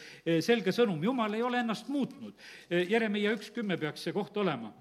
selge 0.43 0.73
sõnum, 0.75 0.99
Jumal 1.03 1.37
ei 1.37 1.43
ole 1.45 1.61
ennast 1.63 1.89
muutnud. 1.91 2.35
Jeremiah 2.69 3.35
üks 3.37 3.51
kümme 3.55 3.77
peaks 3.79 4.07
see 4.07 4.15
koht 4.15 4.37
olema 4.37 4.71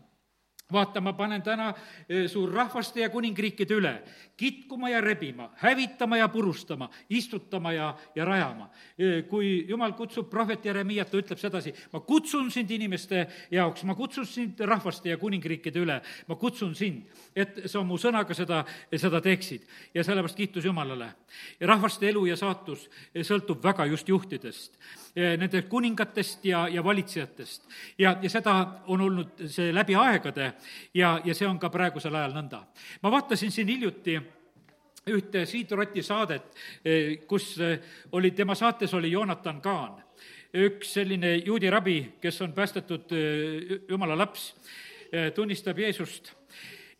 vaata, 0.72 1.00
ma 1.00 1.12
panen 1.12 1.42
täna 1.42 1.68
eh, 2.08 2.26
suur 2.28 2.50
rahvaste 2.52 3.00
ja 3.00 3.10
kuningriikide 3.10 3.76
üle 3.78 3.92
kitkuma 4.36 4.90
ja 4.90 5.00
rebima, 5.00 5.48
hävitama 5.62 6.18
ja 6.18 6.28
purustama, 6.28 6.90
istutama 7.08 7.72
ja, 7.72 7.92
ja 8.14 8.24
rajama. 8.24 8.68
Eh, 8.98 9.22
kui 9.30 9.64
jumal 9.68 9.94
kutsub 9.96 10.28
prohvet 10.30 10.64
Jeremiat, 10.66 11.10
ta 11.10 11.20
ütleb 11.20 11.40
sedasi, 11.40 11.72
ma 11.92 12.02
kutsun 12.04 12.50
sind 12.52 12.70
inimeste 12.74 13.24
jaoks, 13.54 13.86
ma 13.86 13.94
kutsun 13.96 14.26
sind 14.26 14.60
rahvaste 14.60 15.12
ja 15.12 15.20
kuningriikide 15.20 15.80
üle, 15.86 16.00
ma 16.26 16.36
kutsun 16.40 16.74
sind, 16.76 17.06
et 17.36 17.62
sa 17.70 17.84
mu 17.86 17.98
sõnaga 18.00 18.34
seda, 18.36 18.64
seda 18.92 19.22
teeksid. 19.24 19.64
ja 19.94 20.04
sellepärast 20.04 20.36
kiitus 20.36 20.64
Jumalale. 20.64 21.12
rahvaste 21.60 22.08
elu 22.08 22.26
ja 22.26 22.36
saatus 22.36 22.88
eh, 23.14 23.22
sõltub 23.24 23.62
väga 23.62 23.86
just 23.86 24.08
juhtidest 24.08 24.76
nendest 25.16 25.68
kuningatest 25.68 26.44
ja, 26.44 26.66
ja 26.68 26.84
valitsejatest. 26.84 27.62
ja, 27.98 28.18
ja 28.22 28.30
seda 28.30 28.54
on 28.92 29.00
olnud 29.00 29.46
see 29.48 29.72
läbi 29.72 29.94
aegade 29.96 30.50
ja, 30.94 31.14
ja 31.24 31.34
see 31.34 31.48
on 31.48 31.58
ka 31.58 31.70
praegusel 31.72 32.14
ajal 32.14 32.36
nõnda. 32.36 32.60
ma 33.02 33.10
vaatasin 33.10 33.50
siin 33.50 33.68
hiljuti 33.72 34.18
ühte 35.06 35.44
Siit 35.46 35.70
Roti 35.72 36.02
saadet, 36.02 36.48
eh, 36.84 37.18
kus 37.28 37.54
eh, 37.62 37.78
oli, 38.12 38.32
tema 38.34 38.54
saates 38.58 38.94
oli 38.94 39.12
Jonathan 39.12 39.60
Kaan, 39.62 40.00
üks 40.56 40.96
selline 40.96 41.36
juudi 41.46 41.70
rabi, 41.70 41.98
kes 42.20 42.40
on 42.42 42.54
päästetud 42.56 43.14
eh, 43.14 43.76
jumala 43.88 44.18
laps, 44.18 44.54
tunnistab 45.34 45.78
Jeesust 45.78 46.32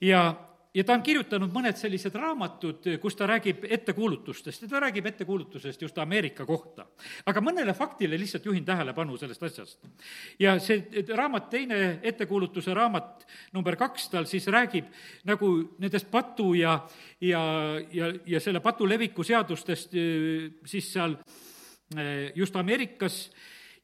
ja, 0.00 0.28
ja 0.76 0.84
ta 0.84 0.94
on 0.96 1.02
kirjutanud 1.04 1.52
mõned 1.54 1.78
sellised 1.78 2.14
raamatud, 2.18 2.84
kus 3.00 3.16
ta 3.16 3.28
räägib 3.30 3.64
ettekuulutustest 3.78 4.66
ja 4.66 4.68
ta 4.68 4.80
räägib 4.84 5.08
ettekuulutusest 5.08 5.82
just 5.82 5.98
Ameerika 5.98 6.46
kohta. 6.46 6.86
aga 7.26 7.40
mõnele 7.40 7.74
faktile 7.74 8.18
lihtsalt 8.20 8.44
juhin 8.44 8.64
tähelepanu 8.64 9.16
sellest 9.16 9.42
asjast. 9.42 9.78
ja 10.38 10.58
see 10.60 11.04
raamat, 11.14 11.50
teine 11.50 11.98
ettekuulutuse 12.02 12.74
raamat 12.74 13.26
number 13.52 13.76
kaks 13.76 14.08
tal 14.12 14.28
siis 14.28 14.46
räägib 14.46 14.92
nagu 15.24 15.50
nendest 15.78 16.10
patu 16.10 16.52
ja, 16.54 16.78
ja, 17.20 17.42
ja, 17.92 18.12
ja 18.26 18.40
selle 18.40 18.60
patu 18.60 18.88
leviku 18.88 19.24
seadustest 19.24 19.96
siis 20.64 20.92
seal 20.92 21.16
just 22.34 22.56
Ameerikas 22.56 23.30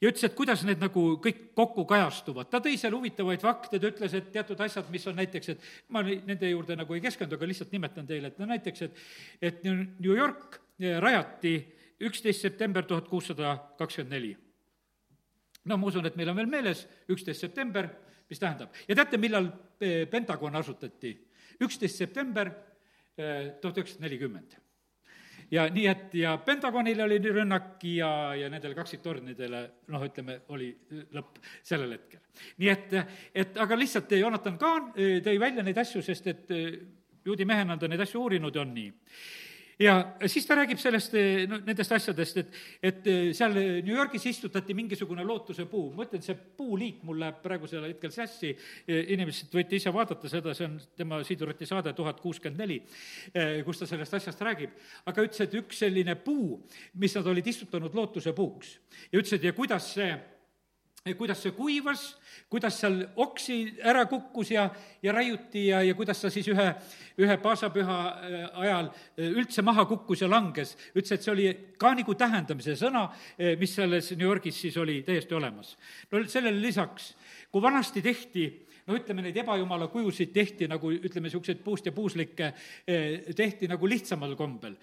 ja 0.03 0.11
ütles, 0.11 0.25
et 0.27 0.35
kuidas 0.35 0.63
need 0.67 0.81
nagu 0.83 1.03
kõik 1.23 1.39
kokku 1.55 1.85
kajastuvad. 1.87 2.49
ta 2.51 2.59
tõi 2.63 2.75
seal 2.79 2.95
huvitavaid 2.95 3.43
fakte, 3.43 3.79
ta 3.79 3.91
ütles, 3.91 4.15
et 4.17 4.31
teatud 4.33 4.59
asjad, 4.65 4.89
mis 4.91 5.05
on 5.07 5.15
näiteks, 5.15 5.53
et 5.53 5.67
ma 5.95 6.03
nende 6.03 6.49
juurde 6.49 6.75
nagu 6.75 6.95
ei 6.95 7.03
keskendu, 7.03 7.37
aga 7.39 7.47
lihtsalt 7.47 7.71
nimetan 7.71 8.07
teile, 8.07 8.33
et 8.33 8.39
no 8.41 8.49
näiteks, 8.49 8.81
et 8.81 8.97
et 9.41 9.63
New 9.63 10.15
York 10.15 10.59
eh, 10.79 10.99
rajati 10.99 11.55
üksteist 12.03 12.41
september 12.41 12.83
tuhat 12.83 13.07
kuussada 13.07 13.55
kakskümmend 13.79 14.11
neli. 14.11 14.35
no 15.65 15.77
ma 15.77 15.87
usun, 15.87 16.05
et 16.05 16.15
meil 16.19 16.29
on 16.29 16.35
veel 16.35 16.51
meeles 16.51 16.87
üksteist 17.07 17.39
september, 17.39 17.87
mis 18.29 18.39
tähendab, 18.39 18.75
ja 18.87 18.95
teate, 18.95 19.17
millal 19.17 19.47
eh, 19.79 20.05
Pentagon 20.09 20.55
asutati? 20.55 21.15
üksteist 21.63 21.95
september 21.95 22.51
eh, 23.17 23.55
tuhat 23.61 23.77
üheksasada 23.77 24.09
nelikümmend 24.09 24.62
ja 25.53 25.67
nii, 25.69 25.85
et 25.89 26.15
ja 26.17 26.33
Pentagonile 26.45 27.03
oli 27.05 27.19
rünnak 27.21 27.83
ja, 27.85 28.09
ja 28.37 28.49
nendele 28.49 28.75
kaksiktornidele 28.77 29.61
noh, 29.93 30.05
ütleme, 30.07 30.39
oli 30.55 30.71
lõpp 31.13 31.39
sellel 31.61 31.95
hetkel. 31.97 32.23
nii 32.63 32.73
et, 32.73 32.97
et 33.43 33.61
aga 33.61 33.77
lihtsalt 33.77 34.17
Jonathan 34.17 34.57
Kahn 34.61 34.91
eh, 34.95 35.19
tõi 35.25 35.39
välja 35.41 35.65
neid 35.65 35.77
asju, 35.83 36.01
sest 36.05 36.27
et 36.31 36.53
eh, 36.53 36.69
juudi 37.25 37.45
mehena 37.45 37.77
ta 37.77 37.87
neid 37.87 38.01
asju 38.03 38.25
uurinud 38.25 38.55
ja 38.55 38.65
on 38.65 38.73
nii 38.73 38.91
ja 39.79 39.95
siis 40.29 40.45
ta 40.47 40.57
räägib 40.57 40.79
sellest, 40.81 41.13
eh, 41.17 41.45
no 41.49 41.59
nendest 41.65 41.91
asjadest, 41.95 42.37
et, 42.41 42.57
et 42.81 43.07
eh, 43.07 43.29
seal 43.35 43.55
New 43.55 43.93
Yorgis 43.95 44.25
istutati 44.29 44.75
mingisugune 44.77 45.25
lootuse 45.25 45.65
puu. 45.69 45.91
ma 45.93 46.05
ütlen, 46.05 46.23
see 46.25 46.35
puuliik 46.57 47.03
mul 47.07 47.19
läheb 47.21 47.39
praegusel 47.43 47.87
hetkel 47.87 48.13
sassi, 48.13 48.53
eh, 48.87 49.13
inimesed 49.15 49.53
võite 49.53 49.77
ise 49.77 49.93
vaadata 49.93 50.29
seda, 50.31 50.53
see 50.57 50.67
on 50.67 50.77
tema 50.97 51.21
Siidurati 51.23 51.65
saade 51.69 51.93
tuhat 51.93 52.19
kuuskümmend 52.21 52.59
neli, 52.63 52.79
kus 53.65 53.79
ta 53.79 53.87
sellest 53.89 54.13
asjast 54.13 54.41
räägib. 54.43 54.75
aga 55.05 55.23
ütles, 55.23 55.41
et 55.41 55.53
üks 55.57 55.79
selline 55.83 56.15
puu, 56.15 56.61
mis 56.99 57.15
nad 57.15 57.27
olid 57.27 57.47
istutanud 57.47 57.95
lootuse 57.95 58.33
puuks 58.33 58.77
ja 59.11 59.19
ütles, 59.19 59.33
et 59.33 59.43
ja 59.43 59.53
kuidas 59.53 59.93
see 59.95 60.11
kuidas 61.11 61.41
see 61.43 61.51
kuivas, 61.51 62.01
kuidas 62.47 62.77
seal 62.79 63.01
oksi 63.19 63.57
ära 63.83 64.05
kukkus 64.07 64.53
ja, 64.53 64.69
ja 65.03 65.11
raiuti 65.11 65.65
ja, 65.67 65.81
ja 65.83 65.97
kuidas 65.99 66.21
ta 66.23 66.29
siis 66.31 66.47
ühe, 66.47 66.67
ühe 67.19 67.35
paasapüha 67.43 67.97
äh, 68.07 68.45
ajal 68.63 68.87
äh, 68.87 69.25
üldse 69.27 69.65
maha 69.67 69.83
kukkus 69.89 70.23
ja 70.23 70.29
langes. 70.31 70.77
ütles, 70.95 71.11
et 71.11 71.25
see 71.25 71.33
oli 71.33 71.49
ka 71.77 71.91
nagu 71.99 72.15
tähendamise 72.15 72.77
sõna, 72.79 73.09
äh, 73.35 73.57
mis 73.59 73.75
selles 73.75 74.13
New 74.15 74.29
Yorgis 74.29 74.61
siis 74.63 74.79
oli 74.79 75.01
täiesti 75.03 75.35
olemas. 75.35 75.75
no 76.11 76.23
sellele 76.23 76.63
lisaks, 76.63 77.13
kui 77.51 77.61
vanasti 77.61 78.01
tehti 78.01 78.47
no 78.87 78.95
ütleme, 78.95 79.27
neid 79.27 79.43
ebajumala 79.43 79.91
kujusid 79.91 80.31
tehti 80.31 80.71
nagu 80.71 80.87
ütleme, 80.87 81.27
niisuguseid 81.27 81.59
puust 81.67 81.85
ja 81.85 81.91
puuslikke, 81.91 82.53
tehti 83.35 83.67
nagu 83.67 83.87
lihtsamal 83.91 84.37
kombel 84.39 84.79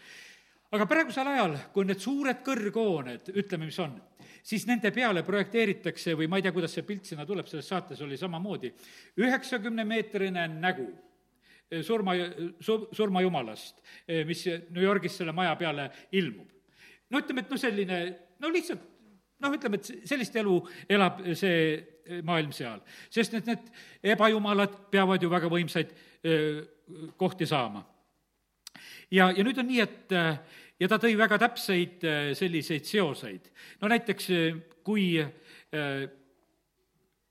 aga 0.71 0.87
praegusel 0.87 1.29
ajal, 1.33 1.57
kui 1.75 1.87
need 1.87 2.01
suured 2.03 2.43
kõrghooned, 2.47 3.33
ütleme, 3.43 3.67
mis 3.69 3.79
on, 3.83 3.97
siis 4.47 4.67
nende 4.69 4.93
peale 4.95 5.25
projekteeritakse 5.27 6.15
või 6.19 6.29
ma 6.31 6.39
ei 6.39 6.47
tea, 6.47 6.55
kuidas 6.55 6.75
see 6.77 6.87
pilt 6.87 7.11
sinna 7.11 7.27
tuleb, 7.27 7.49
selles 7.51 7.69
saates 7.71 8.01
oli 8.07 8.19
samamoodi, 8.21 8.71
üheksakümnemeetrine 9.21 10.47
nägu 10.53 10.87
eh, 11.71 11.83
surma, 11.87 12.15
su-, 12.63 12.85
surmajumalast, 12.97 13.83
eh, 14.07 14.23
mis 14.29 14.47
New 14.71 14.85
Yorgis 14.85 15.19
selle 15.21 15.35
maja 15.37 15.57
peale 15.59 15.91
ilmub. 16.19 16.49
no 17.11 17.19
ütleme, 17.19 17.43
et 17.43 17.51
noh, 17.51 17.61
selline, 17.61 18.01
no 18.39 18.55
lihtsalt 18.55 18.87
noh, 19.43 19.55
ütleme, 19.57 19.81
et 19.81 20.07
sellist 20.07 20.37
elu 20.39 20.61
elab 20.89 21.25
see 21.35 21.63
eh, 21.75 22.23
maailm 22.23 22.55
seal. 22.55 22.79
sest 23.11 23.35
need, 23.35 23.51
need 23.51 24.15
ebajumalad 24.15 24.85
peavad 24.95 25.23
ju 25.23 25.31
väga 25.33 25.51
võimsaid 25.51 25.97
kohti 27.17 27.47
saama 27.49 27.81
ja, 29.11 29.31
ja 29.31 29.45
nüüd 29.45 29.59
on 29.59 29.71
nii, 29.71 29.81
et 29.85 30.19
ja 30.81 30.89
ta 30.89 30.99
tõi 31.01 31.15
väga 31.19 31.39
täpseid 31.41 32.05
äh, 32.09 32.31
selliseid 32.37 32.89
seoseid. 32.89 33.51
no 33.83 33.91
näiteks, 33.93 34.31
äh, 34.33 34.61
kui 34.85 35.21
äh, 35.21 36.09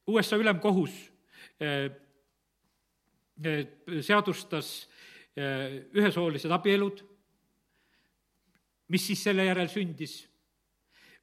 USA 0.10 0.40
ülemkohus 0.42 0.96
seadustas 4.02 4.68
ühesoolised 5.36 6.52
abielud, 6.56 7.02
mis 8.90 9.06
siis 9.12 9.22
selle 9.28 9.44
järel 9.46 9.68
sündis? 9.72 10.22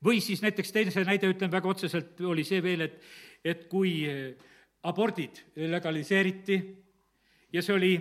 või 0.04 0.20
siis 0.20 0.42
näiteks 0.44 0.74
teise 0.76 1.04
näide, 1.08 1.30
ütlen 1.32 1.50
väga 1.50 1.72
otseselt, 1.72 2.20
oli 2.20 2.44
see 2.44 2.60
veel, 2.62 2.84
et, 2.84 3.00
et 3.42 3.64
kui 3.72 4.04
abordid 4.86 5.40
legaliseeriti 5.56 6.60
ja 7.56 7.64
see 7.64 7.74
oli 7.74 7.92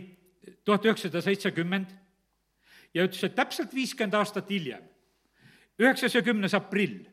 tuhat 0.67 0.85
üheksasada 0.85 1.23
seitsekümmend, 1.23 1.95
ja 2.95 3.03
ütles, 3.03 3.23
et 3.27 3.35
täpselt 3.35 3.73
viiskümmend 3.75 4.15
aastat 4.15 4.49
hiljem, 4.49 4.83
üheksas 5.81 6.15
ja 6.15 6.23
kümnes 6.23 6.55
aprill, 6.55 7.03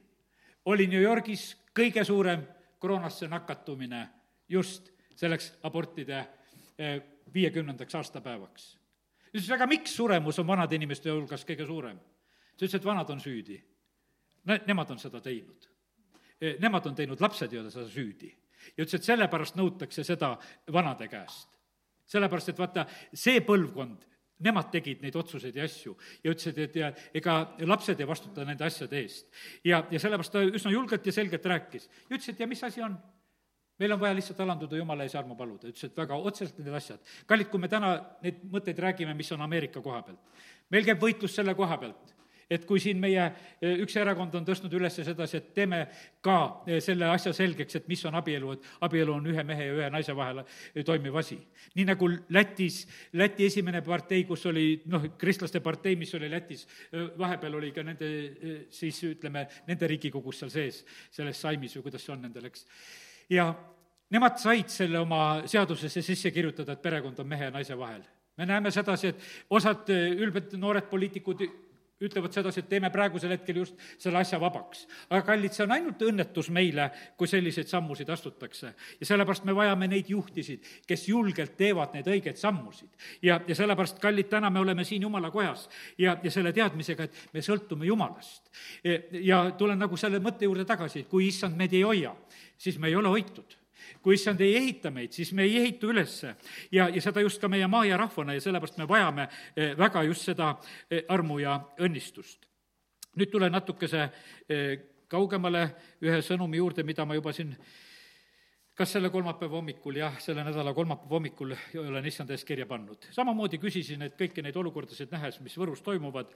oli 0.70 0.86
New 0.86 1.02
Yorgis 1.02 1.52
kõige 1.74 2.04
suurem 2.06 2.44
koroonasse 2.82 3.26
nakatumine 3.30 4.04
just 4.48 4.92
selleks 5.18 5.52
abortide 5.66 6.20
eh, 6.78 7.00
viiekümnendaks 7.34 7.94
aastapäevaks. 7.98 8.68
ütles, 9.32 9.50
aga 9.50 9.66
miks 9.66 9.96
suremus 9.96 10.38
on 10.38 10.46
vanade 10.46 10.76
inimeste 10.78 11.10
hulgas 11.10 11.44
kõige 11.48 11.66
suurem? 11.66 11.98
ta 11.98 12.64
ütles, 12.64 12.78
et 12.78 12.86
vanad 12.86 13.10
on 13.10 13.20
süüdi. 13.20 13.58
no 14.44 14.58
nemad 14.66 14.90
on 14.90 14.98
seda 14.98 15.20
teinud. 15.20 15.68
Eh, 16.40 16.56
nemad 16.60 16.86
on 16.86 16.94
teinud, 16.94 17.20
lapsed 17.20 17.52
ei 17.52 17.58
ole 17.58 17.70
seda 17.70 17.88
süüdi. 17.88 18.30
ja 18.76 18.84
ütles, 18.84 18.94
et 18.94 19.10
sellepärast 19.10 19.58
nõutakse 19.58 20.04
seda 20.04 20.36
vanade 20.72 21.08
käest. 21.08 21.58
sellepärast, 22.06 22.48
et 22.48 22.58
vaata, 22.58 22.86
see 23.14 23.40
põlvkond 23.40 24.11
nemad 24.44 24.70
tegid 24.72 25.02
neid 25.04 25.16
otsuseid 25.18 25.56
ja 25.56 25.66
asju 25.68 25.96
ja 26.24 26.34
ütlesid, 26.34 26.60
et 26.64 26.76
ja 26.76 26.92
ega 27.14 27.36
lapsed 27.68 28.00
ei 28.00 28.08
vastuta 28.08 28.46
nende 28.48 28.66
asjade 28.66 29.00
eest. 29.00 29.28
ja, 29.64 29.84
ja 29.90 30.00
sellepärast 30.02 30.32
ta 30.32 30.44
üsna 30.44 30.72
julgelt 30.74 31.06
ja 31.06 31.12
selgelt 31.12 31.46
rääkis. 31.54 31.88
Ja 32.08 32.16
ütles, 32.16 32.30
et 32.32 32.40
ja 32.40 32.48
mis 32.50 32.64
asi 32.64 32.82
on? 32.82 32.96
Meil 33.80 33.94
on 33.94 34.00
vaja 34.00 34.14
lihtsalt 34.14 34.40
alanduda 34.44 34.76
Jumala 34.76 35.06
ees 35.06 35.14
armu 35.18 35.34
paluda, 35.34 35.70
ütles, 35.70 35.88
et 35.88 35.96
väga 35.96 36.16
otseselt 36.16 36.58
need 36.60 36.74
asjad. 36.76 37.00
kallid, 37.26 37.48
kui 37.50 37.60
me 37.60 37.70
täna 37.72 37.94
neid 38.22 38.42
mõtteid 38.52 38.78
räägime, 38.78 39.14
mis 39.18 39.32
on 39.32 39.42
Ameerika 39.42 39.82
koha 39.82 40.02
pealt, 40.06 40.42
meil 40.70 40.86
käib 40.86 41.00
võitlus 41.02 41.34
selle 41.34 41.54
koha 41.58 41.78
pealt 41.80 42.12
et 42.52 42.64
kui 42.68 42.80
siin 42.82 43.00
meie 43.00 43.24
e, 43.24 43.72
üks 43.82 43.96
erakond 44.00 44.34
on 44.38 44.46
tõstnud 44.46 44.72
üles 44.76 44.94
sedasi, 44.98 45.38
et 45.38 45.50
teeme 45.56 45.80
ka 46.24 46.36
e, 46.66 46.78
selle 46.84 47.08
asja 47.10 47.32
selgeks, 47.36 47.78
et 47.78 47.88
mis 47.90 48.02
on 48.08 48.16
abielu, 48.18 48.54
et 48.56 48.68
abielu 48.86 49.14
on 49.14 49.26
ühe 49.32 49.44
mehe 49.48 49.68
ja 49.68 49.74
ühe 49.78 49.90
naise 49.94 50.14
vahel 50.16 50.42
e, 50.42 50.84
toimiv 50.86 51.16
asi. 51.22 51.38
nii 51.78 51.88
nagu 51.88 52.08
Lätis, 52.34 52.82
Läti 53.18 53.46
esimene 53.48 53.82
partei, 53.86 54.24
kus 54.28 54.46
oli 54.50 54.66
noh, 54.92 55.08
kristlaste 55.18 55.62
partei, 55.64 55.96
mis 55.96 56.14
oli 56.18 56.30
Lätis, 56.30 56.66
vahepeal 57.18 57.58
oli 57.60 57.72
ka 57.72 57.84
nende 57.86 58.08
siis 58.70 59.02
ütleme, 59.08 59.46
nende 59.68 59.90
riigikogus 59.90 60.42
seal 60.42 60.52
sees, 60.52 60.82
selles 61.10 61.40
saimis 61.40 61.76
või 61.78 61.88
kuidas 61.88 62.04
see 62.06 62.14
on 62.14 62.26
nendel, 62.26 62.48
eks. 62.50 62.66
ja 63.32 63.52
nemad 64.12 64.40
said 64.40 64.72
selle 64.72 65.00
oma 65.00 65.42
seadusesse 65.48 66.02
sisse 66.04 66.32
kirjutada, 66.34 66.76
et 66.76 66.82
perekond 66.84 67.18
on 67.22 67.28
mehe 67.28 67.48
ja 67.48 67.54
naise 67.54 67.78
vahel 67.78 68.02
me 68.36 68.46
näeme 68.46 68.70
sedasi, 68.72 69.12
et 69.12 69.50
osad 69.52 69.90
ülbed 69.92 70.54
noored 70.60 70.88
poliitikud 70.90 71.44
ütlevad 72.02 72.34
sedasi, 72.34 72.62
et 72.62 72.68
teeme 72.70 72.90
praegusel 72.92 73.32
hetkel 73.34 73.62
just 73.62 73.78
selle 74.00 74.20
asja 74.20 74.40
vabaks. 74.40 74.86
aga 75.10 75.22
kallid, 75.26 75.54
see 75.54 75.64
on 75.64 75.74
ainult 75.76 76.02
õnnetus 76.02 76.50
meile, 76.50 76.90
kui 77.16 77.30
selliseid 77.30 77.70
sammusid 77.70 78.10
astutakse. 78.10 78.74
ja 79.00 79.06
sellepärast 79.06 79.44
me 79.44 79.54
vajame 79.56 79.88
neid 79.88 80.10
juhtisid, 80.10 80.66
kes 80.86 81.08
julgelt 81.08 81.56
teevad 81.56 81.94
neid 81.94 82.08
õigeid 82.08 82.40
sammusid. 82.40 82.90
ja, 83.22 83.40
ja 83.46 83.54
sellepärast, 83.54 83.98
kallid, 84.02 84.28
täna 84.32 84.50
me 84.50 84.60
oleme 84.60 84.84
siin 84.84 85.02
Jumala 85.02 85.30
kojas 85.30 85.68
ja, 85.98 86.16
ja 86.22 86.30
selle 86.30 86.52
teadmisega, 86.52 87.04
et 87.04 87.32
me 87.32 87.42
sõltume 87.42 87.86
Jumalast. 87.86 88.50
ja 89.12 89.44
tulen 89.58 89.78
nagu 89.78 89.96
selle 89.96 90.20
mõtte 90.20 90.44
juurde 90.44 90.64
tagasi, 90.64 91.00
et 91.00 91.08
kui 91.08 91.28
issand 91.28 91.56
meid 91.56 91.72
ei 91.72 91.82
hoia, 91.82 92.14
siis 92.58 92.78
me 92.78 92.88
ei 92.88 92.96
ole 92.96 93.08
hoitud 93.08 93.61
kui 94.02 94.14
issand 94.18 94.40
ei 94.40 94.56
ehita 94.56 94.90
meid, 94.90 95.12
siis 95.12 95.32
me 95.32 95.46
ei 95.46 95.56
ehitu 95.62 95.90
ülesse. 95.92 96.34
ja, 96.72 96.88
ja 96.88 97.02
seda 97.02 97.20
just 97.20 97.40
ka 97.40 97.48
meie 97.48 97.66
maa 97.66 97.84
ja 97.84 97.96
rahvana 97.96 98.34
ja 98.34 98.40
sellepärast 98.40 98.78
me 98.78 98.88
vajame 98.88 99.28
eh, 99.56 99.76
väga 99.78 100.02
just 100.02 100.28
seda 100.30 100.56
eh, 100.90 101.04
armu 101.08 101.38
ja 101.38 101.60
õnnistust. 101.78 102.48
nüüd 103.16 103.30
tulen 103.30 103.52
natukese 103.52 104.08
eh, 104.48 104.78
kaugemale 105.08 105.66
ühe 106.02 106.20
sõnumi 106.24 106.56
juurde, 106.56 106.84
mida 106.88 107.04
ma 107.04 107.14
juba 107.14 107.32
siin 107.36 107.52
kas 108.74 108.94
selle 108.96 109.10
kolmapäeva 109.12 109.58
hommikul, 109.58 109.98
jah, 110.00 110.14
selle 110.20 110.44
nädala 110.46 110.72
kolmapäeva 110.74 111.18
hommikul 111.18 111.52
olen 111.82 112.06
issand 112.08 112.30
ees 112.32 112.44
kirja 112.48 112.66
pannud. 112.66 113.08
samamoodi 113.12 113.60
küsisin, 113.60 114.02
et 114.02 114.16
kõiki 114.18 114.44
neid 114.44 114.56
olukordasid 114.56 115.12
nähes, 115.12 115.40
mis 115.44 115.58
Võrus 115.60 115.84
toimuvad, 115.84 116.32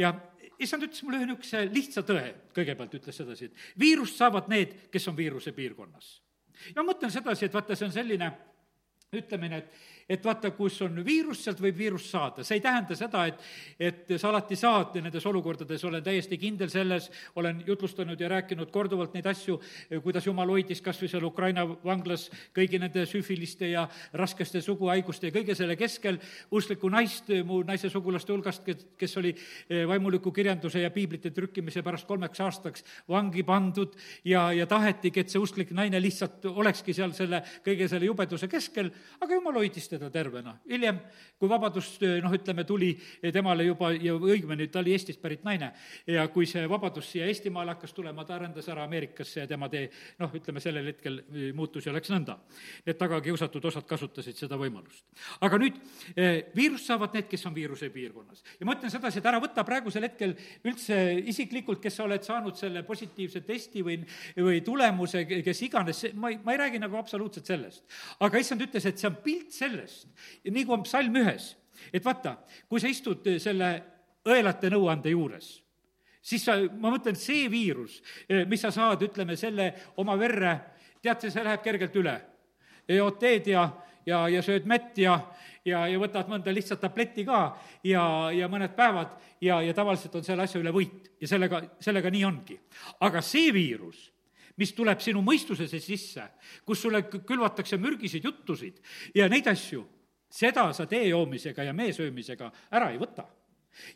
ja 0.00 0.14
issand 0.58 0.86
ütles 0.88 1.04
mulle 1.04 1.20
ühe 1.20 1.28
niisuguse 1.28 1.66
lihtsa 1.68 2.04
tõe, 2.08 2.24
kõigepealt 2.56 2.96
ütles 3.00 3.20
sedasi, 3.20 3.50
et 3.50 3.78
viirust 3.78 4.16
saavad 4.16 4.48
need, 4.48 4.74
kes 4.92 5.10
on 5.12 5.16
viiruse 5.18 5.52
piirkonnas 5.56 6.16
ja 6.74 6.82
ma 6.82 6.90
mõtlen 6.92 7.12
sedasi, 7.12 7.46
et 7.46 7.54
vaata, 7.54 7.76
see 7.78 7.88
on 7.88 7.94
selline 7.94 8.30
ütlemine, 9.14 9.62
et 9.62 9.97
et 10.08 10.24
vaata, 10.24 10.50
kus 10.56 10.80
on 10.86 11.02
viirus, 11.04 11.42
sealt 11.44 11.60
võib 11.60 11.76
viirust 11.76 12.08
saada, 12.08 12.44
see 12.46 12.56
ei 12.58 12.64
tähenda 12.64 12.96
seda, 12.96 13.26
et, 13.28 13.42
et 13.78 14.14
sa 14.16 14.30
alati 14.30 14.56
saad 14.56 14.96
nendes 15.02 15.26
olukordades, 15.28 15.84
olen 15.84 16.04
täiesti 16.04 16.38
kindel 16.40 16.70
selles, 16.72 17.10
olen 17.36 17.60
jutlustanud 17.66 18.20
ja 18.20 18.30
rääkinud 18.32 18.72
korduvalt 18.72 19.12
neid 19.16 19.28
asju, 19.28 19.58
kuidas 20.04 20.26
jumal 20.26 20.48
hoidis 20.48 20.80
kas 20.84 21.00
või 21.02 21.10
seal 21.12 21.26
Ukraina 21.28 21.66
vanglas 21.84 22.28
kõigi 22.56 22.80
nende 22.80 23.04
süfiliste 23.08 23.68
ja 23.74 23.84
raskeste 24.16 24.62
suguhaiguste 24.64 25.28
ja 25.28 25.34
kõige 25.34 25.56
selle 25.58 25.76
keskel. 25.76 26.16
Usklikku 26.54 26.88
naist 26.92 27.28
mu 27.44 27.60
naise 27.68 27.90
sugulaste 27.92 28.32
hulgast, 28.32 28.64
kes, 28.64 28.86
kes 28.98 29.16
oli 29.20 29.34
eh, 29.34 29.84
vaimuliku 29.88 30.32
kirjanduse 30.32 30.82
ja 30.86 30.92
piiblite 30.94 31.34
trükkimise 31.36 31.82
pärast 31.84 32.08
kolmeks 32.08 32.40
aastaks 32.44 32.86
vangi 33.08 33.44
pandud 33.44 33.92
ja, 34.24 34.48
ja 34.56 34.66
tahetigi, 34.70 35.20
et 35.20 35.32
see 35.32 35.42
usklik 35.42 35.74
naine 35.76 36.00
lihtsalt 36.00 36.48
olekski 36.48 36.96
seal 36.96 37.12
selle, 37.16 37.42
kõige 37.64 37.88
selle 37.90 38.08
jubeduse 38.08 38.48
keskel, 38.48 38.90
aga 39.20 39.36
jumal 39.36 39.60
hoidis 39.60 39.88
teda 39.90 39.97
teda 39.98 40.10
tervena. 40.14 40.56
hiljem, 40.68 41.00
kui 41.38 41.50
vabadus 41.50 41.90
noh, 42.22 42.32
ütleme, 42.34 42.64
tuli 42.64 42.92
temale 43.34 43.66
juba 43.66 43.90
ja 43.92 44.14
õigemini, 44.14 44.68
ta 44.70 44.80
oli 44.82 44.94
Eestist 44.96 45.20
pärit 45.22 45.44
naine, 45.46 45.72
ja 46.06 46.26
kui 46.32 46.46
see 46.46 46.64
vabadus 46.70 47.10
siia 47.12 47.26
Eestimaale 47.28 47.74
hakkas 47.74 47.94
tulema, 47.96 48.24
ta 48.24 48.36
arendas 48.38 48.68
ära 48.70 48.84
Ameerikasse 48.86 49.42
ja 49.42 49.50
tema 49.50 49.68
tee 49.72 49.88
noh, 50.18 50.32
ütleme 50.34 50.62
sellel 50.62 50.92
hetkel 50.92 51.20
muutus 51.56 51.86
ja 51.86 51.94
läks 51.94 52.10
nõnda. 52.12 52.38
Need 52.86 52.98
tagakiusatud 53.00 53.64
osad 53.70 53.86
kasutasid 53.88 54.38
seda 54.38 54.58
võimalust. 54.60 55.04
aga 55.40 55.58
nüüd, 55.60 55.78
eh, 56.16 56.46
viirust 56.54 56.88
saavad 56.88 57.14
need, 57.14 57.28
kes 57.30 57.46
on 57.46 57.54
viiruse 57.54 57.90
piirkonnas. 57.90 58.42
ja 58.60 58.66
ma 58.66 58.74
ütlen 58.74 58.90
sedasi, 58.90 59.18
et 59.18 59.26
ära 59.26 59.40
võta 59.42 59.64
praegusel 59.64 60.06
hetkel 60.08 60.34
üldse 60.64 60.98
isiklikult, 61.26 61.82
kes 61.82 61.96
sa 61.96 62.04
oled 62.04 62.22
saanud 62.22 62.56
selle 62.56 62.82
positiivse 62.86 63.40
testi 63.46 63.82
või, 63.82 63.98
või 64.36 64.62
tulemuse, 64.64 65.24
kes 65.26 65.62
iganes, 65.66 66.04
ma 66.14 66.32
ei, 66.32 66.38
ma 66.44 66.54
ei 66.54 66.58
räägi 66.62 66.82
nagu 66.82 66.96
absoluutselt 66.96 67.46
sellest. 67.46 67.84
aga 68.20 68.38
issand 68.38 68.62
ütles, 68.62 68.86
et 68.86 68.98
see 68.98 69.08
on 69.08 69.16
pilt 69.24 69.52
sellest, 69.54 69.87
sellest. 69.88 70.08
kui 70.44 70.74
on 70.74 70.82
psalm 70.86 71.16
ühes, 71.16 71.56
et 71.92 72.04
vaata, 72.04 72.36
kui 72.68 72.80
sa 72.80 72.88
istud 72.88 73.26
selle 73.38 73.70
õelate 74.28 74.70
nõuande 74.70 75.10
juures, 75.10 75.50
siis 76.20 76.44
sa, 76.44 76.56
ma 76.78 76.92
mõtlen, 76.92 77.16
see 77.16 77.48
viirus, 77.50 78.02
mis 78.48 78.60
sa 78.60 78.70
saad, 78.74 79.02
ütleme, 79.02 79.36
selle 79.36 79.72
oma 79.96 80.16
verre, 80.20 80.54
tead, 81.02 81.28
see 81.28 81.44
läheb 81.44 81.62
kergelt 81.64 81.96
üle. 81.96 82.20
jood 82.88 83.18
teed 83.20 83.46
ja, 83.46 83.68
ja, 84.06 84.28
ja 84.28 84.42
sööd 84.42 84.66
mätt 84.66 84.96
ja, 84.98 85.18
ja, 85.64 85.86
ja 85.88 85.98
võtad 86.00 86.28
mõnda 86.30 86.52
lihtsat 86.54 86.80
tabletti 86.80 87.24
ka 87.28 87.40
ja, 87.84 88.30
ja 88.32 88.48
mõned 88.48 88.74
päevad 88.76 89.12
ja, 89.44 89.60
ja 89.62 89.74
tavaliselt 89.76 90.14
on 90.14 90.24
selle 90.24 90.46
asja 90.46 90.60
üle 90.60 90.72
võit 90.72 91.10
ja 91.20 91.28
sellega, 91.28 91.60
sellega 91.80 92.10
nii 92.10 92.24
ongi. 92.24 92.58
aga 93.00 93.20
see 93.20 93.52
viirus 93.52 94.08
mis 94.58 94.74
tuleb 94.76 95.00
sinu 95.04 95.22
mõistusesse 95.24 95.80
sisse, 95.82 96.26
kus 96.66 96.82
sulle 96.82 97.04
külvatakse 97.08 97.78
mürgiseid 97.80 98.26
juttusid 98.26 98.82
ja 99.14 99.28
neid 99.30 99.46
asju, 99.50 99.84
seda 100.28 100.68
sa 100.76 100.86
tee 100.86 101.08
joomisega 101.08 101.70
ja 101.70 101.72
mee 101.72 101.92
söömisega 101.96 102.50
ära 102.74 102.90
ei 102.92 103.00
võta 103.00 103.24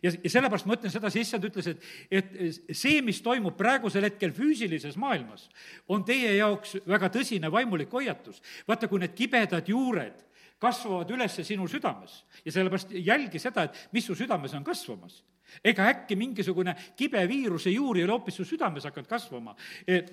ja, 0.02 0.10
ja 0.10 0.30
sellepärast 0.30 0.68
ma 0.68 0.76
ütlen 0.76 0.92
sedasi, 0.92 1.22
issand 1.22 1.46
ütles, 1.48 1.68
et, 1.72 1.86
et 2.10 2.34
see, 2.76 3.00
mis 3.04 3.20
toimub 3.24 3.56
praegusel 3.58 4.06
hetkel 4.06 4.34
füüsilises 4.36 4.98
maailmas, 5.00 5.48
on 5.92 6.04
teie 6.06 6.34
jaoks 6.36 6.78
väga 6.88 7.10
tõsine 7.12 7.50
vaimulik 7.52 7.92
hoiatus. 7.92 8.42
vaata, 8.68 8.88
kui 8.88 9.02
need 9.02 9.16
kibedad 9.18 9.68
juured 9.68 10.22
kasvavad 10.62 11.10
üles 11.10 11.40
sinu 11.42 11.66
südames 11.70 12.22
ja 12.44 12.54
sellepärast 12.54 12.94
jälgi 12.94 13.40
seda, 13.42 13.66
et 13.66 13.94
mis 13.94 14.06
su 14.06 14.16
südames 14.18 14.54
on 14.54 14.64
kasvamas 14.64 15.22
ega 15.64 15.86
äkki 15.90 16.16
mingisugune 16.18 16.74
kibe 16.96 17.22
viiruse 17.28 17.70
juur 17.70 17.98
ei 17.98 18.04
ole 18.06 18.14
hoopis 18.16 18.38
su 18.40 18.46
südames 18.48 18.84
hakanud 18.88 19.08
kasvama, 19.10 19.54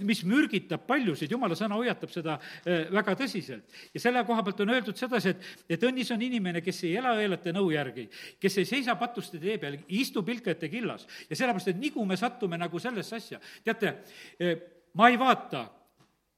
mis 0.06 0.24
mürgitab 0.28 0.86
paljusid, 0.88 1.32
jumala 1.32 1.58
sõna 1.58 1.78
hoiatab 1.80 2.12
seda 2.14 2.38
eh, 2.66 2.88
väga 2.94 3.16
tõsiselt. 3.20 3.80
ja 3.94 4.02
selle 4.02 4.24
koha 4.28 4.44
pealt 4.44 4.64
on 4.66 4.74
öeldud 4.76 4.98
sedasi, 5.00 5.34
et, 5.36 5.48
et 5.78 5.88
õnnis 5.90 6.12
on 6.16 6.22
inimene, 6.26 6.62
kes 6.66 6.84
ei 6.88 6.96
ela 7.00 7.16
õelate 7.18 7.54
nõu 7.56 7.72
järgi, 7.74 8.10
kes 8.40 8.60
ei 8.62 8.70
seisa 8.70 8.96
patuste 9.00 9.40
tee 9.40 9.58
peal, 9.62 9.80
istu 9.88 10.24
pilkete 10.24 10.70
killas. 10.70 11.08
Ja 11.30 11.36
sellepärast, 11.36 11.74
et 11.74 11.80
nigu 11.82 12.06
me 12.06 12.18
sattume 12.20 12.60
nagu 12.60 12.80
sellesse 12.80 13.16
asja, 13.20 13.42
teate, 13.64 13.96
eh, 14.40 14.56
ma 14.94 15.10
ei 15.10 15.20
vaata 15.20 15.68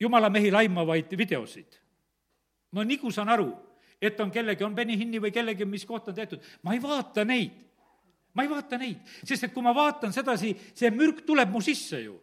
jumala 0.02 0.30
mehi 0.30 0.52
laimavaid 0.52 1.18
videosid. 1.18 1.80
ma 2.72 2.86
nigu 2.88 3.12
saan 3.12 3.28
aru, 3.30 3.49
et 4.02 4.20
on 4.24 4.32
kellegi, 4.32 4.64
on 4.64 4.76
Benny 4.76 4.95
Hinni 4.97 5.20
või 5.20 5.34
kellegi, 5.36 5.66
mis 5.68 5.84
koht 5.86 6.08
on 6.08 6.16
tehtud, 6.16 6.39
ma 6.64 6.72
ei 6.74 6.80
vaata 6.82 7.26
neid 7.28 7.52
ma 8.34 8.43
ei 8.43 8.51
vaata 8.51 8.77
neid, 8.79 8.99
sest 9.23 9.47
et 9.47 9.53
kui 9.53 9.63
ma 9.63 9.73
vaatan 9.75 10.13
sedasi, 10.15 10.53
see 10.73 10.91
mürk 10.93 11.25
tuleb 11.27 11.51
mu 11.51 11.61
sisse 11.63 11.99
ju 12.03 12.17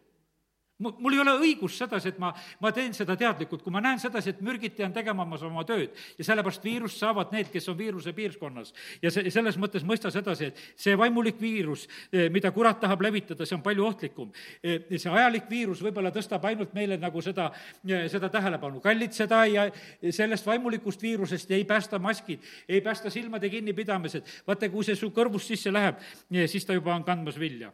mul 0.79 1.13
ei 1.13 1.19
ole 1.19 1.33
õigust 1.43 1.81
sedasi, 1.81 2.13
et 2.13 2.19
ma, 2.21 2.31
ma 2.63 2.71
teen 2.75 2.93
seda 2.95 3.15
teadlikult, 3.19 3.63
kui 3.65 3.73
ma 3.73 3.81
näen 3.83 3.99
sedasi, 3.99 4.31
et 4.31 4.41
mürgiti 4.45 4.83
on 4.85 4.93
tegemas 4.95 5.43
oma 5.43 5.65
tööd 5.67 5.95
ja 6.17 6.25
sellepärast 6.27 6.63
viirust 6.63 7.01
saavad 7.01 7.33
need, 7.35 7.49
kes 7.51 7.67
on 7.71 7.77
viiruse 7.77 8.13
piirkonnas. 8.15 8.71
ja 9.01 9.11
see, 9.11 9.31
selles 9.33 9.57
mõttes 9.59 9.83
mõista 9.87 10.11
sedasi, 10.13 10.49
et 10.49 10.61
see 10.79 10.95
vaimulik 10.97 11.39
viirus, 11.41 11.87
eh, 12.13 12.29
mida 12.31 12.51
kurat 12.55 12.79
tahab 12.79 13.03
levitada, 13.03 13.45
see 13.45 13.57
on 13.57 13.63
palju 13.65 13.85
ohtlikum. 13.85 14.31
Eh, 14.63 14.87
see 14.95 15.11
ajalik 15.11 15.49
viirus 15.49 15.83
võib-olla 15.83 16.13
tõstab 16.15 16.47
ainult 16.47 16.73
meile 16.73 16.97
nagu 16.97 17.21
seda, 17.21 17.51
eh, 17.87 18.07
seda 18.09 18.29
tähelepanu, 18.29 18.79
kallid 18.79 19.13
seda 19.13 19.43
ja 19.49 19.67
sellest 20.11 20.47
vaimulikust 20.47 21.01
viirusest 21.01 21.51
ei 21.51 21.65
päästa 21.65 21.99
maskid, 21.99 22.39
ei 22.69 22.81
päästa 22.81 23.09
silmade 23.09 23.49
kinnipidamised. 23.49 24.23
vaata, 24.47 24.69
kui 24.69 24.83
see 24.83 24.95
su 24.95 25.09
kõrvust 25.11 25.51
sisse 25.51 25.71
läheb, 25.71 25.99
siis 26.47 26.65
ta 26.65 26.73
juba 26.73 26.95
on 26.95 27.03
kandmas 27.03 27.39
vilja. 27.39 27.73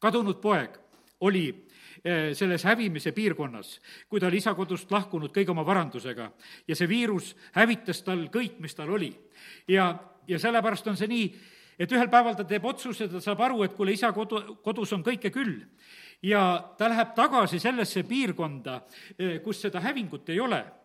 kadunud 0.00 0.40
poeg 0.40 0.78
oli 1.20 1.69
selles 2.34 2.64
hävimise 2.64 3.12
piirkonnas, 3.12 3.74
kui 4.08 4.20
ta 4.20 4.28
oli 4.30 4.38
isa 4.40 4.54
kodust 4.56 4.88
lahkunud 4.92 5.34
kõige 5.34 5.52
oma 5.52 5.64
varandusega. 5.66 6.30
Ja 6.68 6.76
see 6.76 6.88
viirus 6.88 7.34
hävitas 7.52 8.00
tal 8.06 8.22
kõik, 8.32 8.56
mis 8.64 8.74
tal 8.74 8.88
oli. 8.96 9.10
ja, 9.68 9.92
ja 10.28 10.38
sellepärast 10.38 10.88
on 10.88 10.96
see 10.96 11.10
nii, 11.10 11.26
et 11.80 11.92
ühel 11.92 12.10
päeval 12.12 12.36
ta 12.36 12.44
teeb 12.44 12.64
otsuse, 12.68 13.08
ta 13.08 13.22
saab 13.24 13.40
aru, 13.46 13.62
et 13.64 13.74
kuule, 13.76 13.94
isa 13.96 14.12
kodu, 14.16 14.58
kodus 14.64 14.92
on 14.96 15.04
kõike 15.06 15.32
küll. 15.32 15.62
Ja 16.22 16.42
ta 16.76 16.90
läheb 16.92 17.14
tagasi 17.16 17.60
sellesse 17.60 18.02
piirkonda, 18.04 18.82
eh, 19.16 19.38
kus 19.40 19.62
seda 19.64 19.80
hävingut 19.80 20.28
ei 20.28 20.40
ole. 20.40 20.58
Eh, 20.60 20.79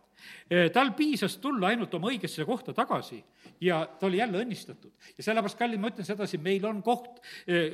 tal 0.74 0.94
piisas 0.98 1.38
tulla 1.42 1.68
ainult 1.68 1.94
oma 1.98 2.12
õigesse 2.12 2.46
kohta 2.46 2.74
tagasi 2.74 3.24
ja 3.62 3.86
ta 4.00 4.06
oli 4.06 4.18
jälle 4.18 4.38
õnnistatud. 4.44 4.92
ja 5.18 5.24
sellepärast, 5.24 5.58
kallid, 5.58 5.80
ma 5.80 5.90
ütlen 5.90 6.06
sedasi, 6.06 6.38
meil 6.42 6.66
on 6.66 6.82
koht, 6.84 7.22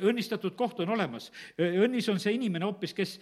õnnistatud 0.08 0.54
koht 0.56 0.80
on 0.80 0.92
olemas. 0.94 1.30
Õnnis 1.58 2.08
on 2.12 2.20
see 2.22 2.34
inimene 2.36 2.66
hoopis, 2.66 2.94
kes, 2.94 3.14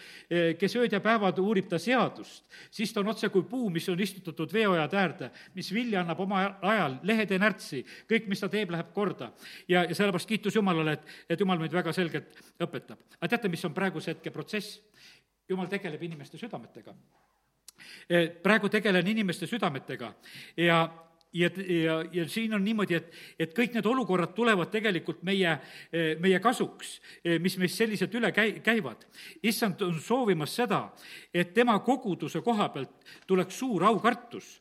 kes 0.59 0.77
ööd 0.77 0.93
ja 0.93 1.01
päevad 1.05 1.39
uurib 1.39 1.69
ta 1.71 1.79
seadust. 1.79 2.45
siis 2.71 2.93
ta 2.93 3.01
on 3.01 3.09
otse 3.09 3.29
kui 3.29 3.43
puu, 3.43 3.71
mis 3.71 3.89
on 3.89 4.01
istutatud 4.01 4.53
veeojad 4.53 4.95
äärde, 4.95 5.31
mis 5.55 5.73
vilja 5.75 6.01
annab 6.01 6.21
oma 6.21 6.43
ajal, 6.61 6.99
lehed 7.03 7.33
ei 7.33 7.39
närtsi, 7.39 7.85
kõik, 8.11 8.29
mis 8.29 8.41
ta 8.41 8.49
teeb, 8.49 8.71
läheb 8.71 8.93
korda. 8.95 9.33
ja, 9.69 9.85
ja 9.85 9.95
sellepärast 9.95 10.29
kiitus 10.29 10.57
Jumalale, 10.57 10.99
et, 10.99 11.17
et 11.31 11.41
Jumal 11.41 11.59
meid 11.59 11.73
väga 11.73 11.93
selgelt 11.93 12.37
õpetab. 12.61 12.99
aga 13.19 13.29
teate, 13.29 13.49
mis 13.49 13.65
on 13.65 13.75
praeguse 13.75 14.15
hetke 14.15 14.31
protsess? 14.31 14.81
Jumal 15.49 15.67
tegeleb 15.67 16.03
inimeste 16.03 16.39
südametega 16.39 16.95
praegu 18.43 18.69
tegelen 18.69 19.07
inimeste 19.07 19.47
südametega 19.47 20.15
ja 20.57 20.83
ja, 21.33 21.51
ja, 21.85 22.05
ja 22.13 22.29
siin 22.29 22.55
on 22.55 22.65
niimoodi, 22.65 22.97
et, 22.99 23.13
et 23.39 23.53
kõik 23.57 23.77
need 23.77 23.87
olukorrad 23.87 24.33
tulevad 24.35 24.71
tegelikult 24.73 25.23
meie, 25.27 25.57
meie 26.23 26.41
kasuks, 26.43 26.97
mis 27.43 27.57
meist 27.61 27.79
selliselt 27.79 28.15
üle 28.19 28.33
käi-, 28.35 28.59
käivad. 28.65 29.07
issand 29.43 29.83
on 29.87 30.01
soovimas 30.03 30.57
seda, 30.63 30.89
et 31.35 31.55
tema 31.55 31.79
koguduse 31.87 32.43
koha 32.43 32.69
pealt 32.75 33.15
tuleks 33.27 33.59
suur 33.59 33.85
aukartus. 33.85 34.61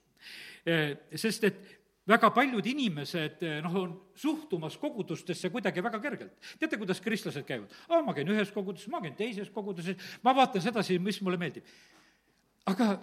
sest 1.15 1.43
et 1.43 1.59
väga 2.09 2.29
paljud 2.33 2.65
inimesed 2.65 3.43
noh, 3.63 3.75
on 3.75 3.93
suhtumas 4.15 4.77
kogudustesse 4.77 5.49
kuidagi 5.49 5.83
väga 5.83 5.99
kergelt. 5.99 6.33
teate, 6.59 6.77
kuidas 6.77 7.01
kristlased 7.01 7.45
käivad? 7.45 7.71
aa, 7.89 8.01
ma 8.01 8.13
käin 8.13 8.29
ühes 8.29 8.51
koguduses, 8.51 8.89
ma 8.89 9.01
käin 9.01 9.15
teises 9.15 9.49
koguduses, 9.49 9.97
ma 10.23 10.35
vaatan 10.35 10.61
sedasi, 10.61 10.99
mis 10.99 11.21
mulle 11.21 11.37
meeldib 11.37 11.65
aga 12.69 12.93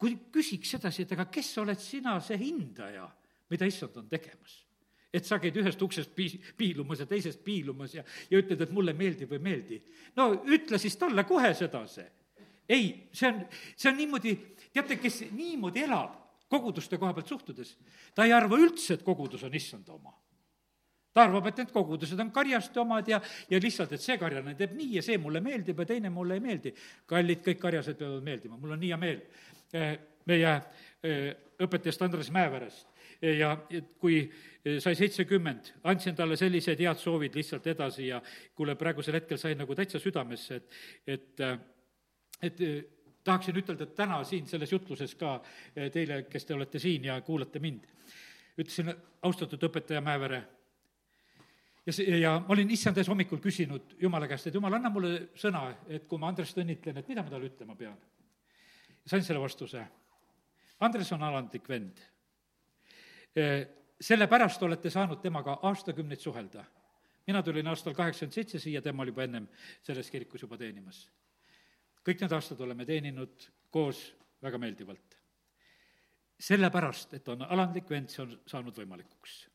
kui 0.00 0.16
küsiks 0.32 0.76
sedasi, 0.76 1.04
et 1.04 1.14
aga 1.16 1.26
kes 1.32 1.52
oled 1.60 1.80
sina, 1.80 2.16
see 2.24 2.38
hindaja, 2.40 3.06
mida 3.52 3.68
issand 3.68 3.96
on 4.00 4.10
tegemas? 4.10 4.64
et 5.10 5.26
sa 5.26 5.40
käid 5.42 5.56
ühest 5.58 5.80
uksest 5.82 6.12
pii-, 6.14 6.38
piilumas 6.54 7.00
ja 7.02 7.06
teisest 7.10 7.40
piilumas 7.42 7.96
ja, 7.96 8.04
ja 8.30 8.38
ütled, 8.38 8.60
et 8.62 8.70
mulle 8.70 8.92
meeldib 8.94 9.32
või 9.32 9.40
ei 9.40 9.46
meeldi. 9.48 9.78
no 10.14 10.28
ütle 10.46 10.78
siis 10.78 10.94
talle 10.96 11.24
kohe 11.26 11.50
sedasi. 11.58 12.04
ei, 12.70 13.08
see 13.10 13.26
on, 13.26 13.40
see 13.74 13.90
on 13.90 13.98
niimoodi, 13.98 14.36
teate, 14.70 15.00
kes 15.02 15.24
niimoodi 15.34 15.82
elab 15.82 16.14
koguduste 16.50 16.98
koha 16.98 17.10
pealt 17.14 17.30
suhtudes, 17.30 17.74
ta 18.14 18.22
ei 18.22 18.32
arva 18.34 18.58
üldse, 18.58 18.94
et 18.94 19.02
kogudus 19.06 19.42
on 19.46 19.54
issanda 19.54 19.98
oma 19.98 20.14
ta 21.14 21.24
arvab, 21.26 21.48
et 21.50 21.62
need 21.62 21.72
kogudused 21.74 22.20
on 22.22 22.30
karjaste 22.34 22.80
omad 22.80 23.08
ja, 23.08 23.20
ja 23.50 23.60
lihtsalt, 23.62 23.96
et 23.96 24.04
see 24.04 24.18
karjane 24.20 24.54
teeb 24.58 24.76
nii 24.78 24.98
ja 24.98 25.02
see 25.02 25.18
mulle 25.18 25.42
meeldib 25.44 25.82
ja 25.82 25.88
teine 25.88 26.12
mulle 26.14 26.38
ei 26.38 26.44
meeldi. 26.44 26.74
kallid, 27.10 27.42
kõik 27.46 27.58
karjased 27.62 27.98
peavad 27.98 28.22
meeldima, 28.26 28.58
mul 28.60 28.76
on 28.76 28.80
nii 28.80 28.92
hea 28.92 29.00
meel. 29.00 29.24
Eh, 29.72 29.90
meie 30.30 30.52
eh, 31.02 31.26
õpetajast 31.62 32.02
Andres 32.04 32.30
Mäeverest. 32.34 32.86
Ja 33.20 33.52
et 33.70 33.90
kui 34.00 34.20
eh, 34.22 34.78
sai 34.80 34.94
seitsekümmend, 34.96 35.74
andsin 35.90 36.14
talle 36.16 36.38
sellised 36.40 36.80
head 36.80 37.00
soovid 37.00 37.34
lihtsalt 37.36 37.66
edasi 37.72 38.06
ja 38.08 38.20
kuule, 38.56 38.76
praegusel 38.80 39.18
hetkel 39.18 39.38
sain 39.40 39.58
nagu 39.60 39.76
täitsa 39.76 40.00
südamesse, 40.00 40.56
et, 40.56 40.78
et, 41.16 41.44
et 42.48 42.62
tahaksin 43.24 43.56
ütelda, 43.60 43.86
täna 43.86 44.22
siin 44.24 44.46
selles 44.48 44.72
jutluses 44.72 45.14
ka 45.20 45.36
eh, 45.74 45.90
teile, 45.92 46.22
kes 46.30 46.48
te 46.48 46.56
olete 46.56 46.80
siin 46.82 47.04
ja 47.10 47.20
kuulate 47.24 47.60
mind, 47.62 47.84
ütlesin, 48.58 48.92
austatud 49.26 49.68
õpetaja 49.68 50.00
Mäevere, 50.04 50.42
ja 51.90 51.94
see, 51.96 52.18
ja 52.22 52.36
ma 52.38 52.54
olin 52.54 52.70
issand 52.70 52.98
ees 53.00 53.10
hommikul 53.10 53.40
küsinud 53.42 53.96
Jumala 54.00 54.28
käest, 54.30 54.46
et 54.46 54.56
Jumal, 54.56 54.78
anna 54.78 54.90
mulle 54.92 55.12
sõna, 55.38 55.66
et 55.88 56.06
kui 56.08 56.20
ma 56.22 56.30
Andrest 56.30 56.58
õnnitlen, 56.62 57.00
et 57.00 57.10
mida 57.10 57.24
ma 57.26 57.32
talle 57.32 57.50
ütlema 57.50 57.76
pean. 57.76 57.98
sain 59.06 59.24
selle 59.26 59.40
vastuse. 59.42 59.84
Andres 60.80 61.12
on 61.12 61.22
alandlik 61.22 61.68
vend. 61.68 61.98
Sellepärast 64.00 64.62
olete 64.62 64.90
saanud 64.90 65.20
temaga 65.20 65.58
aastakümneid 65.62 66.20
suhelda. 66.20 66.64
mina 67.26 67.42
tulin 67.42 67.66
aastal 67.66 67.94
kaheksakümmend 67.94 68.34
seitse 68.34 68.58
siia, 68.58 68.82
tema 68.82 69.02
oli 69.02 69.10
juba 69.10 69.22
ennem 69.24 69.48
selles 69.82 70.10
kirikus 70.10 70.42
juba 70.42 70.56
teenimas 70.56 71.08
kõik 72.06 72.22
need 72.24 72.32
aastad 72.32 72.60
oleme 72.64 72.86
teeninud 72.88 73.48
koos 73.70 74.02
väga 74.42 74.58
meeldivalt. 74.58 75.16
sellepärast, 76.40 77.14
et 77.14 77.26
on 77.28 77.42
alandlik 77.42 77.90
vend, 77.90 78.08
see 78.08 78.22
on 78.22 78.30
saanud 78.46 78.76
võimalikuks. 78.76 79.46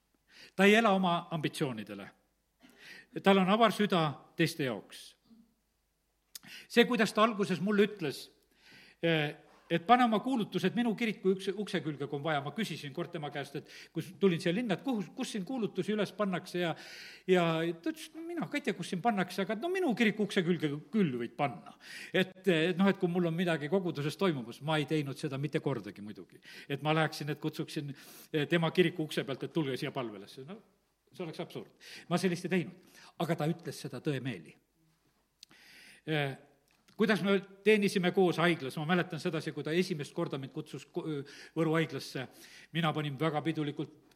ta 0.55 0.65
ei 0.65 0.75
ela 0.75 0.91
oma 0.93 1.27
ambitsioonidele. 1.31 2.09
Tal 3.23 3.39
on 3.43 3.49
avar 3.49 3.73
süda 3.75 4.07
teiste 4.35 4.67
jaoks. 4.67 5.13
see, 6.69 6.85
kuidas 6.85 7.13
ta 7.13 7.23
alguses 7.23 7.61
mulle 7.61 7.87
ütles, 7.87 8.27
eh, 9.01 9.33
et 9.69 9.85
pane 9.87 10.05
oma 10.05 10.19
kuulutused 10.21 10.75
minu 10.77 10.91
kiriku 10.97 11.31
ukse, 11.33 11.53
ukse 11.57 11.79
külge, 11.81 12.05
kui 12.05 12.19
on 12.19 12.23
vaja, 12.23 12.41
ma 12.45 12.51
küsisin 12.53 12.93
kord 12.93 13.09
tema 13.13 13.31
käest, 13.33 13.55
et 13.57 13.71
kus 13.93 14.11
tulin 14.21 14.41
siia 14.41 14.53
linna, 14.53 14.77
et 14.77 14.83
kuhu, 14.85 15.01
kus 15.17 15.31
siin 15.33 15.45
kuulutusi 15.47 15.95
üles 15.95 16.11
pannakse 16.13 16.61
ja 16.61 16.75
ja 17.31 17.45
ta 17.81 17.89
ütles, 17.89 18.11
no 18.13 18.21
mina 18.27 18.45
ka 18.51 18.59
ei 18.59 18.67
tea, 18.67 18.77
kus 18.77 18.93
siin 18.93 19.01
pannakse, 19.01 19.41
aga 19.41 19.57
no 19.57 19.71
minu 19.73 19.89
kiriku 19.97 20.27
ukse 20.27 20.45
külge 20.45 20.69
küll 20.93 21.17
võid 21.23 21.33
panna. 21.39 21.73
et, 22.13 22.37
et 22.45 22.77
noh, 22.77 22.91
et 22.91 23.01
kui 23.01 23.09
mul 23.09 23.25
on 23.31 23.35
midagi 23.35 23.71
koguduses 23.71 24.17
toimumas, 24.21 24.61
ma 24.61 24.77
ei 24.77 24.85
teinud 24.89 25.17
seda 25.17 25.41
mitte 25.41 25.63
kordagi 25.65 26.05
muidugi. 26.05 26.41
et 26.69 26.85
ma 26.85 26.93
läheksin, 26.93 27.33
et 27.33 27.41
kutsuksin 27.41 27.89
eh, 27.89 28.45
tema 28.47 28.71
kiriku 28.71 29.09
ukse 29.09 29.25
pealt, 29.25 29.49
et 29.49 29.53
tulge 29.53 29.77
siia 29.81 29.91
palvelesse, 29.95 30.45
no 30.45 30.61
see 31.15 31.25
oleks 31.25 31.41
absurd. 31.41 31.71
ma 32.09 32.19
sellist 32.21 32.45
ei 32.47 32.53
teinud, 32.57 32.94
aga 33.23 33.35
ta 33.35 33.47
ütles 33.49 33.79
seda 33.85 34.01
tõemeeli. 34.03 34.55
Eh, 36.05 36.35
kuidas 36.95 37.23
me 37.25 37.39
teenisime 37.65 38.11
koos 38.15 38.39
haiglas, 38.43 38.77
ma 38.79 38.87
mäletan 38.93 39.21
sedasi, 39.21 39.53
kui 39.55 39.63
ta 39.65 39.73
esimest 39.75 40.13
korda 40.15 40.39
mind 40.41 40.53
kutsus 40.55 40.87
Võru 41.55 41.75
haiglasse, 41.75 42.27
mina 42.75 42.93
panin 42.93 43.17
väga 43.19 43.41
pidulikult 43.41 44.15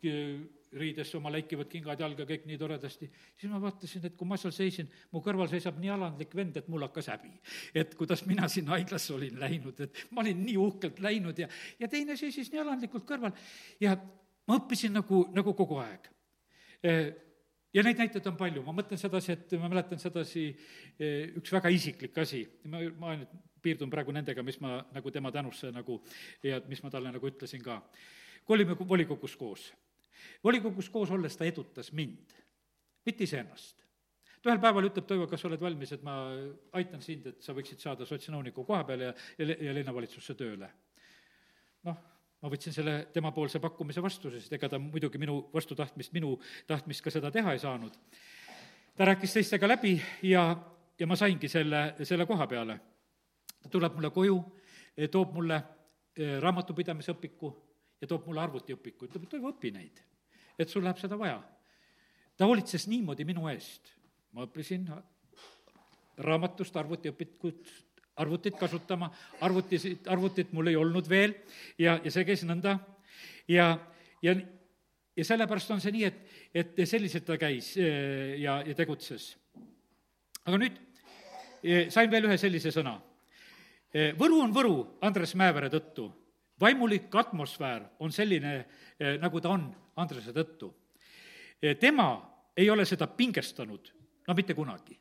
riidesse 0.79 1.17
oma 1.17 1.31
läikivad 1.33 1.67
kingad 1.69 1.99
jalga, 1.99 2.25
kõik 2.29 2.45
nii 2.47 2.57
toredasti, 2.61 3.09
siis 3.39 3.51
ma 3.51 3.59
vaatasin, 3.61 4.05
et 4.05 4.15
kui 4.17 4.27
ma 4.29 4.37
seal 4.39 4.53
seisin, 4.53 4.89
mu 5.11 5.21
kõrval 5.25 5.49
seisab 5.51 5.79
nii 5.81 5.91
alandlik 5.95 6.35
vend, 6.37 6.59
et 6.61 6.67
mul 6.69 6.85
hakkas 6.85 7.09
häbi. 7.09 7.31
et 7.73 7.95
kuidas 7.97 8.21
mina 8.25 8.47
sinna 8.47 8.77
haiglasse 8.77 9.13
olin 9.13 9.39
läinud, 9.39 9.79
et 9.81 10.05
ma 10.11 10.21
olin 10.21 10.43
nii 10.45 10.57
uhkelt 10.57 10.99
läinud 10.99 11.39
ja, 11.39 11.49
ja 11.79 11.87
teine 11.87 12.15
seisis 12.17 12.51
nii 12.51 12.61
alandlikult 12.61 13.07
kõrval. 13.09 13.33
Ja 13.81 13.97
ma 14.47 14.59
õppisin 14.61 14.93
nagu, 14.93 15.25
nagu 15.33 15.53
kogu 15.57 15.81
aeg 15.81 16.11
ja 17.73 17.83
neid 17.85 17.99
näiteid 18.01 18.27
on 18.29 18.37
palju, 18.39 18.63
ma 18.65 18.73
mõtlen 18.75 18.99
sedasi, 18.99 19.35
et 19.35 19.53
ma 19.61 19.69
mäletan 19.69 20.01
sedasi, 20.01 20.45
eh, 20.99 21.35
üks 21.39 21.53
väga 21.53 21.71
isiklik 21.73 22.17
asi, 22.21 22.43
ma, 22.65 22.81
ma 23.01 23.13
ainult 23.13 23.35
piirdun 23.61 23.91
praegu 23.91 24.13
nendega, 24.15 24.43
mis 24.45 24.59
ma 24.63 24.79
nagu 24.95 25.11
tema 25.11 25.31
tänusse 25.35 25.71
nagu 25.75 25.99
ja 26.43 26.61
mis 26.69 26.81
ma 26.83 26.91
talle 26.93 27.11
nagu 27.11 27.27
ütlesin 27.27 27.63
ka. 27.63 27.81
kui 28.45 28.55
olime 28.55 28.75
volikogus 28.79 29.35
koos, 29.37 29.73
volikogus 30.43 30.89
koos 30.89 31.11
olles 31.11 31.37
ta 31.37 31.45
edutas 31.45 31.91
mind, 31.93 32.33
mitte 33.05 33.23
iseennast. 33.23 33.85
ta 34.41 34.49
ühel 34.49 34.61
päeval 34.61 34.87
ütleb, 34.87 35.05
Toivo, 35.05 35.27
kas 35.27 35.41
sa 35.41 35.49
oled 35.49 35.61
valmis, 35.61 35.91
et 35.91 36.03
ma 36.03 36.21
aitan 36.73 37.01
sind, 37.01 37.27
et 37.27 37.43
sa 37.43 37.53
võiksid 37.53 37.83
saada 37.83 38.05
sotsiaalnõuniku 38.05 38.63
koha 38.63 38.83
peale 38.87 39.11
ja, 39.11 39.17
ja, 39.37 39.57
ja 39.67 39.75
linnavalitsusse 39.75 40.33
tööle. 40.39 40.71
noh 41.83 42.18
ma 42.39 42.51
võtsin 42.51 42.73
selle 42.73 42.93
temapoolse 43.13 43.59
pakkumise 43.59 44.01
vastu, 44.03 44.31
sest 44.31 44.53
ega 44.55 44.69
ta 44.71 44.79
muidugi 44.79 45.19
minu 45.19 45.41
vastutahtmist, 45.53 46.13
minu 46.15 46.35
tahtmist 46.67 47.03
ka 47.03 47.11
seda 47.11 47.31
teha 47.31 47.53
ei 47.53 47.59
saanud. 47.59 47.97
ta 48.95 49.05
rääkis 49.05 49.33
teistega 49.33 49.67
läbi 49.67 49.95
ja, 50.23 50.43
ja 50.99 51.07
ma 51.07 51.15
saingi 51.15 51.47
selle, 51.47 51.95
selle 52.03 52.25
koha 52.25 52.47
peale. 52.47 52.79
ta 53.63 53.69
tuleb 53.69 53.95
mulle 53.95 54.09
koju, 54.15 54.37
toob 55.11 55.33
mulle 55.33 55.61
e, 56.15 56.39
raamatupidamisõpiku 56.39 57.51
ja 58.01 58.07
toob 58.07 58.27
mulle 58.27 58.41
arvutiõpiku, 58.41 59.07
ütleb, 59.07 59.23
et 59.23 59.29
Toivo, 59.29 59.51
õpi 59.51 59.71
neid. 59.75 60.03
et 60.59 60.69
sul 60.69 60.83
läheb 60.83 60.97
seda 60.97 61.19
vaja. 61.19 61.41
ta 62.37 62.45
hoolitses 62.45 62.87
niimoodi 62.87 63.25
minu 63.25 63.47
eest. 63.51 63.91
ma 64.31 64.47
õppisin 64.47 64.87
raamatust 66.19 66.75
arvutiõpikut 66.75 67.67
arvutit 68.19 68.57
kasutama, 68.59 69.09
arvutisid, 69.41 70.07
arvutit 70.11 70.51
mul 70.55 70.67
ei 70.71 70.77
olnud 70.79 71.07
veel 71.09 71.35
ja, 71.79 71.97
ja 72.03 72.11
see 72.11 72.25
käis 72.27 72.43
nõnda 72.47 72.75
ja, 73.49 73.71
ja, 74.21 74.35
ja 75.15 75.25
sellepärast 75.25 75.71
on 75.75 75.81
see 75.83 75.93
nii, 75.95 76.05
et, 76.09 76.21
et 76.53 76.81
selliselt 76.89 77.27
ta 77.27 77.39
käis 77.39 77.71
eh, 77.79 78.35
ja, 78.43 78.59
ja 78.65 78.75
tegutses. 78.77 79.31
aga 80.45 80.61
nüüd 80.61 80.79
eh, 81.63 81.87
sain 81.93 82.11
veel 82.11 82.29
ühe 82.29 82.37
sellise 82.39 82.73
sõna. 82.75 82.97
Eh, 83.93 84.13
Võru 84.19 84.43
on 84.43 84.55
Võru 84.55 84.75
Andres 85.05 85.35
Mäevere 85.39 85.71
tõttu. 85.73 86.11
vaimulik 86.59 87.15
atmosfäär 87.15 87.85
on 88.03 88.11
selline, 88.11 88.65
nagu 89.21 89.39
ta 89.39 89.49
on 89.49 89.69
Andrese 89.95 90.33
tõttu. 90.35 90.73
tema 91.79 92.07
ei 92.55 92.69
ole 92.69 92.85
seda 92.85 93.07
pingestanud, 93.07 93.91
no 94.27 94.33
mitte 94.35 94.53
kunagi 94.53 94.97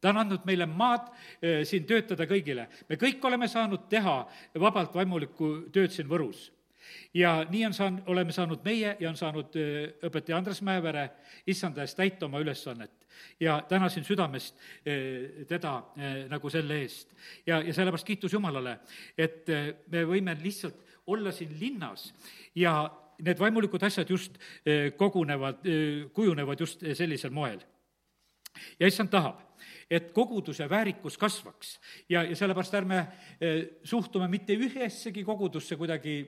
ta 0.00 0.12
on 0.12 0.20
andnud 0.22 0.44
meile 0.46 0.66
maad 0.66 1.08
eh, 1.42 1.64
siin 1.66 1.86
töötada 1.86 2.26
kõigile. 2.28 2.68
me 2.88 2.98
kõik 3.00 3.24
oleme 3.24 3.48
saanud 3.48 3.88
teha 3.90 4.20
vabalt 4.60 4.94
vaimulikku 4.94 5.70
tööd 5.74 5.92
siin 5.94 6.08
Võrus. 6.08 6.50
ja 7.14 7.44
nii 7.50 7.64
on 7.66 7.74
saanud, 7.74 8.02
oleme 8.06 8.32
saanud 8.32 8.64
meie 8.64 8.96
ja 9.00 9.08
on 9.08 9.16
saanud 9.16 9.56
eh, 9.56 9.96
õpetaja 10.06 10.38
Andres 10.38 10.62
Mäevere 10.62 11.10
issanda 11.46 11.82
eest 11.82 11.96
täita 11.96 12.26
oma 12.26 12.40
ülesannet. 12.40 12.92
ja 13.40 13.60
tänasin 13.68 14.04
südamest 14.04 14.54
eh, 14.86 15.44
teda 15.48 15.82
nagu 16.28 16.50
selle 16.50 16.82
eest. 16.82 17.14
ja, 17.46 17.60
ja 17.62 17.74
sellepärast 17.74 18.06
kiitus 18.06 18.32
Jumalale, 18.32 18.78
et 19.18 19.46
me 19.90 20.04
võime 20.04 20.36
lihtsalt 20.42 20.84
olla 21.06 21.32
siin 21.32 21.56
linnas 21.58 22.12
ja 22.54 22.90
need 23.18 23.38
vaimulikud 23.38 23.82
asjad 23.82 24.10
just 24.10 24.36
kogunevad, 24.96 25.64
kujunevad 26.12 26.60
just 26.60 26.84
sellisel 26.94 27.30
moel. 27.34 27.58
ja 28.78 28.86
issand 28.86 29.10
tahab 29.10 29.47
et 29.90 30.12
koguduse 30.12 30.68
väärikus 30.70 31.18
kasvaks. 31.18 31.78
ja, 32.08 32.22
ja 32.22 32.36
sellepärast 32.36 32.74
ärme 32.74 32.98
eh, 33.40 33.78
suhtume 33.84 34.28
mitte 34.28 34.54
ühessegi 34.54 35.24
kogudusse 35.24 35.76
kuidagi 35.76 36.18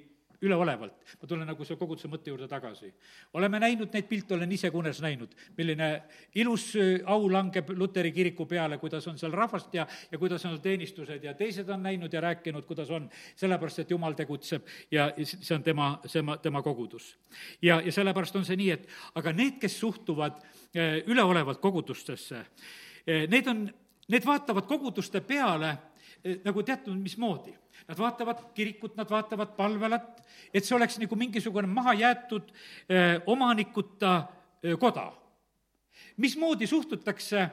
üleolevalt. 0.42 0.94
ma 1.20 1.28
tulen 1.28 1.46
nagu 1.48 1.64
selle 1.64 1.78
koguduse 1.78 2.08
mõtte 2.08 2.32
juurde 2.32 2.48
tagasi. 2.48 2.92
oleme 3.36 3.60
näinud 3.60 3.92
neid 3.92 4.08
pilte, 4.08 4.34
olen 4.34 4.52
ise 4.52 4.70
ka 4.70 4.78
unes 4.78 5.00
näinud, 5.04 5.34
milline 5.56 5.88
ilus 6.34 6.74
eh, 6.76 7.00
au 7.04 7.28
langeb 7.30 7.70
Luteri 7.76 8.12
kiriku 8.12 8.46
peale, 8.46 8.78
kuidas 8.78 9.06
on 9.08 9.18
seal 9.18 9.32
rahvast 9.32 9.74
ja, 9.74 9.86
ja 10.10 10.18
kuidas 10.18 10.44
on 10.48 10.60
teenistused 10.60 11.24
ja 11.24 11.34
teised 11.34 11.68
on 11.68 11.82
näinud 11.82 12.12
ja 12.12 12.20
rääkinud, 12.20 12.64
kuidas 12.66 12.90
on, 12.90 13.10
sellepärast 13.36 13.84
et 13.84 13.90
Jumal 13.90 14.16
tegutseb 14.16 14.66
ja 14.90 15.10
see 15.24 15.54
on 15.54 15.62
tema, 15.62 15.92
tema, 16.12 16.36
tema 16.38 16.62
kogudus. 16.62 17.16
ja, 17.62 17.80
ja 17.80 17.92
sellepärast 17.92 18.36
on 18.36 18.44
see 18.44 18.56
nii, 18.56 18.70
et 18.70 18.88
aga 19.14 19.32
need, 19.36 19.58
kes 19.60 19.80
suhtuvad 19.80 20.40
eh, 20.74 21.02
üleolevalt 21.06 21.60
kogudustesse, 21.60 22.46
need 23.06 23.46
on, 23.48 23.64
need 24.08 24.26
vaatavad 24.26 24.66
koguduste 24.68 25.22
peale 25.24 25.70
eh, 26.24 26.38
nagu 26.44 26.62
teatud 26.62 26.98
mismoodi. 27.00 27.54
Nad 27.88 27.98
vaatavad 27.98 28.42
kirikut, 28.54 28.96
nad 28.96 29.10
vaatavad 29.10 29.54
palvelat, 29.56 30.20
et 30.54 30.64
see 30.64 30.76
oleks 30.76 30.98
nagu 31.00 31.16
mingisugune 31.16 31.70
mahajäetud 31.70 32.52
eh, 32.52 33.16
omanikuta 33.26 34.20
koda. 34.78 35.12
mismoodi 36.16 36.66
suhtutakse 36.66 37.46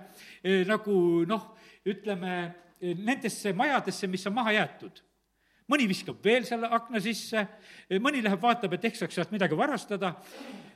nagu 0.67 1.23
noh, 1.27 1.43
ütleme, 1.87 2.33
nendesse 2.81 3.53
majadesse, 3.53 4.07
mis 4.07 4.27
on 4.27 4.33
maha 4.35 4.51
jäetud 4.51 5.06
mõni 5.71 5.87
viskab 5.89 6.19
veel 6.23 6.45
selle 6.47 6.69
akna 6.73 6.99
sisse, 7.03 7.43
mõni 8.03 8.21
läheb, 8.23 8.39
vaatab, 8.41 8.75
et 8.77 8.85
ehk 8.89 8.99
saaks 8.99 9.17
sealt 9.19 9.33
midagi 9.35 9.57
varastada. 9.57 10.15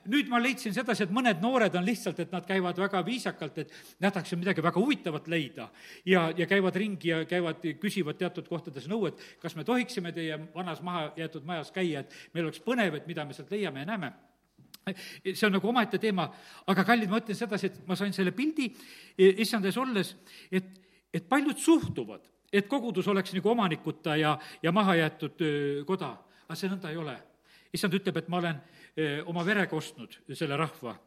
nüüd 0.01 0.29
ma 0.29 0.39
leidsin 0.41 0.73
sedasi, 0.73 1.03
et 1.03 1.11
mõned 1.13 1.43
noored 1.43 1.75
on 1.77 1.83
lihtsalt, 1.85 2.19
et 2.19 2.31
nad 2.33 2.45
käivad 2.45 2.77
väga 2.77 3.03
viisakalt, 3.05 3.57
et 3.61 3.73
nad 4.01 4.13
tahaksid 4.13 4.39
midagi 4.39 4.63
väga 4.65 4.81
huvitavat 4.81 5.27
leida 5.27 5.69
ja, 6.05 6.33
ja 6.37 6.47
käivad 6.49 6.75
ringi 6.75 7.11
ja 7.11 7.19
käivad, 7.25 7.61
küsivad 7.77 8.17
teatud 8.17 8.47
kohtades 8.49 8.87
nõu, 8.89 9.05
et 9.11 9.21
kas 9.39 9.55
me 9.55 9.63
tohiksime 9.63 10.11
teie 10.11 10.39
vanas 10.55 10.81
mahajäetud 10.81 11.45
majas 11.45 11.69
käia, 11.71 12.01
et 12.01 12.33
meil 12.33 12.49
oleks 12.49 12.63
põnev, 12.65 12.97
et 12.97 13.07
mida 13.07 13.25
me 13.25 13.37
sealt 13.37 13.53
leiame 13.53 13.85
ja 13.85 13.91
näeme 13.93 14.11
see 15.21 15.45
on 15.45 15.53
nagu 15.53 15.69
omaette 15.69 15.99
teema, 16.01 16.25
aga 16.71 16.83
kallid, 16.83 17.09
ma 17.11 17.19
ütlen 17.21 17.37
sedasi, 17.37 17.69
et 17.69 17.87
ma 17.87 17.93
sain 17.95 18.13
selle 18.15 18.33
pildi 18.33 18.71
issand 19.43 19.65
ees 19.69 19.77
olles, 19.77 20.15
et, 20.49 20.71
et 21.13 21.27
paljud 21.29 21.59
suhtuvad 21.61 22.25
et 22.53 22.67
kogudus 22.67 23.07
oleks 23.07 23.33
nagu 23.33 23.49
omanikuta 23.49 24.15
ja, 24.15 24.37
ja 24.63 24.71
mahajäetud 24.71 25.43
koda. 25.87 26.17
aga 26.47 26.55
see 26.55 26.69
nõnda 26.69 26.91
ei 26.91 26.97
ole. 26.97 27.17
issand 27.73 27.93
ütleb, 27.95 28.17
et 28.17 28.27
ma 28.27 28.37
olen 28.37 28.61
oma 29.25 29.45
verega 29.47 29.75
ostnud 29.75 30.17
selle 30.35 30.57
rahva 30.59 30.97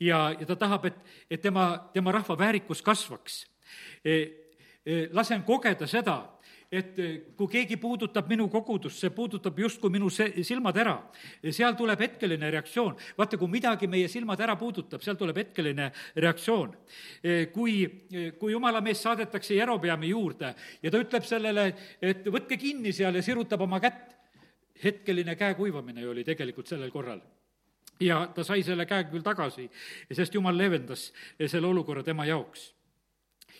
ja, 0.00 0.30
ja 0.32 0.46
ta 0.46 0.56
tahab, 0.56 0.86
et, 0.88 0.96
et 1.30 1.42
tema, 1.42 1.90
tema 1.92 2.12
rahva 2.12 2.38
väärikus 2.38 2.82
kasvaks. 2.82 3.46
lasen 5.12 5.42
kogeda 5.42 5.86
seda, 5.86 6.22
et 6.72 6.96
kui 7.36 7.48
keegi 7.50 7.76
puudutab 7.78 8.28
minu 8.30 8.48
kogudust, 8.50 8.98
see 8.98 9.12
puudutab 9.14 9.58
justkui 9.58 9.92
minu 9.94 10.10
se-, 10.10 10.32
silmad 10.46 10.76
ära. 10.82 10.96
seal 11.54 11.76
tuleb 11.78 12.00
hetkeline 12.00 12.50
reaktsioon. 12.50 12.96
vaata, 13.18 13.38
kui 13.38 13.48
midagi 13.48 13.86
meie 13.86 14.08
silmad 14.08 14.40
ära 14.40 14.56
puudutab, 14.58 15.02
seal 15.02 15.16
tuleb 15.16 15.36
hetkeline 15.36 15.90
reaktsioon. 16.16 16.74
kui, 17.52 17.76
kui 18.38 18.52
jumala 18.52 18.80
mees 18.80 19.02
saadetakse 19.02 19.54
Jerobeami 19.54 20.10
juurde 20.10 20.54
ja 20.82 20.90
ta 20.90 20.98
ütleb 20.98 21.24
sellele, 21.24 21.72
et 22.02 22.26
võtke 22.26 22.58
kinni 22.58 22.92
seal 22.92 23.14
ja 23.14 23.22
sirutab 23.22 23.62
oma 23.62 23.80
kätt, 23.80 24.16
hetkeline 24.82 25.36
käe 25.36 25.54
kuivamine 25.54 26.02
ju 26.02 26.10
oli 26.10 26.24
tegelikult 26.24 26.68
sellel 26.68 26.90
korral 26.90 27.22
ja 28.00 28.26
ta 28.34 28.44
sai 28.44 28.62
selle 28.62 28.84
käe 28.86 29.06
küll 29.08 29.24
tagasi, 29.24 29.70
sest 30.12 30.34
jumal 30.34 30.56
leevendas 30.58 31.12
selle 31.46 31.70
olukorra 31.70 32.02
tema 32.04 32.26
jaoks 32.28 32.75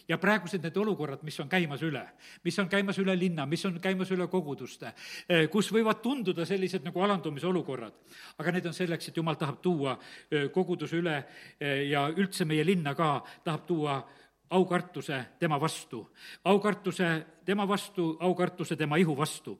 ja 0.08 0.18
praegused 0.18 0.62
need 0.62 0.76
olukorrad, 0.76 1.22
mis 1.26 1.38
on 1.42 1.48
käimas 1.50 1.82
üle, 1.86 2.02
mis 2.44 2.58
on 2.62 2.68
käimas 2.70 2.98
üle 3.02 3.16
linna, 3.18 3.46
mis 3.46 3.64
on 3.66 3.78
käimas 3.82 4.10
üle 4.14 4.28
koguduste, 4.30 4.92
eh, 5.28 5.46
kus 5.50 5.70
võivad 5.74 6.00
tunduda 6.02 6.46
sellised 6.46 6.84
nagu 6.86 7.02
alandumise 7.02 7.46
olukorrad. 7.46 7.94
aga 8.38 8.52
need 8.52 8.66
on 8.66 8.74
selleks, 8.74 9.08
et 9.08 9.16
jumal 9.16 9.34
tahab 9.34 9.60
tuua 9.62 9.98
eh, 10.30 10.48
koguduse 10.50 10.96
üle 10.96 11.16
eh, 11.60 11.88
ja 11.90 12.08
üldse 12.08 12.44
meie 12.44 12.64
linna 12.64 12.94
ka, 12.94 13.22
tahab 13.44 13.66
tuua 13.66 14.08
aukartuse 14.50 15.24
tema 15.38 15.60
vastu, 15.60 16.06
aukartuse 16.44 17.26
tema 17.44 17.68
vastu, 17.68 18.16
aukartuse 18.20 18.76
tema 18.76 18.96
ihu 18.96 19.16
vastu. 19.16 19.58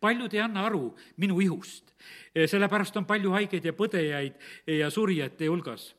Paljud 0.00 0.34
ei 0.34 0.40
anna 0.40 0.64
aru 0.66 0.94
minu 1.16 1.40
ihust, 1.40 1.92
sellepärast 2.34 2.96
on 2.96 3.04
palju 3.04 3.30
haigeid 3.30 3.64
ja 3.64 3.72
põdejaid 3.72 4.34
ja 4.66 4.90
surijate 4.90 5.46
hulgas 5.46 5.94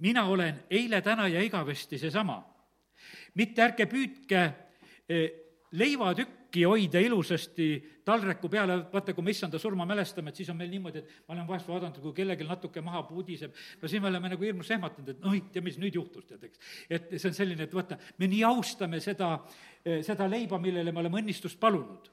mina 0.00 0.24
olen 0.24 0.64
eile, 0.70 1.00
täna 1.02 1.28
ja 1.28 1.42
igavesti 1.42 1.98
seesama. 1.98 2.42
mitte 3.34 3.62
ärge 3.62 3.86
püüdke 3.90 4.42
eh, 5.08 5.30
leivatükki 5.74 6.62
hoida 6.64 7.00
ilusasti 7.02 7.66
taldriku 8.06 8.48
peale, 8.48 8.76
vaata, 8.92 9.14
kui 9.14 9.24
me 9.24 9.32
issanda 9.34 9.58
surma 9.58 9.86
mälestame, 9.88 10.30
et 10.30 10.38
siis 10.38 10.50
on 10.52 10.56
meil 10.56 10.70
niimoodi, 10.70 11.00
et 11.02 11.28
ma 11.28 11.34
olen 11.34 11.48
vahest 11.48 11.68
vaadanud, 11.68 11.98
kui 12.02 12.14
kellelgi 12.14 12.46
natuke 12.46 12.82
maha 12.84 13.02
pudiseb, 13.08 13.54
no 13.82 13.90
siis 13.90 14.02
me 14.02 14.10
oleme 14.10 14.30
nagu 14.30 14.46
hirmus 14.46 14.70
ehmatanud, 14.70 15.10
et 15.10 15.22
noh, 15.24 15.36
tea, 15.52 15.64
mis 15.66 15.78
nüüd 15.82 15.98
juhtus, 15.98 16.28
tead, 16.28 16.44
eks. 16.46 16.62
et 16.88 17.14
see 17.16 17.30
on 17.30 17.36
selline, 17.36 17.66
et 17.66 17.74
vaata, 17.74 17.98
me 18.22 18.30
nii 18.30 18.44
austame 18.46 19.00
seda, 19.02 19.34
eh, 19.82 20.02
seda 20.06 20.28
leiba, 20.30 20.60
millele 20.62 20.94
me 20.94 21.02
oleme 21.02 21.24
õnnistust 21.24 21.58
palunud. 21.60 22.12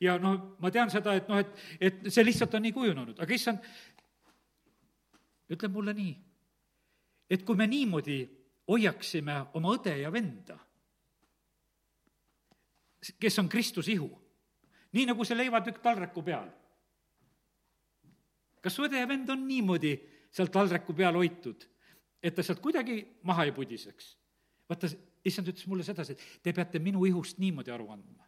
ja 0.00 0.18
noh, 0.20 0.58
ma 0.60 0.70
tean 0.70 0.92
seda, 0.92 1.14
et 1.16 1.28
noh, 1.28 1.40
et, 1.40 1.62
et 1.80 2.10
see 2.12 2.24
lihtsalt 2.24 2.54
on 2.54 2.68
nii 2.68 2.76
kujunenud, 2.76 3.16
aga 3.22 3.34
issand 3.34 3.64
ütleb 5.50 5.72
mulle 5.72 5.96
nii 5.96 6.12
et 7.30 7.44
kui 7.46 7.56
me 7.56 7.66
niimoodi 7.70 8.18
hoiaksime 8.70 9.36
oma 9.58 9.74
õde 9.76 9.94
ja 10.02 10.10
venda, 10.12 10.58
kes 13.20 13.38
on 13.40 13.48
Kristuse 13.48 13.92
ihu, 13.94 14.10
nii 14.92 15.06
nagu 15.08 15.24
see 15.24 15.38
leivatükk 15.38 15.80
taldriku 15.82 16.22
peal. 16.26 16.48
kas 18.60 18.74
su 18.76 18.84
õde 18.84 18.98
ja 19.00 19.08
vend 19.08 19.30
on 19.32 19.46
niimoodi 19.48 19.94
seal 20.30 20.50
taldriku 20.52 20.94
peal 20.94 21.16
hoitud, 21.16 21.64
et 22.22 22.34
ta 22.34 22.42
sealt 22.44 22.60
kuidagi 22.60 23.00
maha 23.22 23.48
ei 23.48 23.54
pudiseks? 23.56 24.16
vaata, 24.68 24.90
issand 25.26 25.48
ütles 25.50 25.66
mulle 25.66 25.82
sedasi, 25.82 26.14
et 26.14 26.42
te 26.42 26.52
peate 26.54 26.78
minu 26.78 27.02
ihust 27.08 27.40
niimoodi 27.42 27.72
aru 27.74 27.88
andma. 27.90 28.26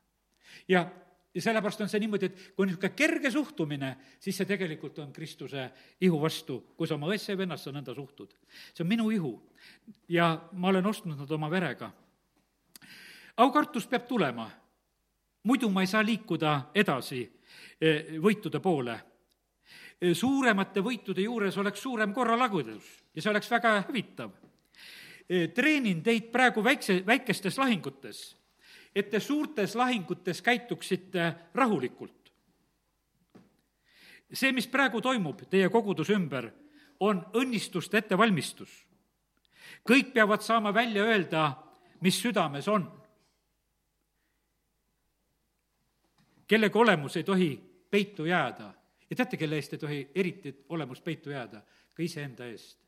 ja 0.69 0.87
ja 1.35 1.43
sellepärast 1.43 1.81
on 1.81 1.89
see 1.89 2.01
niimoodi, 2.03 2.29
et 2.29 2.41
kui 2.55 2.65
on 2.65 2.69
niisugune 2.69 2.93
kerge 2.97 3.31
suhtumine, 3.31 3.93
siis 4.21 4.37
see 4.37 4.49
tegelikult 4.49 4.99
on 5.01 5.13
Kristuse 5.13 5.69
ihu 6.01 6.21
vastu, 6.21 6.59
kui 6.77 6.89
sa 6.89 6.99
oma 6.99 7.09
õesse 7.13 7.33
ja 7.33 7.39
vennasse 7.39 7.73
nõnda 7.73 7.95
suhtud. 7.97 8.35
see 8.75 8.85
on 8.85 8.89
minu 8.89 9.11
ihu 9.11 9.33
ja 10.09 10.35
ma 10.53 10.69
olen 10.69 10.87
ostnud 10.87 11.19
nad 11.19 11.31
oma 11.31 11.51
verega. 11.51 11.91
aukartus 13.37 13.87
peab 13.87 14.07
tulema, 14.07 14.51
muidu 15.43 15.71
ma 15.71 15.81
ei 15.81 15.87
saa 15.87 16.05
liikuda 16.05 16.71
edasi 16.75 17.23
e, 17.81 18.19
võitude 18.19 18.61
poole. 18.61 19.01
E, 20.01 20.15
suuremate 20.15 20.81
võitude 20.81 21.23
juures 21.23 21.57
oleks 21.57 21.81
suurem 21.81 22.13
korralagudus 22.13 22.85
ja 23.15 23.23
see 23.23 23.31
oleks 23.31 23.51
väga 23.51 23.81
hävitav. 23.89 24.31
E, 25.29 25.49
treenin 25.49 26.03
teid 26.03 26.29
praegu 26.33 26.65
väikse, 26.65 27.03
väikestes 27.07 27.59
lahingutes 27.59 28.42
et 28.95 29.11
te 29.11 29.21
suurtes 29.21 29.75
lahingutes 29.75 30.43
käituksite 30.43 31.35
rahulikult. 31.55 32.33
see, 34.33 34.53
mis 34.53 34.67
praegu 34.67 35.01
toimub 35.01 35.43
teie 35.51 35.69
koguduse 35.69 36.15
ümber, 36.17 36.51
on 37.01 37.27
õnnistuste 37.35 37.99
ettevalmistus. 37.99 38.87
kõik 39.89 40.13
peavad 40.13 40.41
saama 40.41 40.75
välja 40.75 41.05
öelda, 41.05 41.57
mis 42.01 42.21
südames 42.23 42.69
on. 42.69 43.03
kellegi 46.47 46.79
olemus 46.79 47.17
ei 47.17 47.25
tohi 47.25 47.57
peitu 47.91 48.25
jääda 48.25 48.75
ja 49.11 49.17
teate, 49.17 49.37
kelle 49.37 49.57
eest 49.57 49.73
ei 49.73 49.79
tohi 49.79 50.11
eriti 50.15 50.65
olemus 50.69 51.01
peitu 51.01 51.31
jääda? 51.31 51.63
ka 51.95 52.03
iseenda 52.03 52.47
eest. 52.47 52.79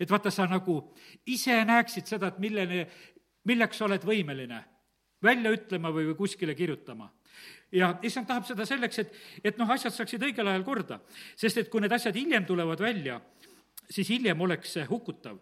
et 0.00 0.10
vaata, 0.10 0.30
sa 0.30 0.46
nagu 0.46 0.94
ise 1.26 1.64
näeksid 1.64 2.06
seda, 2.06 2.28
et 2.28 2.38
millene, 2.38 2.86
milleks 3.44 3.78
sa 3.78 3.84
oled 3.84 4.04
võimeline 4.04 4.64
välja 5.22 5.52
ütlema 5.54 5.92
või, 5.94 6.08
või 6.10 6.18
kuskile 6.18 6.54
kirjutama 6.54 7.10
ja 7.72 7.92
issand 8.04 8.28
tahab 8.28 8.46
seda 8.46 8.66
selleks, 8.68 8.98
et, 9.02 9.14
et 9.44 9.60
noh, 9.60 9.70
asjad 9.70 9.94
saaksid 9.94 10.22
õigel 10.28 10.48
ajal 10.48 10.64
korda. 10.66 11.00
sest 11.36 11.62
et 11.62 11.70
kui 11.72 11.80
need 11.80 11.92
asjad 11.92 12.16
hiljem 12.16 12.44
tulevad 12.48 12.80
välja, 12.80 13.20
siis 13.90 14.08
hiljem 14.12 14.40
oleks 14.40 14.76
see 14.76 14.84
hukutav. 14.88 15.38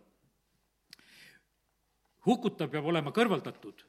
hukutav 2.26 2.70
peab 2.70 2.87
olema 2.87 3.11
kõrvaldatud, 3.16 3.85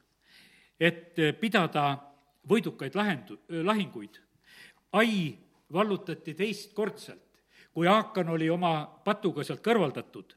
et 0.80 1.14
pidada 1.40 1.86
võidukaid 2.48 2.94
lahendu-, 2.98 3.40
lahinguid. 3.62 4.18
ai 4.92 5.38
vallutati 5.72 6.34
teistkordselt, 6.34 7.28
kui 7.72 7.88
Aakan 7.88 8.28
oli 8.28 8.50
oma 8.50 8.84
patuga 9.04 9.44
sealt 9.44 9.62
kõrvaldatud. 9.64 10.34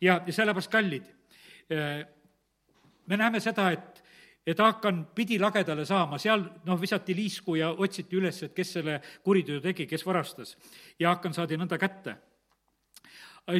ja, 0.00 0.22
ja 0.26 0.32
sellepärast, 0.32 0.70
kallid, 0.70 1.06
me 3.06 3.16
näeme 3.16 3.40
seda, 3.40 3.70
et 3.70 3.91
et 4.46 4.58
Haakan 4.58 5.04
pidi 5.14 5.38
lagedale 5.38 5.84
saama, 5.86 6.18
seal 6.18 6.42
noh, 6.66 6.80
visati 6.80 7.14
liisku 7.14 7.54
ja 7.58 7.70
otsiti 7.70 8.18
üles, 8.18 8.42
et 8.42 8.54
kes 8.54 8.74
selle 8.78 8.98
kuriteo 9.24 9.60
tegi, 9.62 9.86
kes 9.86 10.06
varastas. 10.06 10.56
ja 10.98 11.12
Haakan 11.12 11.34
saadi 11.34 11.56
nõnda 11.56 11.78
kätte. 11.78 12.16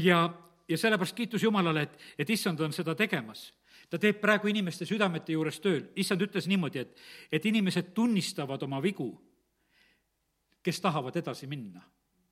ja, 0.03 0.29
ja 0.69 0.79
sellepärast 0.79 1.17
kiitus 1.17 1.43
Jumalale, 1.43 1.83
et, 1.83 1.99
et 2.19 2.31
issand 2.31 2.61
on 2.61 2.73
seda 2.73 2.95
tegemas. 2.95 3.53
ta 3.91 3.99
teeb 3.99 4.21
praegu 4.21 4.49
inimeste 4.49 4.87
südamete 4.87 5.33
juures 5.33 5.61
tööl, 5.61 5.91
issand 5.97 6.23
ütles 6.23 6.47
niimoodi, 6.49 6.79
et, 6.79 7.01
et 7.33 7.47
inimesed 7.47 7.93
tunnistavad 7.95 8.63
oma 8.63 8.81
vigu, 8.83 9.13
kes 10.63 10.81
tahavad 10.81 11.17
edasi 11.17 11.47
minna 11.47 11.83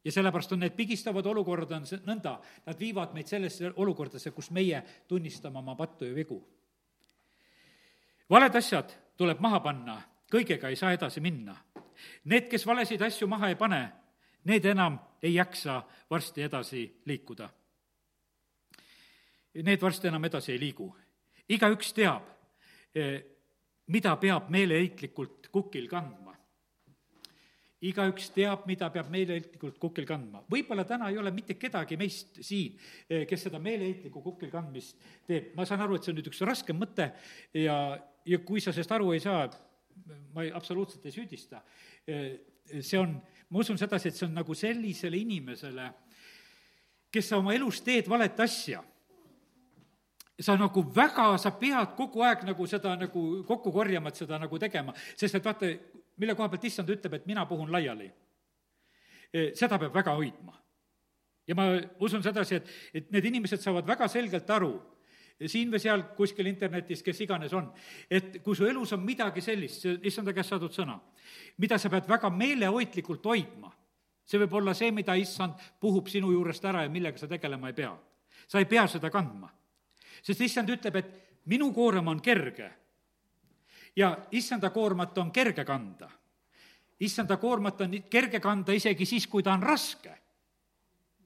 ja 0.04 0.12
sellepärast 0.12 0.52
on 0.52 0.62
need 0.64 0.72
pigistavad 0.72 1.26
olukorrad 1.26 1.74
on 1.76 1.84
nõnda, 2.06 2.38
nad 2.66 2.78
viivad 2.78 3.12
meid 3.12 3.28
sellesse 3.28 3.72
olukordasse, 3.76 4.30
kus 4.32 4.48
meie 4.50 4.80
tunnistame 5.08 5.58
oma 5.58 5.74
pattu 5.76 6.08
ja 6.08 6.14
vigu 6.16 6.40
valed 8.30 8.56
asjad 8.56 8.92
tuleb 9.16 9.40
maha 9.40 9.60
panna, 9.60 9.96
kõigega 10.30 10.70
ei 10.70 10.76
saa 10.76 10.92
edasi 10.94 11.20
minna. 11.20 11.56
Need, 12.24 12.48
kes 12.48 12.64
valesid 12.66 13.02
asju 13.02 13.28
maha 13.28 13.50
ei 13.50 13.58
pane, 13.60 13.80
need 14.48 14.64
enam 14.64 14.98
ei 15.22 15.34
jaksa 15.34 15.82
varsti 16.10 16.46
edasi 16.46 16.84
liikuda. 17.06 17.48
Need 19.60 19.82
varsti 19.82 20.08
enam 20.08 20.24
edasi 20.24 20.52
ei 20.52 20.60
liigu. 20.60 20.96
igaüks 21.50 21.92
teab, 21.92 22.22
eh, 22.94 23.22
mida 23.86 24.16
peab 24.16 24.50
meeleheitlikult 24.50 25.48
kukil 25.50 25.88
kandma 25.88 26.29
igaüks 27.80 28.28
teab, 28.34 28.66
mida 28.68 28.90
peab 28.92 29.08
meeleheitlikult 29.12 29.78
kukil 29.80 30.04
kandma. 30.08 30.42
võib-olla 30.50 30.84
täna 30.84 31.08
ei 31.08 31.18
ole 31.18 31.32
mitte 31.32 31.56
kedagi 31.56 31.96
meist 31.96 32.42
siin, 32.44 32.76
eh, 33.08 33.24
kes 33.26 33.46
seda 33.48 33.58
meeleheitlikku 33.58 34.20
kukil 34.22 34.50
kandmist 34.50 34.96
teeb. 35.26 35.54
ma 35.56 35.64
saan 35.64 35.80
aru, 35.80 35.96
et 35.96 36.04
see 36.04 36.12
on 36.12 36.20
nüüd 36.20 36.28
üks 36.28 36.44
raskem 36.44 36.76
mõte 36.76 37.10
ja, 37.54 37.98
ja 38.24 38.38
kui 38.44 38.60
sa 38.60 38.72
sellest 38.72 38.92
aru 38.92 39.12
ei 39.12 39.20
saa, 39.20 39.48
ma 40.34 40.44
ei, 40.44 40.52
absoluutselt 40.52 41.06
ei 41.06 41.12
süüdista, 41.12 41.62
eh, 42.06 42.38
see 42.80 42.98
on, 42.98 43.16
ma 43.48 43.58
usun 43.64 43.78
sedasi, 43.78 44.08
et 44.08 44.14
see 44.14 44.28
on 44.28 44.34
nagu 44.34 44.54
sellisele 44.54 45.16
inimesele, 45.16 45.90
kes 47.10 47.32
sa 47.32 47.40
oma 47.40 47.54
elus 47.54 47.80
teed 47.80 48.08
valet 48.08 48.38
asja 48.40 48.84
sa 50.40 50.56
nagu 50.56 50.82
väga, 50.94 51.36
sa 51.38 51.52
pead 51.52 51.94
kogu 51.96 52.24
aeg 52.24 52.44
nagu 52.48 52.66
seda 52.68 52.94
nagu 52.98 53.22
kokku 53.46 53.72
korjama, 53.72 54.08
et 54.08 54.20
seda 54.22 54.38
nagu 54.40 54.58
tegema, 54.58 54.94
sest 55.16 55.36
et 55.36 55.44
vaata, 55.44 55.68
mille 56.20 56.36
koha 56.36 56.48
pealt 56.52 56.64
issand 56.68 56.92
ütleb, 56.92 57.16
et 57.16 57.26
mina 57.26 57.46
puhun 57.48 57.72
laiali. 57.72 58.10
Eh, 59.32 59.52
seda 59.56 59.78
peab 59.78 59.94
väga 59.94 60.14
hoidma. 60.18 60.56
ja 61.48 61.54
ma 61.58 61.64
usun 61.98 62.22
sedasi, 62.22 62.60
et, 62.60 62.68
et 62.94 63.08
need 63.10 63.24
inimesed 63.26 63.58
saavad 63.58 63.86
väga 63.88 64.06
selgelt 64.08 64.50
aru, 64.54 64.74
siin 65.48 65.70
või 65.72 65.80
seal 65.82 66.02
kuskil 66.14 66.46
internetis, 66.46 67.00
kes 67.02 67.22
iganes 67.24 67.52
on, 67.56 67.70
et 68.10 68.38
kui 68.44 68.54
su 68.54 68.68
elus 68.68 68.92
on 68.92 69.02
midagi 69.02 69.42
sellist, 69.42 69.80
see 69.82 69.96
issanda 70.06 70.34
käest 70.36 70.52
saadud 70.52 70.74
sõna, 70.74 70.98
mida 71.58 71.78
sa 71.80 71.90
pead 71.90 72.06
väga 72.08 72.30
meelehoidlikult 72.30 73.26
hoidma, 73.26 73.72
see 74.22 74.38
võib 74.44 74.58
olla 74.60 74.74
see, 74.76 74.92
mida 74.94 75.16
issand 75.18 75.58
puhub 75.80 76.10
sinu 76.12 76.30
juurest 76.36 76.68
ära 76.70 76.84
ja 76.84 76.92
millega 76.92 77.18
sa 77.18 77.28
tegelema 77.30 77.72
ei 77.72 77.78
pea. 77.80 77.96
sa 78.46 78.58
ei 78.58 78.68
pea 78.68 78.86
seda 78.86 79.10
kandma. 79.10 79.50
sest 80.22 80.40
issand 80.40 80.68
ütleb, 80.70 80.96
et 80.96 81.10
minu 81.46 81.72
koorem 81.72 82.06
on 82.08 82.20
kerge 82.20 82.70
ja 83.96 84.18
issanda 84.30 84.70
koormat 84.70 85.18
on 85.18 85.32
kerge 85.32 85.64
kanda. 85.64 86.10
issanda 87.00 87.36
koormat 87.36 87.80
on 87.80 88.02
kerge 88.10 88.40
kanda 88.40 88.72
isegi 88.72 89.06
siis, 89.06 89.26
kui 89.26 89.42
ta 89.42 89.52
on 89.52 89.62
raske. 89.62 90.18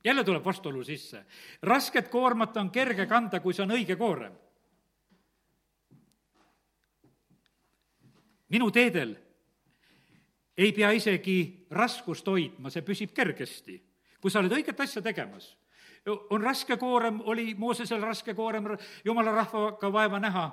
jälle 0.04 0.24
tuleb 0.24 0.44
vastuolu 0.44 0.84
sisse. 0.84 1.24
rasket 1.62 2.08
koormat 2.08 2.56
on 2.56 2.70
kerge 2.70 3.06
kanda, 3.06 3.40
kui 3.40 3.54
see 3.54 3.62
on 3.62 3.70
õige 3.70 3.96
koorem. 3.96 4.32
minu 8.48 8.70
teedel 8.70 9.16
ei 10.56 10.72
pea 10.72 10.90
isegi 10.90 11.66
raskust 11.70 12.26
hoidma, 12.26 12.70
see 12.70 12.82
püsib 12.82 13.10
kergesti, 13.12 13.82
kui 14.20 14.30
sa 14.30 14.38
oled 14.38 14.52
õiget 14.52 14.80
asja 14.80 15.02
tegemas 15.02 15.56
on 16.06 16.42
raske 16.42 16.76
koorem, 16.76 17.20
oli 17.24 17.54
Moosesel 17.58 18.02
raske 18.02 18.34
koorem 18.34 18.64
jumala 19.04 19.32
rahvaga 19.32 19.92
vaeva 19.92 20.20
näha, 20.20 20.44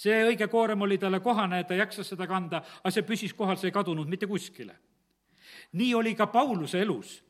see 0.00 0.20
õige 0.24 0.48
koorem 0.48 0.80
oli 0.86 0.98
talle 0.98 1.20
kohane, 1.20 1.62
ta 1.68 1.76
jaksas 1.76 2.14
seda 2.14 2.26
kanda, 2.28 2.62
aga 2.80 2.92
see 2.94 3.04
püsis 3.06 3.34
kohal, 3.36 3.58
see 3.60 3.68
ei 3.68 3.74
kadunud 3.76 4.08
mitte 4.08 4.28
kuskile. 4.30 4.76
nii 5.72 5.94
oli 5.94 6.14
ka 6.14 6.26
Pauluse 6.26 6.80
elus. 6.80 7.22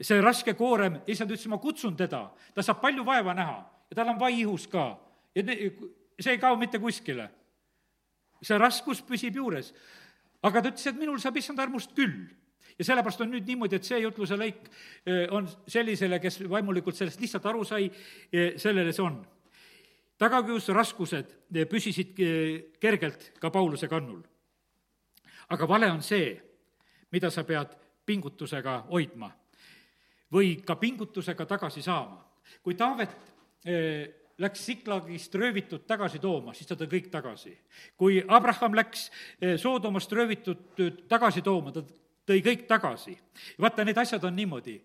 see 0.00 0.20
raske 0.20 0.54
koorem, 0.54 1.00
issand 1.06 1.30
ütles, 1.30 1.48
ma 1.48 1.58
kutsun 1.58 1.96
teda, 1.96 2.30
ta 2.54 2.62
saab 2.62 2.80
palju 2.80 3.04
vaeva 3.04 3.34
näha 3.34 3.58
ja 3.90 3.96
tal 3.96 4.08
on 4.14 4.20
vai 4.20 4.32
ihus 4.40 4.66
ka. 4.66 4.98
ja 5.34 5.42
see 5.44 6.32
ei 6.32 6.38
kao 6.38 6.56
mitte 6.56 6.78
kuskile. 6.78 7.30
see 8.42 8.58
raskus 8.58 9.02
püsib 9.02 9.36
juures. 9.36 9.74
aga 10.42 10.62
ta 10.62 10.68
ütles, 10.68 10.86
et 10.86 10.98
minul 10.98 11.18
saab 11.18 11.36
issand 11.36 11.58
armust 11.58 11.94
küll 11.96 12.28
ja 12.78 12.84
sellepärast 12.84 13.20
on 13.20 13.30
nüüd 13.34 13.46
niimoodi, 13.46 13.76
et 13.76 13.84
see 13.84 13.98
jutluse 14.00 14.38
lõik 14.38 14.64
eh, 15.06 15.26
on 15.30 15.48
sellisele, 15.68 16.18
kes 16.22 16.40
vaimulikult 16.48 16.96
sellest 16.96 17.20
lihtsalt 17.20 17.46
aru 17.46 17.64
sai, 17.68 17.90
eh, 18.32 18.54
sellele 18.56 18.92
see 18.92 19.04
on. 19.04 19.20
Tagakius, 20.22 20.70
raskused 20.74 21.34
eh, 21.52 21.66
püsisid 21.68 22.14
kergelt 22.80 23.32
ka 23.40 23.50
Pauluse 23.50 23.88
kannul. 23.90 24.22
aga 25.52 25.68
vale 25.68 25.90
on 25.92 26.00
see, 26.02 26.32
mida 27.12 27.30
sa 27.30 27.44
pead 27.44 27.74
pingutusega 28.06 28.86
hoidma 28.88 29.28
või 30.32 30.56
ka 30.64 30.76
pingutusega 30.80 31.46
tagasi 31.46 31.82
saama. 31.82 32.22
kui 32.62 32.74
Taavet 32.74 33.10
läks 34.38 34.64
Siklagist 34.66 35.34
röövitud 35.34 35.84
tagasi 35.86 36.18
tooma, 36.18 36.54
siis 36.54 36.66
ta 36.66 36.74
tõi 36.74 36.88
kõik 36.88 37.10
tagasi. 37.10 37.52
kui 37.96 38.22
Abraham 38.28 38.74
läks 38.74 39.10
Soodomast 39.56 40.12
röövitud 40.12 40.80
tagasi 41.08 41.42
tooma, 41.42 41.72
ta 41.72 41.82
tõi 42.26 42.42
kõik 42.42 42.66
tagasi. 42.66 43.18
vaata, 43.60 43.84
need 43.84 43.98
asjad 43.98 44.24
on 44.24 44.36
niimoodi. 44.36 44.76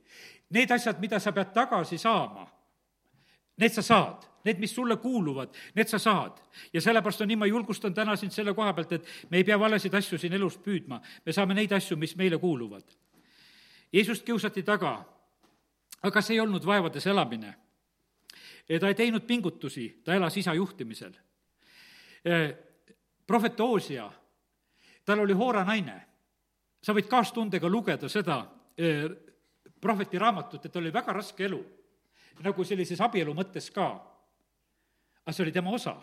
Need 0.49 0.71
asjad, 0.71 0.99
mida 0.99 1.19
sa 1.19 1.31
pead 1.31 1.51
tagasi 1.53 1.97
saama, 1.97 2.47
need 3.57 3.73
sa 3.73 3.81
saad, 3.81 4.23
need, 4.47 4.61
mis 4.63 4.73
sulle 4.75 4.97
kuuluvad, 5.01 5.53
need 5.75 5.91
sa 5.91 5.99
saad. 5.99 6.39
ja 6.73 6.81
sellepärast 6.81 7.21
on 7.21 7.31
nii, 7.31 7.39
ma 7.43 7.49
julgustan 7.49 7.93
täna 7.93 8.15
sind 8.15 8.31
selle 8.33 8.53
koha 8.55 8.73
pealt, 8.73 8.95
et 8.97 9.11
me 9.29 9.41
ei 9.41 9.43
pea 9.43 9.59
valesid 9.59 9.93
asju 9.93 10.17
siin 10.17 10.33
elus 10.33 10.57
püüdma, 10.63 11.01
me 11.25 11.35
saame 11.35 11.57
neid 11.57 11.75
asju, 11.75 11.97
mis 11.97 12.15
meile 12.15 12.39
kuuluvad. 12.41 12.83
Jeesust 13.93 14.25
kiusati 14.25 14.63
taga, 14.63 14.97
aga 16.03 16.21
see 16.21 16.35
ei 16.35 16.43
olnud 16.43 16.65
vaevades 16.65 17.07
elamine. 17.07 17.55
ta 18.79 18.87
ei 18.87 18.95
teinud 18.95 19.23
pingutusi, 19.27 20.01
ta 20.03 20.13
elas 20.13 20.37
isa 20.37 20.53
juhtimisel. 20.53 21.13
prohvet 23.27 23.59
Oosia, 23.59 24.11
tal 25.05 25.19
oli 25.19 25.33
Hoora 25.33 25.63
naine 25.63 26.07
sa 26.81 26.93
võid 26.93 27.09
kaastundega 27.11 27.69
lugeda 27.69 28.09
seda 28.09 28.41
prohveti 29.81 30.19
raamatut, 30.19 30.65
et 30.65 30.75
oli 30.75 30.93
väga 30.93 31.13
raske 31.13 31.45
elu, 31.45 31.59
nagu 32.45 32.65
sellises 32.65 33.01
abielu 33.01 33.33
mõttes 33.35 33.69
ka. 33.73 33.89
Aga 35.27 35.35
see 35.35 35.43
oli 35.43 35.51
tema 35.51 35.73
osa. 35.75 35.97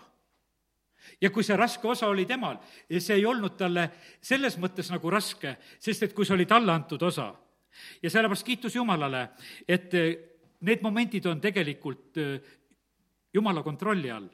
ja 1.20 1.30
kui 1.30 1.44
see 1.44 1.56
raske 1.56 1.88
osa 1.88 2.08
oli 2.12 2.26
temal, 2.28 2.58
see 2.98 3.16
ei 3.16 3.24
olnud 3.26 3.56
talle 3.56 3.88
selles 4.20 4.58
mõttes 4.60 4.90
nagu 4.92 5.10
raske, 5.10 5.56
sest 5.80 6.02
et 6.02 6.12
kui 6.12 6.28
see 6.28 6.36
oli 6.36 6.46
talle 6.46 6.72
antud 6.72 7.02
osa. 7.02 7.32
ja 8.02 8.10
sellepärast 8.10 8.44
kiitus 8.46 8.76
Jumalale, 8.76 9.30
et 9.68 9.94
eh, 9.94 10.14
need 10.60 10.84
momendid 10.84 11.26
on 11.26 11.40
tegelikult 11.40 12.20
eh, 12.20 12.40
Jumala 13.34 13.62
kontrolli 13.62 14.10
all. 14.10 14.28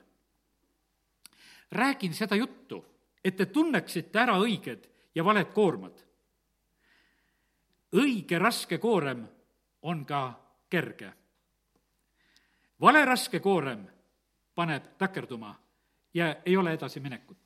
räägin 1.70 2.14
seda 2.14 2.36
juttu, 2.36 2.84
et 3.24 3.36
te 3.36 3.46
tunneksite 3.46 4.18
ära 4.18 4.34
õiged 4.42 4.88
ja 5.14 5.24
valed 5.24 5.54
koormad 5.54 6.10
õige 7.94 8.38
raske 8.38 8.78
koorem 8.78 9.24
on 9.82 10.04
ka 10.04 10.34
kerge. 10.68 11.12
vale 12.80 13.04
raske 13.04 13.40
koorem 13.40 13.86
paneb 14.54 14.94
takerduma 14.98 15.54
ja 16.14 16.36
ei 16.46 16.56
ole 16.56 16.72
edasiminekut. 16.72 17.38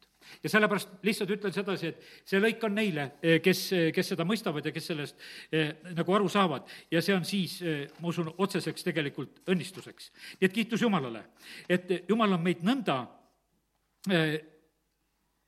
ja 0.42 0.48
sellepärast 0.48 0.88
lihtsalt 1.02 1.30
ütlen 1.30 1.52
sedasi, 1.52 1.90
et 1.92 2.04
see 2.24 2.40
lõik 2.40 2.62
on 2.64 2.74
neile, 2.74 3.10
eh, 3.22 3.40
kes, 3.44 3.60
eh, 3.72 3.90
kes 3.92 4.08
seda 4.14 4.24
mõistavad 4.24 4.64
ja 4.64 4.72
kes 4.72 4.86
sellest 4.86 5.18
eh, 5.52 5.74
nagu 5.92 6.14
aru 6.16 6.28
saavad 6.28 6.70
ja 6.90 7.02
see 7.04 7.14
on 7.14 7.24
siis, 7.28 7.58
ma 8.00 8.08
usun, 8.08 8.32
otseseks 8.38 8.84
tegelikult 8.84 9.42
õnnistuseks. 9.52 10.10
nii 10.40 10.48
et 10.48 10.56
kiitus 10.56 10.82
Jumalale, 10.82 11.26
et 11.68 12.08
Jumal 12.08 12.32
on 12.32 12.42
meid 12.42 12.64
nõnda 12.64 13.02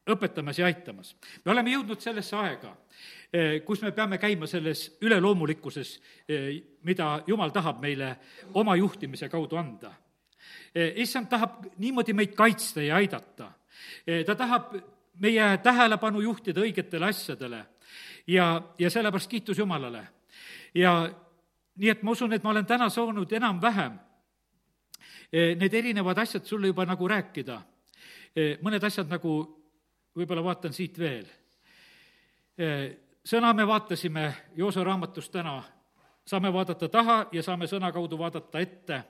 õpetamas 0.07 0.59
ja 0.59 0.67
aitamas. 0.67 1.17
me 1.45 1.53
oleme 1.53 1.73
jõudnud 1.73 2.01
sellesse 2.01 2.37
aega, 2.37 2.77
Eh, 3.33 3.61
kus 3.67 3.83
me 3.83 3.91
peame 3.93 4.21
käima 4.23 4.47
selles 4.47 4.97
üleloomulikkuses, 5.03 6.01
eh, 6.29 6.63
mida 6.87 7.23
Jumal 7.27 7.51
tahab 7.51 7.81
meile 7.83 8.17
oma 8.55 8.77
juhtimise 8.77 9.29
kaudu 9.29 9.57
anda. 9.57 9.93
Eh, 10.75 10.93
issand 11.03 11.29
tahab 11.29 11.65
niimoodi 11.79 12.13
meid 12.13 12.35
kaitsta 12.35 12.83
ja 12.83 12.97
aidata. 12.97 13.53
ta 14.27 14.35
tahab 14.35 14.75
meie 15.21 15.59
tähelepanu 15.63 16.21
juhtida 16.21 16.61
õigetele 16.61 17.07
asjadele 17.09 17.67
ja, 18.27 18.63
ja 18.79 18.91
sellepärast 18.91 19.31
kiitus 19.31 19.59
Jumalale. 19.59 20.09
ja 20.75 21.11
nii 21.77 21.91
et 21.91 22.03
ma 22.03 22.11
usun, 22.11 22.33
et 22.33 22.43
ma 22.43 22.51
olen 22.51 22.67
täna 22.67 22.89
saanud 22.89 23.33
enam-vähem 23.33 23.99
need 25.33 25.75
erinevad 25.75 26.19
asjad 26.19 26.45
sulle 26.45 26.67
juba 26.67 26.85
nagu 26.85 27.09
rääkida. 27.09 27.63
mõned 28.63 28.85
asjad 28.85 29.09
nagu, 29.09 29.33
võib-olla 30.17 30.45
vaatan 30.45 30.73
siit 30.73 30.99
veel 30.99 31.27
sõna 33.27 33.53
me 33.55 33.67
vaatasime 33.67 34.35
Jooso 34.57 34.85
raamatust 34.85 35.33
täna, 35.33 35.63
saame 36.27 36.53
vaadata 36.53 36.89
taha 36.89 37.19
ja 37.33 37.43
saame 37.43 37.67
sõna 37.67 37.93
kaudu 37.93 38.19
vaadata 38.19 38.61
ette. 38.61 39.03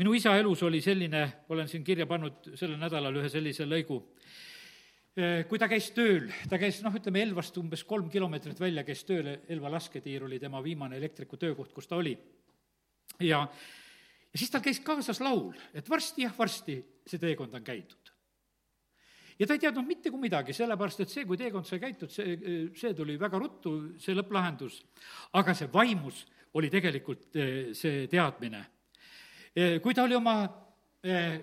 Minu 0.00 0.14
isa 0.16 0.32
elus 0.40 0.62
oli 0.66 0.80
selline, 0.84 1.22
olen 1.52 1.68
siin 1.68 1.84
kirja 1.84 2.06
pannud 2.08 2.52
sellel 2.56 2.78
nädalal 2.80 3.20
ühe 3.20 3.28
sellise 3.32 3.66
lõigu, 3.68 4.00
kui 5.50 5.58
ta 5.60 5.68
käis 5.68 5.90
tööl, 5.92 6.30
ta 6.48 6.56
käis 6.60 6.78
noh, 6.84 6.94
ütleme 6.96 7.20
Elvast 7.26 7.58
umbes 7.60 7.82
kolm 7.84 8.08
kilomeetrit 8.12 8.60
välja, 8.62 8.84
käis 8.86 9.02
tööl, 9.04 9.28
Elva 9.50 9.72
lasketiir 9.74 10.24
oli 10.24 10.38
tema 10.40 10.62
viimane 10.64 10.96
elektriku 10.96 11.36
töökoht, 11.40 11.74
kus 11.76 11.90
ta 11.90 11.98
oli. 12.00 12.14
ja, 13.20 13.42
ja 13.44 14.38
siis 14.38 14.52
tal 14.52 14.64
käis 14.64 14.80
kaasas 14.84 15.20
laul, 15.20 15.52
et 15.74 15.90
varsti 15.90 16.24
jah, 16.24 16.38
varsti 16.38 16.78
see 17.06 17.20
teekond 17.20 17.58
on 17.58 17.66
käidud 17.66 18.14
ja 19.40 19.46
ta 19.48 19.56
ei 19.56 19.62
teadnud 19.62 19.88
mitte 19.88 20.12
kui 20.12 20.20
midagi, 20.20 20.52
sellepärast 20.56 21.00
et 21.04 21.12
see, 21.12 21.24
kui 21.28 21.38
teekond 21.40 21.68
sai 21.68 21.80
käitud, 21.80 22.12
see, 22.12 22.36
see 22.76 22.92
tuli 22.96 23.16
väga 23.20 23.40
ruttu, 23.40 23.72
see 24.00 24.16
lõpplahendus. 24.16 24.82
aga 25.32 25.54
see 25.56 25.70
vaimus 25.72 26.26
oli 26.54 26.70
tegelikult 26.70 27.36
eh, 27.38 27.70
see 27.76 28.06
teadmine. 28.10 28.62
Eh, 29.56 29.80
kui 29.82 29.94
ta 29.94 30.04
oli 30.06 30.14
oma 30.14 30.34
eh, 31.02 31.38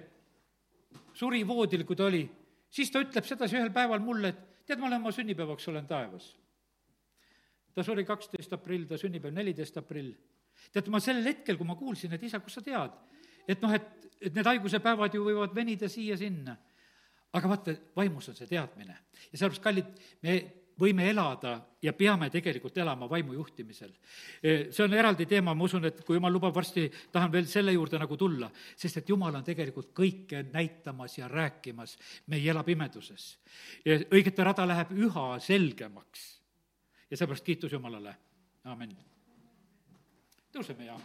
surivoodil, 1.13 1.83
kui 1.85 1.97
ta 1.99 2.07
oli, 2.07 2.23
siis 2.69 2.91
ta 2.91 3.01
ütleb 3.03 3.25
sedasi 3.27 3.57
ühel 3.59 3.73
päeval 3.75 4.03
mulle, 4.03 4.31
et 4.31 4.67
tead, 4.67 4.79
ma 4.79 4.87
olen 4.87 5.01
oma 5.01 5.11
sünnipäevaks, 5.15 5.67
olen 5.71 5.87
taevas. 5.87 6.35
ta 7.73 7.83
suri 7.83 8.05
kaksteist 8.05 8.53
aprill, 8.57 8.87
ta 8.89 8.97
sünnipäev 8.97 9.35
neliteist 9.35 9.77
aprill. 9.77 10.13
tead, 10.71 10.87
ma 10.89 10.99
sellel 11.03 11.27
hetkel, 11.27 11.57
kui 11.57 11.67
ma 11.67 11.75
kuulsin, 11.75 12.13
et 12.13 12.23
isa, 12.23 12.39
kust 12.39 12.59
sa 12.59 12.63
tead, 12.63 12.95
et 13.47 13.61
noh, 13.61 13.73
et, 13.73 14.07
et 14.21 14.33
need 14.33 14.47
haiguse 14.47 14.79
päevad 14.79 15.13
ju 15.13 15.25
võivad 15.27 15.53
venida 15.55 15.89
siia-sinna 15.91 16.55
aga 17.35 17.51
vaata, 17.51 17.75
vaimus 17.95 18.29
on 18.31 18.37
see 18.37 18.47
teadmine. 18.49 18.95
ja 19.31 19.37
sellepärast, 19.37 19.63
kallid, 19.63 19.89
me 20.23 20.37
võime 20.79 21.07
elada 21.09 21.57
ja 21.81 21.93
peame 21.93 22.29
tegelikult 22.33 22.77
elama 22.77 23.09
vaimu 23.09 23.33
juhtimisel. 23.33 23.91
See 24.41 24.83
on 24.83 24.93
eraldi 24.93 25.25
teema, 25.29 25.53
ma 25.55 25.65
usun, 25.65 25.85
et 25.89 26.03
kui 26.05 26.17
jumal 26.17 26.33
lubab, 26.33 26.55
varsti 26.55 26.87
tahan 27.11 27.31
veel 27.33 27.47
selle 27.49 27.73
juurde 27.73 27.99
nagu 28.01 28.17
tulla, 28.17 28.49
sest 28.75 29.01
et 29.01 29.09
jumal 29.09 29.35
on 29.39 29.45
tegelikult 29.45 29.91
kõike 29.97 30.43
näitamas 30.51 31.17
ja 31.17 31.29
rääkimas, 31.31 31.97
me 32.27 32.39
ei 32.39 32.49
ela 32.49 32.63
pimeduses. 32.63 33.29
õigete 33.85 34.43
rada 34.43 34.67
läheb 34.67 34.93
üha 34.97 35.27
selgemaks. 35.39 36.33
ja 37.09 37.17
seepärast 37.17 37.45
kiitus 37.45 37.71
Jumalale, 37.71 38.15
amin. 38.63 38.97
tõuseme 40.51 40.85
ja 40.85 40.99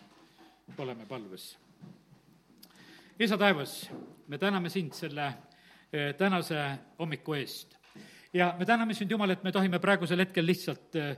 oleme 0.78 1.06
palves. 1.06 1.56
isa 3.18 3.38
taevas, 3.38 3.90
me 4.28 4.38
täname 4.38 4.68
sind 4.68 4.92
selle 4.92 5.32
tänase 6.18 6.78
hommiku 6.98 7.34
eest. 7.34 7.76
Ja 8.32 8.54
me 8.58 8.66
täname 8.66 8.94
sind, 8.94 9.10
Jumal, 9.10 9.30
et 9.30 9.44
me 9.44 9.52
tohime 9.52 9.80
praegusel 9.80 10.24
hetkel 10.24 10.46
lihtsalt 10.46 10.96
eh, 11.00 11.16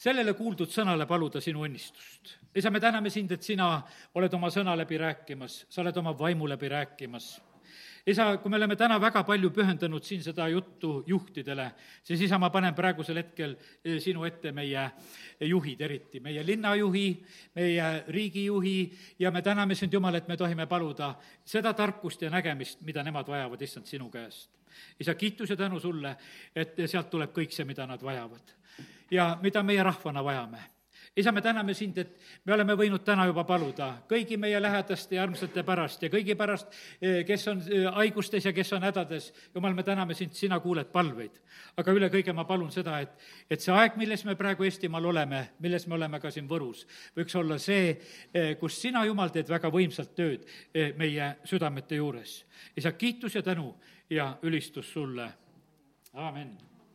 sellele 0.00 0.34
kuuldud 0.38 0.70
sõnale 0.72 1.06
paluda 1.08 1.40
sinu 1.40 1.64
õnnistust. 1.66 2.36
isa, 2.54 2.70
me 2.70 2.80
täname 2.80 3.10
sind, 3.10 3.32
et 3.32 3.42
sina 3.42 3.82
oled 4.14 4.34
oma 4.34 4.50
sõna 4.50 4.76
läbi 4.76 4.98
rääkimas, 4.98 5.64
sa 5.68 5.82
oled 5.82 5.96
oma 5.96 6.16
vaimu 6.18 6.48
läbi 6.48 6.68
rääkimas 6.68 7.36
isa, 8.06 8.36
kui 8.38 8.50
me 8.50 8.56
oleme 8.56 8.76
täna 8.76 8.98
väga 9.00 9.22
palju 9.26 9.50
pühendanud 9.54 10.04
siin 10.04 10.22
seda 10.24 10.48
juttu 10.48 11.02
juhtidele, 11.06 11.70
siis 12.04 12.20
isa, 12.26 12.38
ma 12.38 12.50
panen 12.50 12.74
praegusel 12.74 13.20
hetkel 13.20 13.56
eh, 13.84 13.98
sinu 14.00 14.24
ette 14.28 14.52
meie 14.56 14.86
juhid 15.50 15.80
eriti, 15.80 16.20
meie 16.20 16.44
linnajuhi, 16.46 17.06
meie 17.56 17.90
riigijuhi 18.08 18.78
ja 19.18 19.30
me 19.30 19.42
täname 19.42 19.74
sind, 19.74 19.92
Jumal, 19.92 20.14
et 20.14 20.28
me 20.28 20.36
tohime 20.36 20.66
paluda 20.66 21.14
seda 21.44 21.74
tarkust 21.74 22.22
ja 22.22 22.30
nägemist, 22.30 22.80
mida 22.86 23.04
nemad 23.04 23.28
vajavad, 23.28 23.62
issand, 23.62 23.86
sinu 23.86 24.10
käest. 24.10 24.50
isa, 25.00 25.14
kiitus 25.14 25.50
ja 25.50 25.56
tänu 25.56 25.80
sulle, 25.80 26.16
et 26.54 26.76
sealt 26.86 27.10
tuleb 27.10 27.32
kõik 27.36 27.52
see, 27.52 27.64
mida 27.64 27.86
nad 27.86 28.02
vajavad. 28.02 28.56
ja 29.10 29.36
mida 29.42 29.62
meie 29.62 29.82
rahvana 29.82 30.24
vajame 30.24 30.79
isa, 31.20 31.32
me 31.32 31.42
täname 31.42 31.74
sind, 31.74 31.98
et 32.00 32.16
me 32.44 32.54
oleme 32.54 32.74
võinud 32.78 33.02
täna 33.04 33.26
juba 33.28 33.44
paluda 33.48 33.90
kõigi 34.10 34.38
meie 34.40 34.60
lähedaste 34.60 35.16
ja 35.16 35.24
armsate 35.26 35.64
pärast 35.66 36.04
ja 36.04 36.10
kõigi 36.12 36.36
pärast, 36.38 36.70
eh, 37.00 37.20
kes 37.28 37.46
on 37.52 37.60
eh, 37.66 37.86
haigustes 37.96 38.46
ja 38.48 38.52
kes 38.56 38.72
on 38.76 38.84
hädades. 38.86 39.30
jumal, 39.54 39.74
me 39.74 39.82
täname 39.86 40.14
sind, 40.14 40.34
sina 40.34 40.60
kuuled 40.60 40.92
palveid. 40.92 41.40
aga 41.76 41.92
üle 41.92 42.08
kõige 42.10 42.32
ma 42.32 42.44
palun 42.44 42.70
seda, 42.70 43.00
et, 43.00 43.10
et 43.50 43.60
see 43.60 43.74
aeg, 43.74 43.96
milles 43.96 44.24
me 44.24 44.34
praegu 44.36 44.64
Eestimaal 44.64 45.04
oleme, 45.04 45.50
milles 45.60 45.86
me 45.86 45.94
oleme 45.94 46.20
ka 46.20 46.30
siin 46.30 46.48
Võrus, 46.48 46.86
võiks 47.16 47.36
olla 47.36 47.58
see, 47.58 47.98
eh, 48.34 48.56
kus 48.60 48.80
sina, 48.80 49.04
Jumal, 49.04 49.30
teed 49.30 49.48
väga 49.48 49.70
võimsalt 49.70 50.14
tööd 50.14 50.48
meie 50.96 51.36
südamete 51.44 51.96
juures. 51.96 52.44
isa, 52.76 52.92
kiitus 52.92 53.34
ja 53.34 53.42
tänu 53.42 53.74
ja 54.10 54.36
ülistus 54.42 54.92
sulle. 54.92 55.32
amin 56.14 56.69